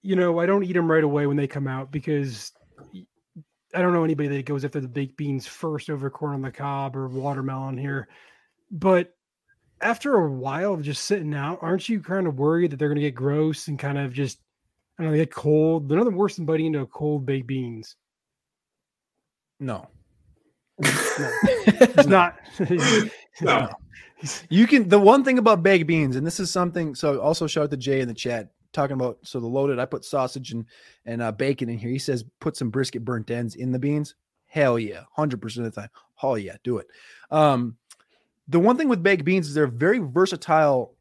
you 0.02 0.16
know 0.16 0.40
I 0.40 0.46
don't 0.46 0.64
eat 0.64 0.74
them 0.74 0.90
right 0.90 1.04
away 1.04 1.28
when 1.28 1.38
they 1.38 1.48
come 1.48 1.68
out 1.68 1.92
because 1.92 2.52
I 3.74 3.82
don't 3.82 3.94
know 3.94 4.04
anybody 4.04 4.30
that 4.30 4.46
goes 4.46 4.64
after 4.64 4.80
the 4.80 4.88
baked 4.88 5.18
beans 5.18 5.48
first 5.48 5.90
over 5.90 6.10
corn 6.10 6.34
on 6.34 6.42
the 6.42 6.52
cob 6.52 6.96
or 6.96 7.08
watermelon 7.10 7.78
here. 7.78 8.08
But 8.72 9.14
after 9.82 10.16
a 10.16 10.32
while 10.32 10.74
of 10.74 10.82
just 10.82 11.04
sitting 11.04 11.34
out, 11.34 11.60
aren't 11.62 11.90
you 11.90 12.00
kind 12.00 12.28
of 12.28 12.40
worried 12.40 12.72
that 12.72 12.78
they're 12.78 12.88
going 12.88 12.96
to 12.96 13.02
get 13.02 13.16
gross 13.16 13.68
and 13.68 13.78
kind 13.78 13.98
of 13.98 14.14
just 14.14 14.40
I 14.98 15.04
don't 15.04 15.12
know, 15.12 15.18
get 15.18 15.34
cold? 15.34 15.90
They're 15.90 15.98
nothing 15.98 16.16
worse 16.16 16.38
than 16.38 16.46
biting 16.46 16.68
into 16.68 16.86
cold 16.86 17.26
baked 17.26 17.48
beans. 17.48 17.96
No. 19.60 19.90
It's 20.80 22.08
not. 22.08 22.38
No. 23.42 23.70
You 24.50 24.66
can 24.66 24.88
the 24.88 24.98
one 24.98 25.26
thing 25.26 25.38
about 25.38 25.62
baked 25.62 25.88
beans, 25.88 26.16
and 26.16 26.26
this 26.26 26.40
is 26.40 26.50
something. 26.50 26.96
So 26.96 27.20
also 27.20 27.48
shout 27.48 27.66
out 27.66 27.72
to 27.72 27.78
Jay 27.78 28.00
in 28.00 28.08
the 28.08 28.14
chat 28.14 28.50
talking 28.72 28.94
about 28.94 29.18
so 29.24 29.42
the 29.42 29.46
loaded. 29.46 29.78
I 29.78 29.86
put 29.86 30.06
sausage 30.06 30.54
and 30.54 30.66
and 31.06 31.22
uh, 31.22 31.34
bacon 31.34 31.70
in 31.70 31.78
here. 31.78 31.90
He 31.90 32.00
says 32.00 32.24
put 32.40 32.56
some 32.56 32.70
brisket 32.70 33.04
burnt 33.04 33.30
ends 33.30 33.56
in 33.56 33.74
the 33.74 33.78
beans. 33.78 34.16
Hell 34.48 34.80
yeah, 34.80 35.02
hundred 35.12 35.42
percent 35.42 35.68
of 35.68 35.76
the 35.76 35.82
time. 35.82 35.90
Hell 36.16 36.38
yeah, 36.38 36.56
do 36.64 36.78
it. 36.78 36.88
Um, 37.30 37.76
the 38.48 38.60
one 38.60 38.78
thing 38.78 38.88
with 38.88 39.04
baked 39.04 39.26
beans 39.26 39.50
is 39.50 39.54
they're 39.54 39.68
very 39.68 40.00
versatile, 40.00 40.94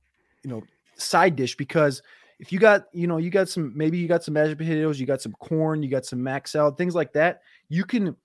you 0.43 0.51
know, 0.51 0.65
side 0.97 1.37
dish 1.37 1.57
because 1.57 2.03
if 2.41 2.53
you 2.53 2.59
got 2.59 2.87
you 2.93 3.07
know 3.07 3.19
you 3.19 3.31
got 3.31 3.49
some 3.49 3.73
maybe 3.77 3.97
you 3.99 4.09
got 4.09 4.25
some 4.25 4.35
mashed 4.35 4.59
potatoes, 4.59 4.99
you 4.99 5.07
got 5.07 5.23
some 5.23 5.35
corn, 5.35 5.83
you 5.83 5.89
got 5.89 6.05
some 6.05 6.23
mac 6.23 6.49
salad, 6.49 6.77
things 6.77 6.95
like 6.95 7.13
that. 7.13 7.43
You 7.69 7.85
can 7.85 8.17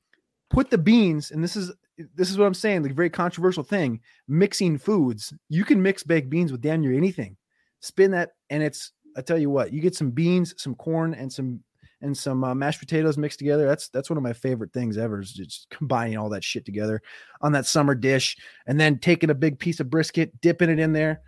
put 0.49 0.69
the 0.69 0.77
beans, 0.77 1.31
and 1.31 1.43
this 1.43 1.55
is 1.55 1.71
this 2.15 2.29
is 2.29 2.37
what 2.37 2.45
I'm 2.45 2.53
saying, 2.53 2.83
like 2.83 2.93
very 2.93 3.09
controversial 3.09 3.63
thing. 3.63 3.99
Mixing 4.27 4.77
foods, 4.77 5.33
you 5.49 5.65
can 5.65 5.81
mix 5.81 6.03
baked 6.03 6.29
beans 6.29 6.51
with 6.51 6.61
damn 6.61 6.81
near 6.81 6.93
anything. 6.93 7.35
Spin 7.81 8.11
that, 8.11 8.31
and 8.49 8.63
it's 8.63 8.91
I 9.17 9.21
tell 9.21 9.37
you 9.37 9.49
what, 9.49 9.73
you 9.73 9.81
get 9.81 9.95
some 9.95 10.11
beans, 10.11 10.53
some 10.57 10.75
corn, 10.75 11.13
and 11.13 11.31
some 11.31 11.63
and 12.01 12.17
some 12.17 12.45
uh, 12.45 12.55
mashed 12.55 12.79
potatoes 12.79 13.17
mixed 13.17 13.39
together. 13.39 13.67
That's 13.67 13.89
that's 13.89 14.09
one 14.09 14.15
of 14.17 14.23
my 14.23 14.31
favorite 14.33 14.71
things 14.71 14.97
ever. 14.97 15.19
Is 15.19 15.33
just 15.33 15.67
combining 15.69 16.17
all 16.17 16.29
that 16.29 16.43
shit 16.43 16.65
together 16.65 17.01
on 17.41 17.51
that 17.53 17.65
summer 17.65 17.95
dish, 17.95 18.37
and 18.67 18.79
then 18.79 18.97
taking 18.99 19.29
a 19.29 19.35
big 19.35 19.59
piece 19.59 19.79
of 19.81 19.89
brisket, 19.89 20.39
dipping 20.41 20.69
it 20.69 20.79
in 20.79 20.93
there, 20.93 21.21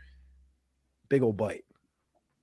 big 1.10 1.22
old 1.24 1.36
bite, 1.36 1.66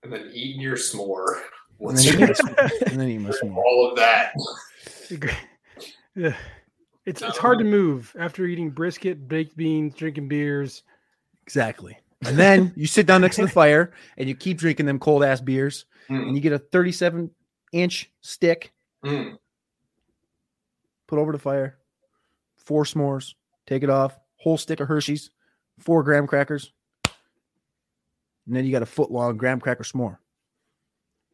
And 0.03 0.13
then 0.13 0.31
eating 0.35 0.61
your 0.61 0.77
s'more. 0.77 1.41
and 1.81 1.97
then, 1.97 2.21
eat 2.31 2.45
my- 2.45 2.71
and 2.87 3.01
then 3.01 3.09
eat 3.09 3.19
my 3.19 3.31
s'more. 3.31 3.57
all 3.65 3.91
of 3.91 3.97
that? 3.97 4.33
yeah. 6.15 6.37
It's 7.09 7.23
it's 7.23 7.39
hard 7.39 7.59
to 7.59 7.65
move 7.65 8.15
after 8.19 8.45
eating 8.45 8.71
brisket, 8.71 9.29
baked 9.29 9.57
beans, 9.57 9.95
drinking 9.95 10.29
beers. 10.29 10.83
Exactly. 11.43 11.99
And 12.27 12.37
then 12.37 12.73
you 12.77 12.87
sit 12.87 13.07
down 13.07 13.23
next 13.23 13.37
to 13.37 13.43
the 13.43 13.49
fire 13.63 13.93
and 14.17 14.29
you 14.29 14.35
keep 14.35 14.59
drinking 14.59 14.87
them 14.87 14.99
cold 14.99 15.25
ass 15.25 15.41
beers, 15.41 15.87
Mm, 16.09 16.29
and 16.29 16.37
you 16.37 16.41
get 16.41 16.53
a 16.53 16.59
37 16.59 17.31
inch 17.73 18.11
stick 18.21 18.73
mm. 19.05 19.37
put 21.07 21.19
over 21.19 21.33
the 21.33 21.39
fire, 21.39 21.79
four 22.57 22.85
s'mores, 22.85 23.35
take 23.67 23.83
it 23.83 23.91
off, 23.91 24.19
whole 24.37 24.57
stick 24.57 24.81
of 24.81 24.89
Hershey's, 24.89 25.31
four 25.79 26.03
graham 26.03 26.27
crackers, 26.27 26.73
and 27.05 28.57
then 28.57 28.65
you 28.65 28.73
got 28.73 28.83
a 28.83 28.87
foot 28.87 29.11
long 29.11 29.37
graham 29.37 29.61
cracker 29.61 29.85
s'more. 29.85 30.19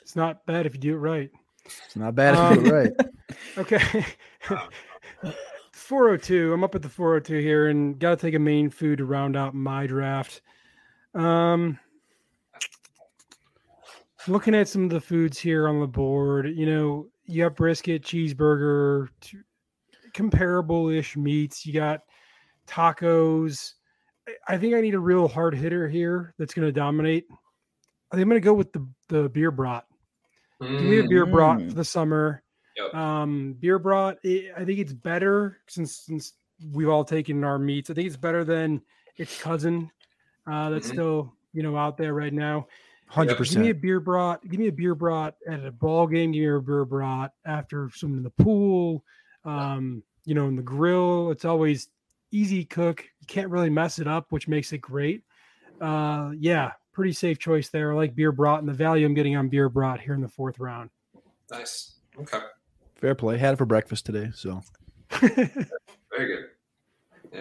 It's 0.01 0.17
not 0.17 0.45
bad 0.45 0.67
if 0.67 0.75
you 0.75 0.81
do 0.81 0.95
it 0.95 0.99
right. 0.99 1.31
It's 1.65 1.97
not 1.97 2.15
bad 2.15 2.35
if 2.35 2.59
you 2.59 2.65
do 2.65 2.75
it 2.75 2.79
right. 2.79 2.93
Okay. 3.59 4.07
402. 5.85 6.53
I'm 6.53 6.65
up 6.65 6.75
at 6.75 6.83
the 6.83 6.89
402 6.89 7.39
here 7.41 7.69
and 7.69 7.99
got 7.99 8.11
to 8.11 8.17
take 8.27 8.35
a 8.35 8.39
main 8.39 8.71
food 8.71 8.99
to 8.99 9.05
round 9.05 9.37
out 9.37 9.55
my 9.55 9.87
draft. 9.87 10.41
Um, 11.15 11.79
looking 14.27 14.55
at 14.55 14.69
some 14.69 14.85
of 14.85 14.91
the 14.91 15.01
foods 15.01 15.39
here 15.39 15.69
on 15.69 15.81
the 15.81 15.87
board, 15.87 16.47
you 16.55 16.67
know, 16.67 17.09
you 17.27 17.45
got 17.45 17.57
brisket, 17.57 18.03
cheeseburger, 18.03 19.09
comparable 20.13 20.89
ish 20.89 21.17
meats. 21.17 21.67
You 21.67 21.73
got 21.75 22.01
tacos. 22.67 23.75
I 24.49 24.57
think 24.57 24.75
I 24.75 24.81
need 24.81 24.95
a 24.95 25.01
real 25.01 25.29
hard 25.29 25.55
hitter 25.55 25.89
here 25.89 26.35
that's 26.39 26.55
going 26.55 26.67
to 26.67 26.73
dominate. 26.73 27.27
I 28.11 28.17
think 28.17 28.23
I'm 28.23 28.29
going 28.31 28.41
to 28.41 28.45
go 28.45 28.55
with 28.55 28.73
the, 28.73 28.87
the 29.09 29.29
beer 29.29 29.51
brat. 29.51 29.85
Give 30.63 30.71
me 30.83 30.99
a 31.01 31.09
beer 31.09 31.27
brat 31.27 31.59
Mm. 31.59 31.69
for 31.69 31.75
the 31.75 31.85
summer. 31.85 32.43
Yep. 32.77 32.95
Um, 32.95 33.53
beer 33.61 33.79
brat. 33.79 34.19
It, 34.23 34.53
I 34.57 34.65
think 34.65 34.79
it's 34.79 34.93
better 34.93 35.59
since 35.69 35.97
since 35.97 36.33
we've 36.73 36.89
all 36.89 37.05
taken 37.05 37.45
our 37.45 37.59
meats. 37.59 37.91
I 37.91 37.95
think 37.95 38.07
it's 38.07 38.17
better 38.17 38.45
than 38.45 38.83
its 39.17 39.41
cousin. 39.41 39.91
Uh, 40.47 40.71
that's 40.71 40.89
Mhm. 40.89 40.93
still 40.93 41.35
you 41.53 41.63
know 41.63 41.77
out 41.77 41.97
there 41.97 42.15
right 42.15 42.33
now. 42.33 42.67
Hundred 43.07 43.37
percent. 43.37 43.57
Give 43.59 43.63
me 43.65 43.71
a 43.71 43.75
beer 43.75 44.01
brat. 44.01 44.41
Give 44.49 44.59
me 44.59 44.69
a 44.69 44.73
beer 44.73 44.95
brat 44.95 45.37
at 45.47 45.65
a 45.65 45.71
ball 45.71 46.07
game. 46.07 46.33
Give 46.33 46.43
me 46.43 46.49
a 46.49 46.61
beer 46.61 46.85
brat 46.85 47.33
after 47.45 47.91
swimming 47.95 48.19
in 48.19 48.23
the 48.25 48.31
pool. 48.31 49.05
Um, 49.45 50.03
you 50.25 50.35
know, 50.35 50.49
in 50.49 50.57
the 50.57 50.63
grill. 50.63 51.31
It's 51.31 51.45
always 51.45 51.89
easy 52.31 52.65
cook. 52.65 53.05
You 53.21 53.27
can't 53.27 53.51
really 53.51 53.71
mess 53.71 53.99
it 53.99 54.09
up, 54.09 54.33
which 54.33 54.49
makes 54.49 54.73
it 54.73 54.79
great. 54.79 55.23
Uh, 55.81 56.33
yeah, 56.39 56.73
pretty 56.93 57.13
safe 57.13 57.39
choice 57.39 57.69
there. 57.69 57.93
I 57.93 57.95
like 57.95 58.15
beer 58.17 58.33
brat 58.33 58.61
and 58.61 58.69
the 58.69 58.73
value 58.73 59.05
I'm 59.07 59.13
getting 59.15 59.37
on 59.37 59.49
beer 59.51 59.69
brat 59.69 60.01
here 60.01 60.15
in 60.15 60.23
the 60.23 60.29
fourth 60.29 60.59
round. 60.59 60.89
Nice. 61.51 61.97
Okay. 62.19 62.41
Fair 62.97 63.15
play. 63.15 63.39
Had 63.39 63.55
it 63.55 63.57
for 63.57 63.67
breakfast 63.67 64.07
today, 64.07 64.31
so 64.35 64.63
Very 65.21 65.57
good. 66.19 66.45
Yeah. 67.33 67.41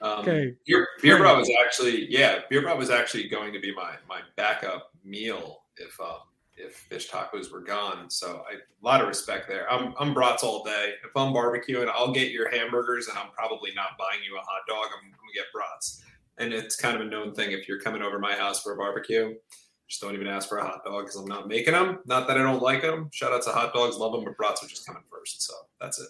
Um, 0.00 0.20
Okay. 0.20 0.54
Beer, 0.66 0.86
beer 1.00 1.16
Frank. 1.16 1.22
brat 1.22 1.36
was 1.38 1.50
actually 1.64 2.06
yeah. 2.10 2.40
Beer 2.50 2.62
brat 2.62 2.76
was 2.76 2.90
actually 2.90 3.28
going 3.28 3.52
to 3.52 3.60
be 3.60 3.74
my 3.74 3.94
my 4.08 4.20
backup 4.36 4.90
meal 5.04 5.62
if 5.76 5.98
um 6.00 6.20
if 6.56 6.74
fish 6.76 7.10
tacos 7.10 7.50
were 7.50 7.60
gone. 7.62 8.08
So 8.10 8.44
I 8.48 8.54
a 8.54 8.84
lot 8.84 9.00
of 9.00 9.08
respect 9.08 9.48
there. 9.48 9.70
I'm 9.70 9.94
I'm 9.98 10.14
brats 10.14 10.42
all 10.44 10.62
day. 10.62 10.92
If 11.04 11.16
I'm 11.16 11.32
barbecuing, 11.32 11.88
I'll 11.88 12.12
get 12.12 12.30
your 12.32 12.50
hamburgers, 12.50 13.08
and 13.08 13.18
I'm 13.18 13.30
probably 13.30 13.70
not 13.74 13.98
buying 13.98 14.20
you 14.24 14.36
a 14.36 14.40
hot 14.40 14.62
dog. 14.68 14.86
I'm, 14.92 15.06
I'm 15.06 15.10
gonna 15.10 15.32
get 15.34 15.46
brats. 15.52 16.02
And 16.36 16.52
it's 16.52 16.76
kind 16.76 16.96
of 16.96 17.02
a 17.02 17.04
known 17.08 17.32
thing 17.34 17.52
if 17.52 17.68
you're 17.68 17.80
coming 17.80 18.02
over 18.02 18.18
my 18.18 18.34
house 18.34 18.62
for 18.62 18.74
a 18.74 18.76
barbecue. 18.76 19.34
Just 19.88 20.00
don't 20.00 20.14
even 20.14 20.26
ask 20.26 20.48
for 20.48 20.58
a 20.58 20.64
hot 20.64 20.82
dog 20.84 21.04
because 21.04 21.16
I'm 21.16 21.26
not 21.26 21.46
making 21.46 21.74
them. 21.74 21.98
Not 22.06 22.26
that 22.28 22.38
I 22.38 22.42
don't 22.42 22.62
like 22.62 22.82
them. 22.82 23.10
Shout 23.12 23.32
out 23.32 23.42
to 23.42 23.50
hot 23.50 23.72
dogs, 23.74 23.96
love 23.96 24.12
them, 24.12 24.24
but 24.24 24.36
brats 24.36 24.64
are 24.64 24.66
just 24.66 24.86
coming 24.86 25.02
first. 25.10 25.42
So 25.42 25.52
that's 25.80 25.98
it. 26.00 26.08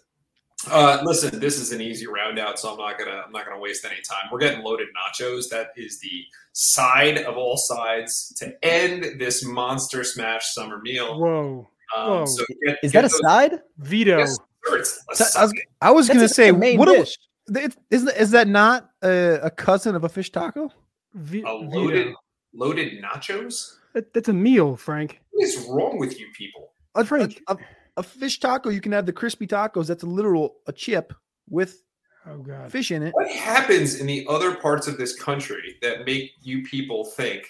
Uh, 0.71 1.01
listen, 1.05 1.39
this 1.41 1.59
is 1.59 1.73
an 1.73 1.81
easy 1.83 2.07
round 2.07 2.39
out, 2.39 2.59
so 2.59 2.73
I'm 2.73 2.79
not 2.79 2.99
gonna 2.99 3.23
I'm 3.27 3.33
not 3.33 3.45
gonna 3.45 3.59
waste 3.61 3.85
any 3.85 4.01
time. 4.09 4.31
We're 4.33 4.39
getting 4.39 4.63
loaded 4.65 4.89
nachos. 4.97 5.51
That 5.51 5.73
is 5.77 5.99
the 5.99 6.25
side 6.53 7.19
of 7.19 7.37
all 7.37 7.57
sides 7.59 8.33
to 8.39 8.55
end 8.65 9.21
this 9.21 9.45
monster 9.45 10.03
smash 10.05 10.55
summer 10.55 10.81
meal. 10.81 11.19
Whoa, 11.21 11.69
Um, 11.95 12.09
whoa. 12.21 12.25
so 12.27 12.45
get, 12.65 12.79
Is 12.83 12.93
get 12.93 13.03
that 13.03 13.05
a 13.07 13.11
side? 13.11 13.61
veto. 13.79 14.19
Yes, 14.19 14.39
sir, 14.65 14.77
it's 14.79 15.05
a 15.11 15.17
So 15.17 15.39
I 15.41 15.43
was. 15.45 15.53
I 15.83 15.91
was 15.91 16.09
gonna 16.09 16.29
say, 16.29 16.51
that's 16.51 16.65
a 16.65 16.77
what 16.79 16.87
do- 16.87 16.97
dish. 16.97 17.19
it- 17.57 17.77
is 17.91 18.05
that, 18.05 18.17
is 18.23 18.31
that 18.31 18.49
not 18.49 18.89
a, 19.03 19.41
a 19.43 19.51
cousin 19.51 19.95
of 19.97 20.05
a 20.05 20.09
fish 20.09 20.31
taco? 20.31 20.71
V- 21.15 21.41
a 21.41 21.43
veto. 21.43 21.59
loaded 21.79 22.15
loaded 22.55 23.03
nachos. 23.03 23.77
That- 23.93 24.13
that's 24.13 24.29
a 24.29 24.33
meal, 24.33 24.77
Frank. 24.77 25.21
What 25.31 25.45
is 25.47 25.67
wrong 25.69 25.99
with 25.99 26.19
you 26.19 26.27
people? 26.37 26.73
A, 26.95 27.01
a, 27.01 27.05
Frank. 27.05 27.43
a, 27.49 27.57
a 27.97 28.03
fish 28.03 28.41
taco, 28.41 28.71
you 28.71 28.81
can 28.81 28.93
have 28.93 29.07
the 29.07 29.13
crispy 29.13 29.47
tacos. 29.47 29.87
That's 29.87 30.03
a 30.03 30.07
literal 30.07 30.57
a 30.67 30.73
chip 30.73 31.13
with 31.49 31.83
Oh 32.27 32.39
God. 32.39 32.71
fish 32.73 32.91
in 32.91 33.03
it. 33.03 33.13
What 33.15 33.31
happens 33.31 34.01
in 34.01 34.07
the 34.07 34.27
other 34.29 34.55
parts 34.57 34.87
of 34.87 34.97
this 34.97 35.15
country 35.19 35.77
that 35.83 36.07
make 36.07 36.33
you 36.41 36.63
people 36.63 37.05
think 37.05 37.45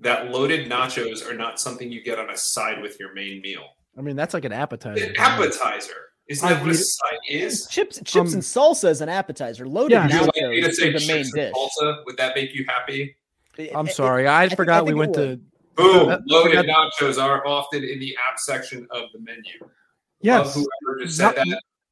that 0.00 0.30
loaded 0.30 0.70
nachos 0.70 1.28
are 1.28 1.34
not 1.34 1.60
something 1.60 1.90
you 1.92 2.02
get 2.02 2.18
on 2.18 2.30
a 2.30 2.36
side 2.36 2.80
with 2.80 2.98
your 3.00 3.12
main 3.14 3.40
meal? 3.42 3.64
I 3.98 4.00
mean, 4.00 4.16
that's 4.16 4.32
like 4.32 4.44
an 4.44 4.52
appetizer. 4.52 5.04
An 5.04 5.14
appetizer. 5.18 5.92
Isn't 6.28 6.46
I 6.48 6.52
that 6.54 6.62
what 6.62 6.70
a 6.72 6.74
side 6.76 7.18
is? 7.28 7.66
Chips, 7.68 7.96
chips, 8.04 8.16
Um, 8.16 8.34
and 8.34 8.42
salsa 8.42 8.90
is 8.90 9.00
an 9.00 9.08
appetizer. 9.08 9.66
Loaded 9.66 9.94
Yeah. 9.94 10.04
Would 10.04 10.12
you 10.36 10.46
like 10.46 10.62
nachos 10.62 10.68
is 10.68 11.06
the 11.06 11.12
main 11.12 11.24
dish. 11.34 11.52
salsa? 11.54 12.04
Would 12.06 12.16
that 12.18 12.34
make 12.36 12.54
you 12.54 12.64
happy? 12.68 13.16
I'm 13.58 13.86
It- 13.86 13.90
it- 13.90 13.94
sorry, 13.94 14.28
I, 14.28 14.46
think- 14.48 14.56
forgot 14.56 14.78
I 14.80 14.82
we 14.82 14.94
went 14.94 15.16
it 15.16 15.36
to. 15.36 15.40
Boom! 15.74 16.08
I 16.10 16.18
Loaded 16.26 16.56
forgot- 16.58 16.92
nachos 17.00 17.22
are 17.22 17.46
often 17.46 17.84
in 17.84 17.98
the 18.00 18.16
app 18.30 18.38
section 18.38 18.86
of 18.90 19.04
the 19.12 19.20
menu. 19.20 19.42
Love 19.60 19.70
Yes. 20.20 20.54
whoever 20.54 21.00
just 21.04 21.20
Not- 21.20 21.36
that. 21.36 21.46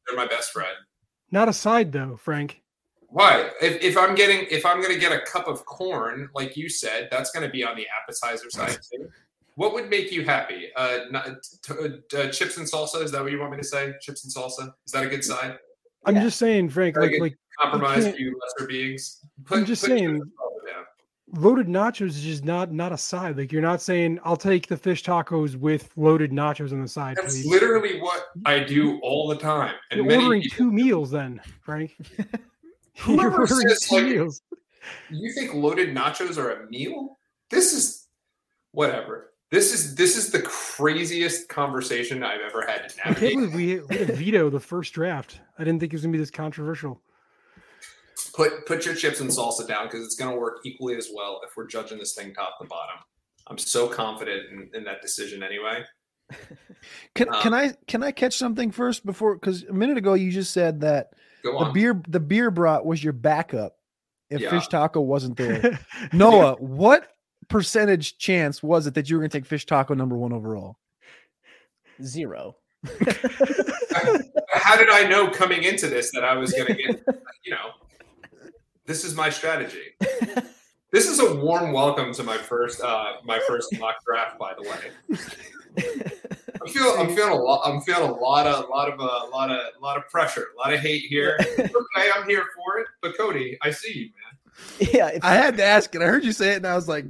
They're 0.06 0.16
my 0.16 0.26
best 0.26 0.52
friend. 0.52 0.76
Not 1.32 1.48
a 1.48 1.52
side 1.52 1.92
though, 1.92 2.16
Frank. 2.16 2.62
Why? 3.08 3.50
If, 3.60 3.82
if 3.82 3.96
I'm 3.96 4.14
getting 4.14 4.46
if 4.50 4.64
I'm 4.66 4.80
gonna 4.82 4.98
get 4.98 5.12
a 5.12 5.20
cup 5.20 5.46
of 5.48 5.64
corn, 5.64 6.28
like 6.34 6.56
you 6.56 6.68
said, 6.68 7.08
that's 7.10 7.30
gonna 7.32 7.48
be 7.48 7.64
on 7.64 7.76
the 7.76 7.86
appetizer 8.00 8.50
side 8.50 8.78
too. 8.92 9.08
What 9.56 9.72
would 9.72 9.88
make 9.88 10.12
you 10.12 10.24
happy? 10.24 10.68
Uh, 10.76 10.98
not, 11.10 11.26
t- 11.62 11.72
uh, 12.18 12.28
chips 12.30 12.58
and 12.58 12.66
salsa? 12.70 13.02
Is 13.02 13.10
that 13.12 13.22
what 13.22 13.32
you 13.32 13.38
want 13.40 13.52
me 13.52 13.56
to 13.58 13.64
say? 13.64 13.94
Chips 14.02 14.22
and 14.24 14.32
salsa? 14.34 14.72
Is 14.84 14.92
that 14.92 15.02
a 15.04 15.08
good 15.08 15.24
side? 15.24 15.56
I'm 16.04 16.14
Yeah. 16.16 16.24
just 16.24 16.38
saying, 16.38 16.68
Frank. 16.70 16.96
Like, 16.96 17.12
like 17.20 17.36
Compromise 17.60 18.04
can't- 18.04 18.16
for 18.16 18.20
you 18.22 18.38
lesser 18.58 18.68
beings. 18.68 19.24
I'm 19.50 19.64
just 19.64 19.82
saying- 19.82 20.16
salsa 20.16 20.18
down. 20.18 20.32
Loaded 21.36 21.66
nachos 21.66 22.08
is 22.08 22.22
just 22.22 22.44
not 22.44 22.72
not 22.72 22.92
a 22.92 22.98
side. 22.98 23.36
Like 23.36 23.52
you're 23.52 23.62
not 23.62 23.80
saying 23.82 24.18
I'll 24.24 24.36
take 24.36 24.66
the 24.66 24.76
fish 24.76 25.02
tacos 25.04 25.56
with 25.56 25.90
loaded 25.96 26.30
nachos 26.32 26.72
on 26.72 26.80
the 26.80 26.88
side, 26.88 27.16
That's 27.16 27.34
please. 27.34 27.46
literally 27.46 28.00
what 28.00 28.24
I 28.44 28.60
do 28.60 28.98
all 29.02 29.28
the 29.28 29.36
time. 29.36 29.74
And 29.90 30.04
You're 30.04 30.20
ordering 30.20 30.42
people- 30.42 30.56
two 30.56 30.72
meals 30.72 31.10
then, 31.10 31.40
Frank. 31.62 31.94
Whoever 32.98 33.22
You're 33.22 33.40
ordering 33.40 33.68
says, 33.68 33.80
two 33.80 33.96
like, 33.96 34.04
meals. 34.06 34.42
You 35.10 35.32
think 35.32 35.54
loaded 35.54 35.94
nachos 35.94 36.38
are 36.38 36.62
a 36.62 36.70
meal? 36.70 37.18
This 37.50 37.72
is 37.72 38.06
whatever. 38.72 39.32
This 39.50 39.72
is 39.72 39.94
this 39.94 40.16
is 40.16 40.30
the 40.32 40.42
craziest 40.42 41.48
conversation 41.48 42.22
I've 42.22 42.40
ever 42.40 42.66
had 42.66 42.88
to 42.88 43.08
I 43.08 43.14
can't 43.14 43.20
believe 43.52 43.54
we, 43.54 43.80
we 43.80 43.96
had 43.96 44.10
a 44.10 44.16
veto 44.16 44.50
the 44.50 44.60
first 44.60 44.92
draft. 44.92 45.40
I 45.58 45.64
didn't 45.64 45.80
think 45.80 45.92
it 45.92 45.96
was 45.96 46.02
gonna 46.02 46.12
be 46.12 46.18
this 46.18 46.30
controversial. 46.30 47.00
Put 48.36 48.66
put 48.66 48.84
your 48.84 48.94
chips 48.94 49.20
and 49.20 49.30
salsa 49.30 49.66
down 49.66 49.86
because 49.86 50.04
it's 50.04 50.14
going 50.14 50.32
to 50.34 50.38
work 50.38 50.58
equally 50.64 50.94
as 50.96 51.08
well 51.14 51.40
if 51.44 51.56
we're 51.56 51.66
judging 51.66 51.98
this 51.98 52.14
thing 52.14 52.34
top 52.34 52.58
to 52.60 52.66
bottom. 52.66 52.96
I'm 53.46 53.56
so 53.58 53.88
confident 53.88 54.42
in, 54.50 54.70
in 54.74 54.84
that 54.84 55.00
decision 55.02 55.42
anyway. 55.42 55.84
Can, 57.14 57.28
Um, 57.28 57.40
can 57.40 57.54
I 57.54 57.72
can 57.86 58.02
I 58.02 58.10
catch 58.12 58.36
something 58.36 58.70
first 58.72 59.06
before? 59.06 59.34
Because 59.36 59.62
a 59.64 59.72
minute 59.72 59.96
ago 59.96 60.14
you 60.14 60.30
just 60.30 60.52
said 60.52 60.80
that 60.82 61.10
the 61.42 61.70
beer 61.72 62.02
the 62.08 62.20
beer 62.20 62.50
brat 62.50 62.84
was 62.84 63.02
your 63.02 63.12
backup 63.12 63.76
if 64.30 64.40
Yeah. 64.40 64.50
fish 64.50 64.68
taco 64.68 65.00
wasn't 65.00 65.36
there. 65.36 65.78
Noah, 66.12 66.56
what 66.58 67.08
percentage 67.48 68.18
chance 68.18 68.62
was 68.62 68.86
it 68.88 68.94
that 68.94 69.08
you 69.08 69.16
were 69.16 69.20
going 69.22 69.30
to 69.30 69.38
take 69.38 69.46
fish 69.46 69.64
taco 69.66 69.94
number 69.94 70.16
one 70.16 70.32
overall? 70.32 70.78
Zero. 72.02 72.56
How 74.52 74.76
did 74.76 74.90
I 74.90 75.06
know 75.08 75.30
coming 75.30 75.62
into 75.62 75.86
this 75.88 76.10
that 76.12 76.24
I 76.24 76.34
was 76.36 76.52
going 76.52 76.66
to 76.66 76.74
get? 76.74 77.04
You 77.44 77.52
know, 77.52 77.70
this 78.86 79.04
is 79.04 79.14
my 79.14 79.30
strategy. 79.30 79.94
This 80.92 81.08
is 81.10 81.18
a 81.18 81.34
warm 81.34 81.72
welcome 81.72 82.14
to 82.14 82.22
my 82.22 82.38
first 82.38 82.80
uh 82.80 83.14
my 83.24 83.40
first 83.46 83.76
mock 83.78 83.96
draft. 84.06 84.38
By 84.38 84.54
the 84.54 84.62
way, 84.62 85.88
I'm 86.62 86.68
feeling 86.68 87.00
I'm 87.00 87.08
feeling 87.16 87.32
a 87.32 87.34
lot. 87.34 87.62
I'm 87.64 87.80
feeling 87.80 88.08
a 88.08 88.14
lot 88.14 88.46
of 88.46 88.64
a 88.64 88.68
lot 88.68 88.88
of 88.88 89.00
a 89.00 89.02
lot 89.02 89.50
of 89.50 89.60
a 89.78 89.84
lot 89.84 89.96
of 89.96 90.08
pressure, 90.08 90.46
a 90.54 90.58
lot 90.58 90.72
of 90.72 90.80
hate 90.80 91.02
here. 91.02 91.36
okay, 91.58 92.10
I'm 92.14 92.26
here 92.28 92.44
for 92.54 92.78
it. 92.78 92.86
But 93.02 93.16
Cody, 93.16 93.58
I 93.62 93.72
see 93.72 93.92
you, 93.98 94.04
man. 94.04 94.88
yeah. 94.94 95.08
If, 95.08 95.24
I 95.24 95.34
had 95.34 95.56
to 95.56 95.64
ask 95.64 95.94
it. 95.94 96.00
I 96.00 96.06
heard 96.06 96.24
you 96.24 96.32
say 96.32 96.52
it, 96.52 96.58
and 96.58 96.66
I 96.66 96.76
was 96.76 96.88
like, 96.88 97.04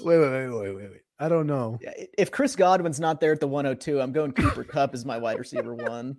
wait, 0.00 0.18
wait, 0.18 0.30
wait, 0.30 0.48
wait, 0.48 0.74
wait, 0.74 0.90
wait. 0.90 1.00
I 1.20 1.28
don't 1.28 1.46
know. 1.46 1.78
if 2.18 2.30
Chris 2.30 2.56
Godwin's 2.56 2.98
not 2.98 3.20
there 3.20 3.32
at 3.32 3.40
the 3.40 3.46
102, 3.46 4.00
I'm 4.00 4.10
going 4.12 4.32
Cooper 4.32 4.64
Kupp 4.64 4.94
as 4.94 5.04
my 5.04 5.16
wide 5.16 5.38
receiver 5.38 5.74
one. 5.74 6.16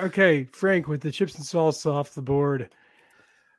Okay, 0.00 0.44
Frank, 0.52 0.88
with 0.88 1.00
the 1.00 1.10
chips 1.10 1.34
and 1.34 1.44
salsa 1.44 1.92
off 1.92 2.14
the 2.14 2.22
board. 2.22 2.70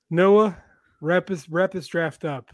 Noah, 0.09 0.57
wrap 1.01 1.27
this 1.27 1.49
wrap 1.49 1.71
this 1.71 1.87
draft 1.87 2.25
up. 2.25 2.51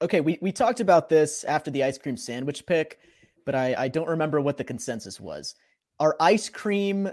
Okay, 0.00 0.20
we, 0.20 0.38
we 0.42 0.50
talked 0.50 0.80
about 0.80 1.08
this 1.08 1.44
after 1.44 1.70
the 1.70 1.84
ice 1.84 1.96
cream 1.96 2.16
sandwich 2.16 2.66
pick, 2.66 2.98
but 3.46 3.54
I, 3.54 3.74
I 3.78 3.88
don't 3.88 4.08
remember 4.08 4.40
what 4.40 4.56
the 4.56 4.64
consensus 4.64 5.20
was. 5.20 5.54
Are 6.00 6.16
ice 6.18 6.48
cream, 6.48 7.08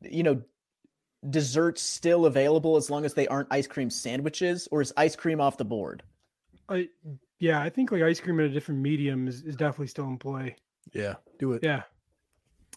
you 0.00 0.22
know, 0.22 0.40
desserts 1.28 1.82
still 1.82 2.24
available 2.24 2.76
as 2.76 2.88
long 2.88 3.04
as 3.04 3.12
they 3.12 3.28
aren't 3.28 3.48
ice 3.50 3.66
cream 3.66 3.90
sandwiches, 3.90 4.68
or 4.70 4.80
is 4.80 4.92
ice 4.96 5.14
cream 5.14 5.40
off 5.40 5.58
the 5.58 5.64
board? 5.64 6.02
I 6.68 6.88
yeah, 7.38 7.60
I 7.60 7.68
think 7.68 7.92
like 7.92 8.02
ice 8.02 8.20
cream 8.20 8.40
in 8.40 8.46
a 8.46 8.48
different 8.48 8.80
medium 8.80 9.28
is, 9.28 9.42
is 9.42 9.56
definitely 9.56 9.88
still 9.88 10.06
in 10.06 10.18
play. 10.18 10.56
Yeah, 10.92 11.14
do 11.38 11.52
it. 11.52 11.62
Yeah. 11.62 11.82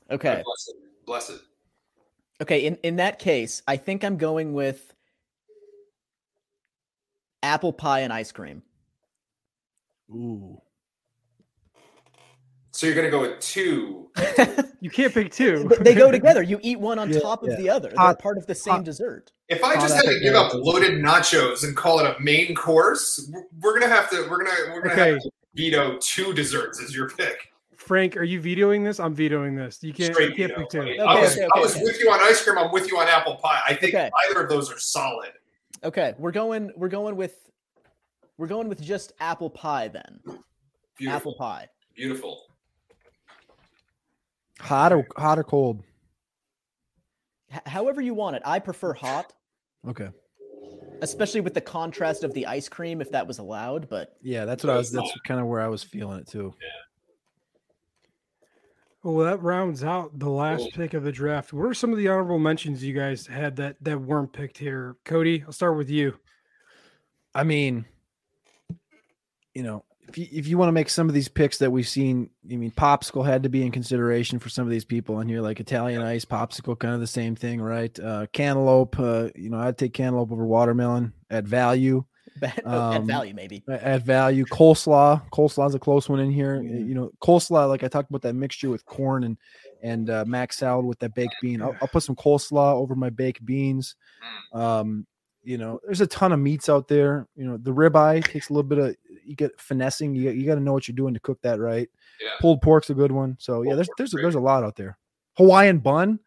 Okay. 0.09 0.41
Bless 0.43 0.68
it. 0.68 0.76
Bless 1.05 1.30
it. 1.30 1.41
Okay, 2.42 2.66
in, 2.66 2.76
in 2.84 2.96
that 2.96 3.20
case, 3.20 3.62
I 3.68 3.78
think 3.78 4.04
I'm 4.04 4.18
going 4.18 4.54
with 4.54 4.94
apple 7.44 7.72
pie 7.74 8.00
and 8.00 8.12
ice 8.12 8.32
cream. 8.32 8.64
Ooh. 10.12 10.60
So 12.72 12.88
you're 12.88 12.96
gonna 12.96 13.12
go 13.12 13.22
with 13.22 13.39
two. 13.39 14.10
You 14.84 14.89
can't 14.89 15.14
pick 15.14 15.32
two. 15.32 15.68
But 15.70 15.84
they 15.84 15.94
go 15.94 16.10
together. 16.10 16.42
You 16.42 16.60
eat 16.64 16.80
one 16.80 16.98
on 16.98 17.12
Yeah, 17.14 17.20
top 17.20 17.44
of 17.44 17.50
yeah. 17.50 17.56
the 17.58 17.70
other. 17.70 17.89
They're 17.89 18.00
Hot- 18.00 18.18
part 18.18 18.39
of 18.39 18.48
the 18.48 18.56
same 18.56 18.78
hot- 18.78 18.84
dessert. 18.86 19.32
If 19.48 19.64
I 19.64 19.74
Oh, 19.76 19.80
just 19.80 19.94
had 19.94 20.06
to 20.06 20.20
give 20.20 20.34
up 20.34 20.56
loaded 20.56 20.94
nachos 20.94 21.64
and 21.64 21.78
call 21.78 22.00
it 22.00 22.08
a 22.08 22.20
main 22.20 22.56
course, 22.56 23.30
we're- 23.32 23.46
we're 23.62 23.80
gonna 23.80 23.94
have 23.94 24.10
to. 24.10 24.28
We're 24.28 24.44
gonna. 24.44 24.74
We're 24.74 24.82
gonna 24.82 24.94
Okay. 25.00 25.12
have 25.12 25.22
to 25.22 25.30
veto 25.54 26.00
two 26.02 26.34
desserts 26.34 26.82
as 26.82 26.96
your 26.96 27.10
pick. 27.12 27.51
Frank, 27.82 28.16
are 28.16 28.24
you 28.24 28.40
vetoing 28.40 28.84
this? 28.84 29.00
I'm 29.00 29.14
vetoing 29.16 29.56
this. 29.56 29.80
You 29.82 29.92
can't. 29.92 30.14
Straight 30.14 30.30
you 30.30 30.36
can't 30.36 30.52
veto. 30.52 30.62
pick 30.62 30.70
two. 30.70 30.82
I 31.04 31.14
Okay, 31.14 31.22
was, 31.22 31.36
okay, 31.38 31.48
I 31.56 31.60
was 31.60 31.76
with 31.78 32.00
you 32.00 32.12
on 32.12 32.20
ice 32.22 32.44
cream. 32.44 32.58
I'm 32.60 32.72
with 32.72 32.88
you 32.88 33.00
on 33.00 33.08
apple 33.08 33.38
pie. 33.38 33.60
I 33.68 33.74
think 33.74 33.96
Okay. 33.96 34.10
either 34.30 34.44
of 34.44 34.50
those 34.50 34.72
are 34.72 34.78
solid. 34.78 35.32
Okay, 35.84 36.14
we're 36.20 36.32
going 36.32 36.72
we're 36.78 36.90
going 36.90 37.16
with 37.16 37.50
we're 38.38 38.46
going 38.48 38.70
with 38.70 38.80
just 38.82 39.14
apple 39.20 39.50
pie 39.50 39.88
then. 39.88 40.20
Beautiful. 40.96 41.16
Apple 41.18 41.36
pie. 41.36 41.70
Beautiful. 41.96 42.44
Hot 44.60 44.94
or 44.94 45.08
hot 45.18 45.40
or 45.40 45.44
cold? 45.44 45.82
H- 47.52 47.62
however 47.66 48.00
you 48.00 48.14
want 48.14 48.36
it. 48.36 48.44
I 48.46 48.60
prefer 48.60 48.94
hot, 48.94 49.34
Okay. 49.88 50.10
especially 51.02 51.42
with 51.42 51.56
the 51.56 51.62
contrast 51.62 52.24
of 52.24 52.32
the 52.36 52.46
ice 52.46 52.70
cream 52.70 53.02
if 53.02 53.10
that 53.10 53.26
was 53.26 53.40
allowed, 53.40 53.90
but 53.90 54.16
Yeah, 54.22 54.46
that's 54.46 54.64
what 54.64 54.72
I 54.72 54.78
was. 54.78 54.92
That's 54.92 55.12
kind 55.26 55.40
of 55.42 55.48
where 55.48 55.62
I 55.62 55.68
was 55.68 55.82
feeling 55.84 56.20
it 56.20 56.28
too. 56.28 56.54
Well, 59.04 59.26
that 59.26 59.41
rounds 59.41 59.84
out 59.84 60.18
the 60.20 60.30
last 60.30 60.60
Cool. 60.60 60.72
pick 60.76 60.93
of 60.93 61.04
the 61.04 61.12
draft. 61.12 61.54
What 61.54 61.64
are 61.66 61.74
some 61.74 61.91
of 61.91 61.97
the 61.97 62.08
honorable 62.08 62.38
mentions 62.38 62.84
you 62.84 62.93
guys 62.93 63.26
had 63.26 63.56
that 63.56 63.78
that 63.82 63.99
weren't 63.99 64.32
picked 64.32 64.60
here? 64.60 64.95
Cody, 65.06 65.43
I'll 65.45 65.52
start 65.54 65.76
with 65.76 65.89
you. 65.89 66.18
I 67.34 67.43
mean, 67.43 67.86
you 69.56 69.64
know, 69.64 69.86
if 70.08 70.18
you, 70.18 70.28
if 70.32 70.47
you 70.47 70.58
want 70.58 70.68
to 70.68 70.74
make 70.74 70.89
some 70.89 71.08
of 71.08 71.16
these 71.16 71.30
picks 71.30 71.58
that 71.60 71.72
we've 71.72 71.88
seen, 71.88 72.30
I 72.52 72.58
mean, 72.58 72.72
popsicle 72.72 73.26
had 73.26 73.43
to 73.43 73.49
be 73.49 73.66
in 73.66 73.72
consideration 73.72 74.38
for 74.38 74.49
some 74.49 74.66
of 74.66 74.72
these 74.72 74.86
people 74.86 75.20
in 75.22 75.28
here, 75.28 75.41
like 75.41 75.60
Italian 75.60 76.02
ice, 76.02 76.26
popsicle, 76.26 76.78
kind 76.78 76.93
of 76.93 76.99
the 76.99 77.08
same 77.08 77.36
thing, 77.36 77.62
right? 77.62 77.97
Uh, 77.99 78.28
cantaloupe, 78.34 78.99
uh, 78.99 79.30
you 79.36 79.49
know, 79.49 79.60
I'd 79.60 79.78
take 79.78 79.93
cantaloupe 79.93 80.32
over 80.32 80.45
watermelon 80.45 81.14
at 81.30 81.45
value. 81.45 82.04
at 82.42 82.66
Um, 82.66 83.06
value 83.08 83.34
maybe. 83.34 83.64
a- 83.68 83.86
At 83.88 84.04
value, 84.04 84.46
coleslaw, 84.46 85.22
coleslaw's 85.32 85.76
a 85.76 85.80
close 85.80 86.08
one 86.10 86.20
in 86.20 86.32
here. 86.32 86.58
Mhm. 86.60 86.88
You 86.88 86.96
know, 86.96 87.12
coleslaw, 87.22 87.68
like 87.68 87.84
I 87.84 87.88
talked 87.88 88.10
about 88.10 88.22
that 88.24 88.34
mixture 88.36 88.70
with 88.70 88.86
corn 88.86 89.24
and 89.24 89.38
and 89.84 90.10
uh, 90.12 90.24
mac 90.28 90.54
salad 90.54 90.86
with 90.86 91.00
that 91.00 91.16
baked 91.16 91.36
bean. 91.42 91.62
I'll, 91.62 91.76
I'll 91.82 91.88
put 91.88 92.04
some 92.04 92.16
coleslaw 92.16 92.74
over 92.76 92.94
my 92.96 93.10
baked 93.10 93.44
beans. 93.46 93.96
Um, 94.54 95.08
you 95.44 95.58
know, 95.58 95.80
there's 95.84 96.02
a 96.02 96.08
ton 96.08 96.32
of 96.32 96.40
meats 96.40 96.70
out 96.70 96.88
there. 96.88 97.28
You 97.36 97.46
know, 97.46 97.58
the 97.58 97.74
ribeye 97.74 98.24
takes 98.24 98.50
a 98.50 98.54
little 98.54 98.68
bit 98.70 98.78
of 98.78 98.96
you 99.26 99.36
get 99.36 99.60
finessing. 99.60 100.14
You 100.14 100.30
you 100.32 100.46
got 100.46 100.56
to 100.56 100.62
know 100.62 100.74
what 100.74 100.88
you're 100.88 100.96
doing 100.96 101.16
to 101.16 101.20
cook 101.20 101.42
that 101.42 101.60
right. 101.60 101.90
Yeah. 102.22 102.30
Pulled 102.40 102.62
pork's 102.62 102.92
a 102.92 102.94
good 102.94 103.12
one. 103.12 103.38
So 103.40 103.64
yeah, 103.64 103.74
there's 103.74 103.90
there's 103.98 104.14
a, 104.14 104.18
great. 104.18 104.24
there's 104.24 104.36
a 104.36 104.40
lot 104.40 104.64
out 104.64 104.76
there. 104.76 104.98
Hawaiian 105.38 105.80
bun, 105.80 106.20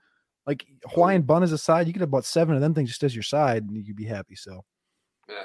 like 0.48 0.66
Hawaiian 0.86 1.22
bun 1.22 1.44
as 1.44 1.52
a 1.52 1.58
side, 1.58 1.86
you 1.86 1.92
get 1.92 2.02
about 2.02 2.24
seven 2.24 2.56
of 2.56 2.60
them 2.60 2.74
things 2.74 2.88
just 2.88 3.04
as 3.04 3.14
your 3.14 3.22
side, 3.22 3.62
and 3.62 3.76
you'd 3.86 3.94
be 3.96 4.04
happy. 4.04 4.34
So 4.34 4.64
Yeah. 5.28 5.44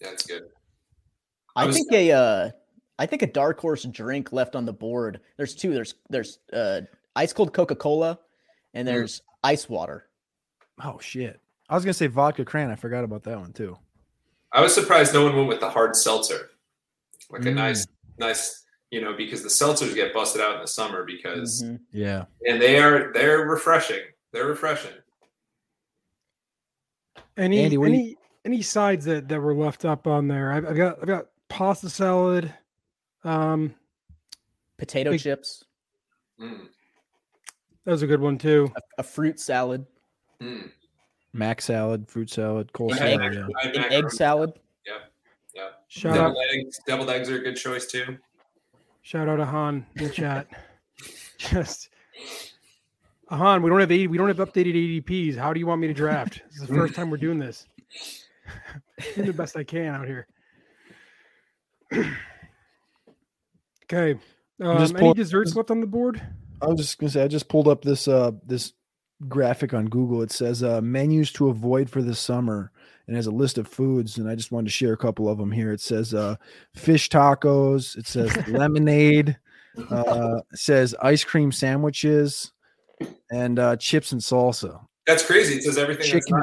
Yeah, 0.00 0.10
that's 0.10 0.26
good. 0.26 0.42
I, 1.56 1.62
I 1.64 1.66
was- 1.66 1.76
think 1.76 1.92
a 1.92 2.12
uh 2.12 2.50
I 2.98 3.06
think 3.06 3.22
a 3.22 3.26
dark 3.26 3.58
horse 3.60 3.84
drink 3.84 4.30
left 4.32 4.54
on 4.54 4.64
the 4.66 4.72
board. 4.72 5.20
There's 5.36 5.54
two. 5.54 5.72
There's 5.72 5.94
there's 6.10 6.38
uh 6.52 6.82
ice 7.16 7.32
cold 7.32 7.52
Coca-Cola 7.54 8.18
and 8.74 8.86
Mm. 8.86 8.92
there's 8.92 9.22
ice 9.42 9.68
water. 9.68 10.06
oh 10.84 10.98
shit, 11.00 11.40
I 11.68 11.74
was 11.74 11.84
gonna 11.84 11.94
say 11.94 12.06
vodka 12.06 12.44
cran. 12.44 12.70
I 12.70 12.76
forgot 12.76 13.04
about 13.04 13.22
that 13.24 13.38
one 13.38 13.52
too. 13.52 13.76
I 14.52 14.60
was 14.60 14.74
surprised 14.74 15.12
no 15.14 15.24
one 15.24 15.36
went 15.36 15.48
with 15.48 15.60
the 15.60 15.70
hard 15.70 15.94
seltzer, 15.96 16.50
like 17.30 17.42
a 17.42 17.48
Mm. 17.48 17.54
nice, 17.54 17.86
nice, 18.18 18.64
you 18.90 19.00
know, 19.00 19.12
because 19.16 19.42
the 19.42 19.48
seltzers 19.48 19.94
get 19.94 20.12
busted 20.12 20.40
out 20.42 20.56
in 20.56 20.60
the 20.60 20.66
summer 20.66 21.04
because, 21.04 21.62
Mhm. 21.62 21.80
Yeah. 21.92 22.24
and 22.46 22.60
they 22.60 22.78
are 22.82 23.12
they're 23.12 23.46
refreshing. 23.46 24.00
They're 24.32 24.46
refreshing. 24.46 24.92
Any 27.36 27.60
Andy, 27.60 27.78
what 27.78 27.86
do 27.86 27.92
you- 27.92 27.98
any 28.00 28.16
any 28.44 28.62
sides 28.62 29.04
that 29.06 29.28
that 29.28 29.40
were 29.40 29.54
left 29.54 29.84
up 29.84 30.06
on 30.06 30.28
there? 30.28 30.52
I've, 30.52 30.66
I've 30.66 30.76
got 30.76 30.98
I've 31.00 31.06
got 31.08 31.26
pasta 31.48 31.90
salad. 31.90 32.52
Um, 33.24 33.74
Potato 34.78 35.10
Big- 35.10 35.20
chips, 35.20 35.64
Mm, 36.40 36.68
that 37.84 37.90
was 37.92 38.00
a 38.02 38.06
good 38.06 38.20
one 38.20 38.38
too. 38.38 38.72
a, 38.74 38.80
a 39.00 39.02
fruit 39.02 39.38
salad, 39.38 39.84
mm. 40.40 40.70
Mac 41.34 41.60
salad, 41.60 42.08
fruit 42.08 42.30
salad, 42.30 42.72
coleslaw. 42.72 42.96
salad, 42.96 43.20
egg- 43.20 43.34
yeah. 43.34 43.46
I 43.62 43.66
an 43.84 43.92
egg 43.92 44.10
salad. 44.10 44.52
Yeah, 44.86 45.68
Shout 45.88 46.12
out 46.16 46.28
deviled 46.34 46.36
eggs. 46.54 46.80
Deviled 46.86 47.10
eggs 47.10 47.28
are 47.28 47.36
a 47.36 47.40
good 47.40 47.56
choice 47.56 47.86
too. 47.86 48.16
shout 49.02 49.28
out 49.28 49.36
to 49.36 49.44
Han 49.44 49.84
in 49.96 50.04
the 50.04 50.10
chat. 50.10 50.46
Just 51.38 51.90
Han, 53.28 53.62
we 53.62 53.68
don't 53.68 53.80
have 53.80 53.92
80, 53.92 54.06
we 54.06 54.16
don't 54.16 54.28
have 54.28 54.38
updated 54.38 54.74
ADPs. 55.04 55.36
How 55.36 55.52
do 55.52 55.60
you 55.60 55.66
want 55.66 55.80
me 55.82 55.88
to 55.88 55.94
draft? 55.94 56.40
This 56.50 56.62
is 56.62 56.68
the 56.68 56.74
first 56.74 56.94
time 56.94 57.10
we're 57.10 57.16
doing 57.18 57.38
this. 57.38 57.66
doing 59.14 59.26
the 59.26 59.32
best 59.32 59.56
I 59.56 59.64
can 59.64 59.94
out 59.94 60.06
here. 60.06 60.26
okay. 63.84 64.18
Um, 64.62 64.78
just 64.78 64.94
any 64.94 65.00
pull- 65.00 65.14
desserts 65.14 65.56
left 65.56 65.70
on 65.70 65.80
the 65.80 65.86
board? 65.86 66.20
I 66.62 66.66
was 66.66 66.78
just 66.78 66.98
gonna 66.98 67.10
say 67.10 67.22
I 67.22 67.28
just 67.28 67.48
pulled 67.48 67.68
up 67.68 67.82
this 67.82 68.06
uh 68.06 68.32
this 68.46 68.72
graphic 69.28 69.74
on 69.74 69.86
Google. 69.86 70.22
It 70.22 70.30
says 70.30 70.62
uh 70.62 70.80
menus 70.80 71.32
to 71.32 71.48
avoid 71.48 71.88
for 71.88 72.02
the 72.02 72.14
summer 72.14 72.70
and 73.06 73.16
has 73.16 73.26
a 73.26 73.32
list 73.32 73.58
of 73.58 73.66
foods 73.66 74.18
and 74.18 74.28
I 74.28 74.34
just 74.34 74.52
wanted 74.52 74.66
to 74.66 74.72
share 74.72 74.92
a 74.92 74.98
couple 74.98 75.28
of 75.28 75.38
them 75.38 75.50
here. 75.50 75.72
It 75.72 75.80
says 75.80 76.12
uh 76.14 76.36
fish 76.74 77.08
tacos, 77.08 77.96
it 77.96 78.06
says 78.06 78.36
lemonade, 78.48 79.38
uh 79.90 80.40
it 80.52 80.58
says 80.58 80.94
ice 81.00 81.24
cream 81.24 81.52
sandwiches 81.52 82.52
and 83.30 83.58
uh 83.58 83.76
chips 83.76 84.12
and 84.12 84.20
salsa. 84.20 84.80
That's 85.06 85.24
crazy. 85.24 85.54
It 85.56 85.62
says 85.62 85.78
everything 85.78 86.10
that's 86.12 86.26
Chicken- 86.26 86.42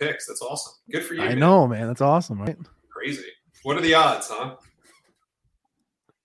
not 0.00 0.06
in 0.06 0.08
your 0.08 0.08
in 0.08 0.08
your 0.08 0.12
picks. 0.12 0.26
That's 0.26 0.42
awesome. 0.42 0.72
Good 0.90 1.04
for 1.04 1.14
you. 1.14 1.22
I 1.22 1.28
man. 1.28 1.38
know, 1.38 1.66
man. 1.66 1.86
That's 1.86 2.00
awesome, 2.00 2.40
right? 2.40 2.56
Crazy. 2.90 3.24
What 3.62 3.76
are 3.76 3.80
the 3.80 3.94
odds, 3.94 4.28
huh? 4.30 4.56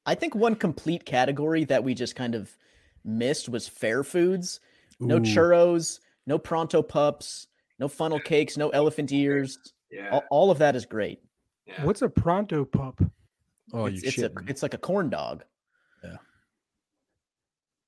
I 0.06 0.16
think 0.16 0.36
one 0.36 0.56
complete 0.56 1.06
category 1.06 1.64
that 1.66 1.84
we 1.84 1.94
just 1.94 2.16
kind 2.16 2.36
of 2.36 2.50
missed 3.04 3.50
was 3.50 3.68
fair 3.68 4.04
foods. 4.04 4.60
No 5.00 5.18
Ooh. 5.18 5.22
churros, 5.22 6.00
no 6.28 6.38
pronto 6.38 6.82
pups, 6.82 7.48
no 7.80 7.88
funnel 7.88 8.20
cakes, 8.20 8.58
no 8.58 8.70
elephant 8.70 9.12
ears. 9.12 9.58
Yeah. 9.92 10.10
All, 10.12 10.24
all 10.30 10.52
of 10.52 10.60
that 10.60 10.76
is 10.76 10.86
great. 10.86 11.20
yeah. 11.66 11.84
What's 11.84 12.02
a 12.02 12.10
pronto 12.10 12.66
pup? 12.66 13.02
Oh, 13.74 13.86
it's, 13.86 14.02
you 14.04 14.08
it's 14.10 14.18
a 14.20 14.32
it's 14.48 14.62
like 14.64 14.74
a 14.74 14.78
corn 14.78 15.10
dog. 15.10 15.44
Yeah. 16.04 16.18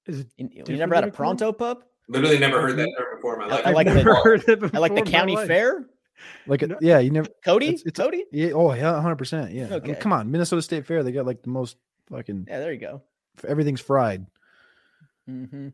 Is 0.08 0.20
it 0.22 0.28
You, 0.38 0.50
you 0.68 0.78
never 0.78 0.96
had 0.96 1.04
a 1.04 1.08
a 1.08 1.12
corn- 1.12 1.38
pronto 1.38 1.52
pup? 1.52 1.84
Literally 2.10 2.38
never 2.38 2.62
heard 2.62 2.78
that 2.78 2.90
term 2.98 3.16
before 3.16 3.34
in 3.34 3.40
my 3.40 3.46
I- 3.46 3.50
life. 3.50 3.62
I 3.66 3.70
I've 3.70 3.76
like 3.76 3.88
the- 3.88 4.02
heard 4.16 4.44
it 4.48 4.64
I 4.74 4.78
like 4.80 4.94
the 4.96 5.02
before 5.02 5.20
in 5.22 5.28
my 5.28 5.36
county 5.36 5.36
fair. 5.48 5.86
like 6.48 6.62
a, 6.62 6.68
No. 6.68 6.78
yeah, 6.82 7.00
you 7.00 7.10
never 7.12 7.28
Cody, 7.46 7.68
It's- 7.68 7.84
it's 7.86 8.00
a- 8.00 8.04
Cody. 8.04 8.26
yeah, 8.32 8.52
oh 8.54 8.74
yeah, 8.74 9.02
hundred 9.02 9.16
percent. 9.18 9.52
Yeah. 9.52 9.74
I 9.76 9.80
mean, 9.80 9.96
come 9.96 10.12
on, 10.14 10.30
Minnesota 10.32 10.62
State 10.62 10.86
Fair, 10.86 11.04
they 11.04 11.12
got 11.12 11.26
like 11.26 11.42
the 11.44 11.50
most 11.50 11.78
fucking 12.12 12.46
Yeah, 12.50 12.60
there 12.60 12.72
you 12.74 12.80
go. 12.80 13.02
everything's 13.48 13.82
fried. 13.82 14.26
Mm-hmm. 15.30 15.70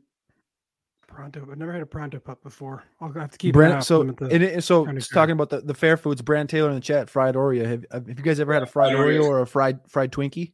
Pronto. 1.07 1.47
I've 1.51 1.57
never 1.57 1.73
had 1.73 1.81
a 1.81 1.87
pronto 1.87 2.19
pup 2.19 2.43
before. 2.43 2.83
I'll 3.01 3.11
have 3.13 3.31
to 3.31 3.37
keep 3.39 3.53
Brand, 3.53 3.73
an 3.73 3.81
so 3.81 4.01
out 4.01 4.07
for 4.07 4.13
them 4.13 4.27
at 4.27 4.31
and 4.33 4.43
it, 4.43 4.63
so 4.63 4.85
just 4.93 5.11
talking 5.11 5.31
about 5.33 5.49
the, 5.49 5.61
the 5.61 5.73
fair 5.73 5.97
foods, 5.97 6.21
Brand 6.21 6.49
Taylor 6.49 6.69
in 6.69 6.75
the 6.75 6.81
chat, 6.81 7.09
fried 7.09 7.33
Oreo. 7.33 7.65
Have, 7.65 7.85
have 7.91 8.07
you 8.07 8.13
guys 8.23 8.39
ever 8.39 8.53
had 8.53 8.61
a 8.61 8.67
fried 8.67 8.93
fried 8.95 9.05
Oreo 9.07 9.23
or 9.23 9.41
a 9.41 9.47
fried 9.47 9.79
fried 9.87 10.11
Twinkie? 10.11 10.53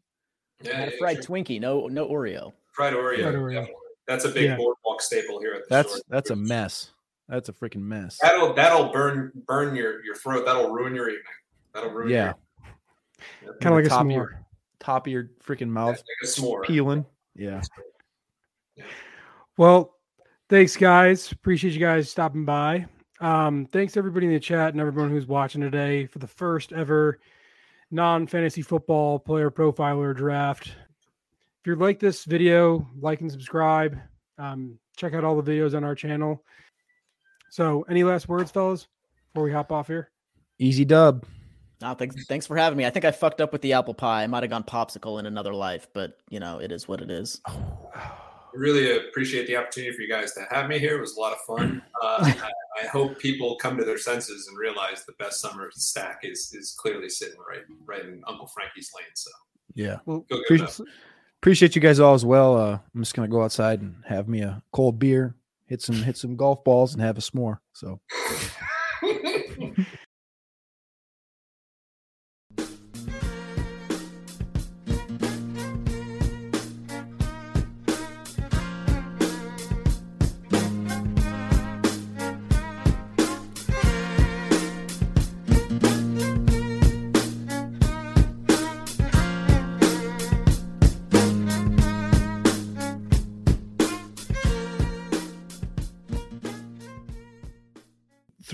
Yeah, 0.63 0.71
I 0.71 0.76
had 0.80 0.93
a 0.93 0.97
fried 0.97 1.17
sure. 1.17 1.36
Twinkie, 1.36 1.59
no 1.59 1.88
no 1.88 2.07
Oreo. 2.07 2.53
fried 2.71 2.93
Oreo. 2.93 3.21
Fried 3.21 3.36
Oreo. 3.36 3.53
definitely. 3.53 3.73
That's 4.07 4.25
a 4.25 4.29
big 4.29 4.45
Yeah. 4.45 4.57
boardwalk 4.57 5.01
staple 5.01 5.39
here 5.39 5.53
at 5.53 5.61
the 5.63 5.67
That's 5.69 5.91
shore. 5.93 6.01
that's 6.09 6.29
a 6.29 6.35
mess. 6.35 6.91
That's 7.27 7.49
a 7.49 7.53
freaking 7.53 7.81
mess. 7.81 8.19
That'll 8.21 8.53
that'll 8.53 8.91
burn 8.91 9.31
burn 9.47 9.75
your 9.75 10.03
your 10.05 10.15
throat. 10.15 10.45
That'll 10.45 10.71
ruin 10.71 10.93
your 10.93 11.09
evening. 11.09 11.23
That'll 11.73 11.89
ruin 11.91 12.09
Yeah, 12.09 12.33
your 13.43 13.53
kind 13.55 13.73
of 13.73 13.79
like 13.79 13.85
a 13.85 13.89
top 13.89 14.01
of 14.01 14.07
s'more. 14.07 14.13
your- 14.13 14.45
top 14.79 15.07
of 15.07 15.11
your 15.11 15.29
freaking 15.43 15.69
mouth 15.69 15.95
like 15.97 16.05
a 16.23 16.25
s'more. 16.27 16.63
peeling. 16.63 17.05
Yeah, 17.35 17.61
Well, 19.57 19.95
thanks, 20.49 20.75
guys. 20.75 21.31
Appreciate 21.31 21.73
you 21.73 21.79
guys 21.79 22.09
stopping 22.09 22.45
by. 22.45 22.85
Um, 23.21 23.65
thanks 23.71 23.95
everybody 23.97 24.27
in 24.27 24.33
the 24.33 24.39
chat 24.39 24.73
and 24.73 24.81
everyone 24.81 25.09
who's 25.09 25.25
watching 25.27 25.61
today 25.61 26.05
for 26.05 26.19
the 26.19 26.27
first 26.27 26.73
ever 26.73 27.19
non 27.91 28.27
fantasy 28.27 28.61
football 28.61 29.17
player 29.19 29.49
profiler 29.49 30.15
draft. 30.15 30.75
If 31.66 31.70
you 31.70 31.76
like 31.78 31.99
this 31.99 32.26
video, 32.26 32.88
like 32.99 33.22
and 33.22 33.32
subscribe. 33.32 33.97
Um, 34.38 34.78
check 34.97 35.16
out 35.16 35.24
all 35.24 35.41
the 35.41 35.51
videos 35.51 35.76
on 35.76 35.84
our 35.84 35.95
channel. 35.95 36.43
So, 37.49 37.84
any 37.89 38.03
last 38.03 38.30
words, 38.30 38.51
fellas, 38.51 38.88
before 39.34 39.45
we 39.45 39.51
hop 39.51 39.72
off 39.72 39.88
here? 39.88 40.11
easy 40.59 40.86
dub. 40.86 41.26
Oh, 41.82 41.95
thanks, 41.95 42.24
thanks 42.28 42.45
for 42.45 42.55
having 42.55 42.78
me. 42.78 42.86
I 42.86 42.91
think 42.91 43.03
I 43.03 43.09
fucked 43.09 43.41
up 43.41 43.51
with 43.51 43.63
the 43.63 43.74
apple 43.74 43.95
pie. 43.95 44.22
I 44.22 44.28
might 44.28 44.43
have 44.43 44.51
gone 44.51 44.63
popsicle 44.63 45.20
in 45.20 45.26
another 45.26 45.55
life, 45.55 45.88
but 45.91 46.20
you 46.30 46.39
know, 46.39 46.59
it 46.59 46.72
is 46.72 46.88
what 46.88 47.01
it 47.01 47.09
is. 47.09 47.41
really 48.53 48.95
appreciate 48.97 49.47
the 49.47 49.57
opportunity 49.57 49.91
for 49.95 50.03
you 50.03 50.07
guys 50.07 50.34
to 50.34 50.45
have 50.51 50.70
me 50.70 50.78
here. 50.78 50.97
It 50.97 51.01
was 51.01 51.18
a 51.18 51.20
lot 51.20 51.34
of 51.34 51.39
fun. 51.47 51.82
Uh, 52.03 52.32
I, 52.43 52.84
I, 52.84 52.88
hope 52.88 53.18
people 53.18 53.55
come 53.55 53.78
to 53.78 53.84
their 53.84 53.97
senses 53.97 54.47
and 54.47 54.57
realize 54.59 55.05
the 55.05 55.13
best 55.13 55.41
summer 55.41 55.72
stack 55.74 56.20
is 56.22 56.53
is 56.53 56.76
clearly 56.78 57.09
sitting 57.09 57.39
right 57.49 57.61
right 57.88 58.05
in 58.05 58.22
Uncle 58.28 58.45
Frankie's 58.45 58.91
lane. 58.93 59.05
So 59.16 59.32
yeah, 59.74 59.97
well, 60.05 60.24
appreciate, 61.41 61.75
you 61.75 61.81
guys 61.81 61.99
all 61.99 62.13
as 62.13 62.25
well. 62.25 62.57
Uh, 62.57 62.79
I'm 62.93 63.01
just 63.01 63.13
gonna 63.13 63.27
go 63.27 63.43
outside 63.43 63.81
and 63.81 63.95
have 64.07 64.27
me 64.27 64.41
a 64.41 64.61
cold 64.71 64.99
beer, 64.99 65.36
hit 65.65 65.81
some 65.81 65.95
hit 65.95 66.17
some 66.17 66.36
golf 66.36 66.63
balls, 66.63 66.93
and 66.93 67.01
have 67.01 67.17
a 67.17 67.21
s'more. 67.21 67.59
So. 67.73 67.99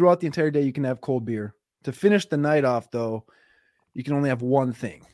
Throughout 0.01 0.19
the 0.19 0.25
entire 0.25 0.49
day 0.49 0.63
you 0.63 0.73
can 0.73 0.83
have 0.83 0.99
cold 0.99 1.25
beer. 1.25 1.53
To 1.83 1.91
finish 1.91 2.25
the 2.25 2.35
night 2.35 2.65
off, 2.65 2.89
though, 2.89 3.23
you 3.93 4.03
can 4.03 4.15
only 4.15 4.29
have 4.29 4.41
one 4.41 4.73
thing. 4.73 5.05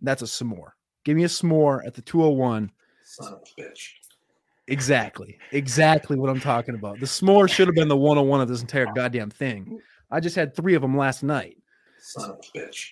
That's 0.00 0.22
a 0.22 0.26
s'more. 0.26 0.70
Give 1.02 1.16
me 1.16 1.24
a 1.24 1.28
s'more 1.28 1.84
at 1.84 1.92
the 1.94 2.02
201. 2.02 2.70
Son 3.02 3.32
of 3.32 3.40
a 3.40 3.60
bitch. 3.60 3.88
Exactly. 4.68 5.38
Exactly 5.50 6.16
what 6.16 6.30
I'm 6.30 6.38
talking 6.38 6.76
about. 6.76 7.00
The 7.00 7.06
s'more 7.06 7.50
should 7.50 7.66
have 7.66 7.74
been 7.74 7.88
the 7.88 7.96
101 7.96 8.40
of 8.40 8.46
this 8.46 8.60
entire 8.60 8.86
goddamn 8.94 9.30
thing. 9.30 9.80
I 10.08 10.20
just 10.20 10.36
had 10.36 10.54
three 10.54 10.74
of 10.74 10.82
them 10.82 10.96
last 10.96 11.24
night. 11.24 11.56
Son 11.98 12.30
of 12.30 12.36
a 12.36 12.56
bitch. 12.56 12.90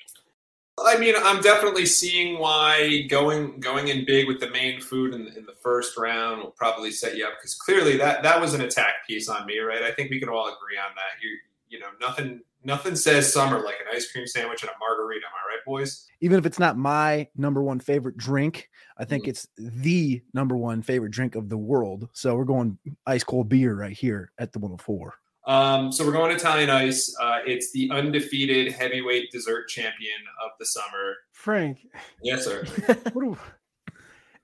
I 0.79 0.97
mean, 0.97 1.15
I'm 1.23 1.43
definitely 1.43 1.85
seeing 1.85 2.39
why 2.39 3.03
going 3.03 3.61
going 3.61 3.89
in 3.89 4.07
big 4.07 4.27
with 4.27 4.41
the 4.41 4.51
main 4.51 4.81
food 4.81 5.15
in, 5.15 5.29
in 5.29 5.45
the 5.45 5.55
first 5.63 5.99
round 5.99 6.43
will 6.43 6.51
probably 6.51 6.91
set 6.91 7.17
you 7.17 7.27
up 7.27 7.35
because 7.39 7.55
clearly 7.55 7.97
that 7.99 8.23
that 8.23 8.41
was 8.41 8.55
an 8.55 8.63
attack 8.63 9.07
piece 9.07 9.29
on 9.29 9.45
me, 9.47 9.59
right? 9.59 9.83
I 9.83 9.93
think 9.93 10.11
we 10.11 10.19
can 10.19 10.31
all 10.31 10.47
agree 10.47 10.79
on 10.79 10.95
that. 10.95 11.23
You 11.23 11.37
you 11.69 11.79
know 11.79 11.89
nothing 12.01 12.41
nothing 12.65 12.97
says 12.97 13.31
summer 13.31 13.61
like 13.61 13.77
an 13.81 13.95
ice 13.95 14.11
cream 14.11 14.27
sandwich 14.27 14.63
and 14.63 14.71
a 14.71 14.75
margarita. 14.81 15.27
Am 15.27 15.33
I 15.33 15.55
right, 15.55 15.65
boys? 15.67 16.07
Even 16.21 16.39
if 16.39 16.47
it's 16.47 16.59
not 16.59 16.79
my 16.79 17.29
number 17.37 17.63
one 17.63 17.79
favorite 17.79 18.17
drink, 18.17 18.71
I 18.97 19.05
think 19.05 19.25
mm. 19.25 19.29
it's 19.29 19.47
the 19.59 20.23
number 20.33 20.57
one 20.57 20.81
favorite 20.81 21.13
drink 21.13 21.35
of 21.35 21.51
the 21.51 21.59
world. 21.59 22.09
So 22.13 22.35
we're 22.35 22.45
going 22.45 22.79
ice 23.07 23.25
cold 23.25 23.49
beer 23.49 23.75
right 23.75 23.93
here 23.93 24.33
at 24.39 24.53
the 24.53 24.59
104. 24.59 25.15
Um, 25.45 25.91
so 25.91 26.05
we're 26.05 26.13
going 26.13 26.35
Italian 26.35 26.71
Ice. 26.71 27.15
Uh, 27.21 27.41
it's 27.47 27.73
the 27.73 27.91
undefeated 27.91 28.73
heavyweight 28.73 29.31
dessert 29.33 29.69
champion 29.69 30.19
of 30.45 30.53
the 30.61 30.67
summer. 30.67 31.17
Frank. 31.33 31.87
Yes, 32.23 32.45
sir. 32.45 32.65
do, 33.13 33.37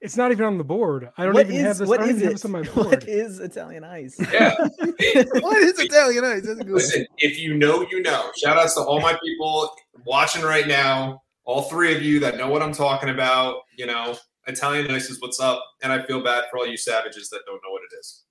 it's 0.00 0.16
not 0.16 0.32
even 0.32 0.44
on 0.44 0.58
the 0.58 0.64
board. 0.64 1.10
I 1.16 1.24
don't 1.24 1.34
what 1.34 1.46
even 1.46 1.56
is, 1.56 1.62
have 1.62 1.78
this. 1.78 1.88
What 1.88 2.02
is 2.02 2.22
it? 2.22 2.44
on 2.44 2.50
my 2.50 2.62
board. 2.74 2.86
What 2.86 3.08
is 3.08 3.38
Italian 3.38 3.84
Ice? 3.84 4.18
Yeah. 4.32 4.54
what 5.40 5.58
is 5.58 5.78
Italian 5.78 6.24
Ice? 6.24 6.44
Listen, 6.44 7.06
if 7.18 7.38
you 7.38 7.54
know, 7.54 7.86
you 7.90 8.02
know. 8.02 8.30
Shout 8.36 8.58
outs 8.58 8.74
to 8.74 8.80
all 8.80 9.00
my 9.00 9.16
people 9.22 9.74
watching 10.04 10.42
right 10.42 10.66
now. 10.66 11.22
All 11.44 11.62
three 11.62 11.94
of 11.94 12.02
you 12.02 12.20
that 12.20 12.36
know 12.36 12.50
what 12.50 12.62
I'm 12.62 12.74
talking 12.74 13.08
about. 13.08 13.62
You 13.76 13.86
know, 13.86 14.16
Italian 14.46 14.90
Ice 14.90 15.10
is 15.10 15.20
what's 15.20 15.40
up, 15.40 15.64
and 15.82 15.92
I 15.92 16.02
feel 16.02 16.22
bad 16.22 16.44
for 16.50 16.58
all 16.58 16.66
you 16.66 16.76
savages 16.76 17.30
that 17.30 17.40
don't 17.46 17.60
know 17.64 17.70
what 17.70 17.82
it 17.90 17.96
is. 17.98 18.24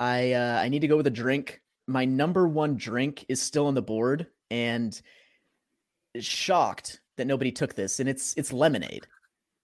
I 0.00 0.32
uh, 0.32 0.60
I 0.60 0.68
need 0.68 0.80
to 0.80 0.88
go 0.88 0.96
with 0.96 1.06
a 1.06 1.10
drink 1.10 1.60
my 1.86 2.04
number 2.04 2.48
one 2.48 2.76
drink 2.76 3.24
is 3.28 3.40
still 3.40 3.66
on 3.66 3.74
the 3.74 3.82
board 3.82 4.26
and 4.50 5.00
shocked 6.18 7.00
that 7.16 7.26
nobody 7.26 7.52
took 7.52 7.74
this 7.74 8.00
and 8.00 8.08
it's 8.08 8.34
it's 8.36 8.52
lemonade 8.52 9.06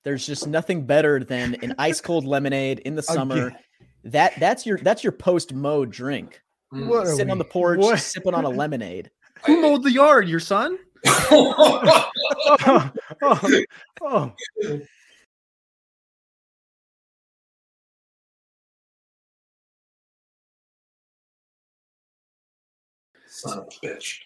there's 0.05 0.27
just 0.27 0.47
nothing 0.47 0.85
better 0.85 1.23
than 1.23 1.57
an 1.63 1.75
ice 1.79 2.01
cold 2.03 2.25
lemonade 2.25 2.81
in 2.81 2.95
the 2.95 3.03
summer 3.03 3.49
Again. 3.49 3.59
that 4.05 4.33
that's 4.39 4.67
your 4.67 4.79
that's 4.79 5.03
your 5.03 5.13
post 5.13 5.55
mow 5.55 5.85
drink 5.85 6.43
hmm. 6.71 6.89
what 6.89 7.07
sitting 7.07 7.31
on 7.31 7.39
the 7.39 7.45
porch 7.45 7.79
what? 7.81 7.99
sipping 7.99 8.35
on 8.35 8.45
a 8.45 8.51
lemonade 8.51 9.11
who 9.47 9.61
mowed 9.61 9.83
the 9.83 9.93
yard 9.93 10.29
your 10.29 10.41
son 10.41 10.79
oh, 11.07 12.11
oh, 13.23 13.61
oh. 14.03 14.33
Son 23.43 23.59
of 23.59 23.67
a 23.67 23.87
bitch. 23.87 24.21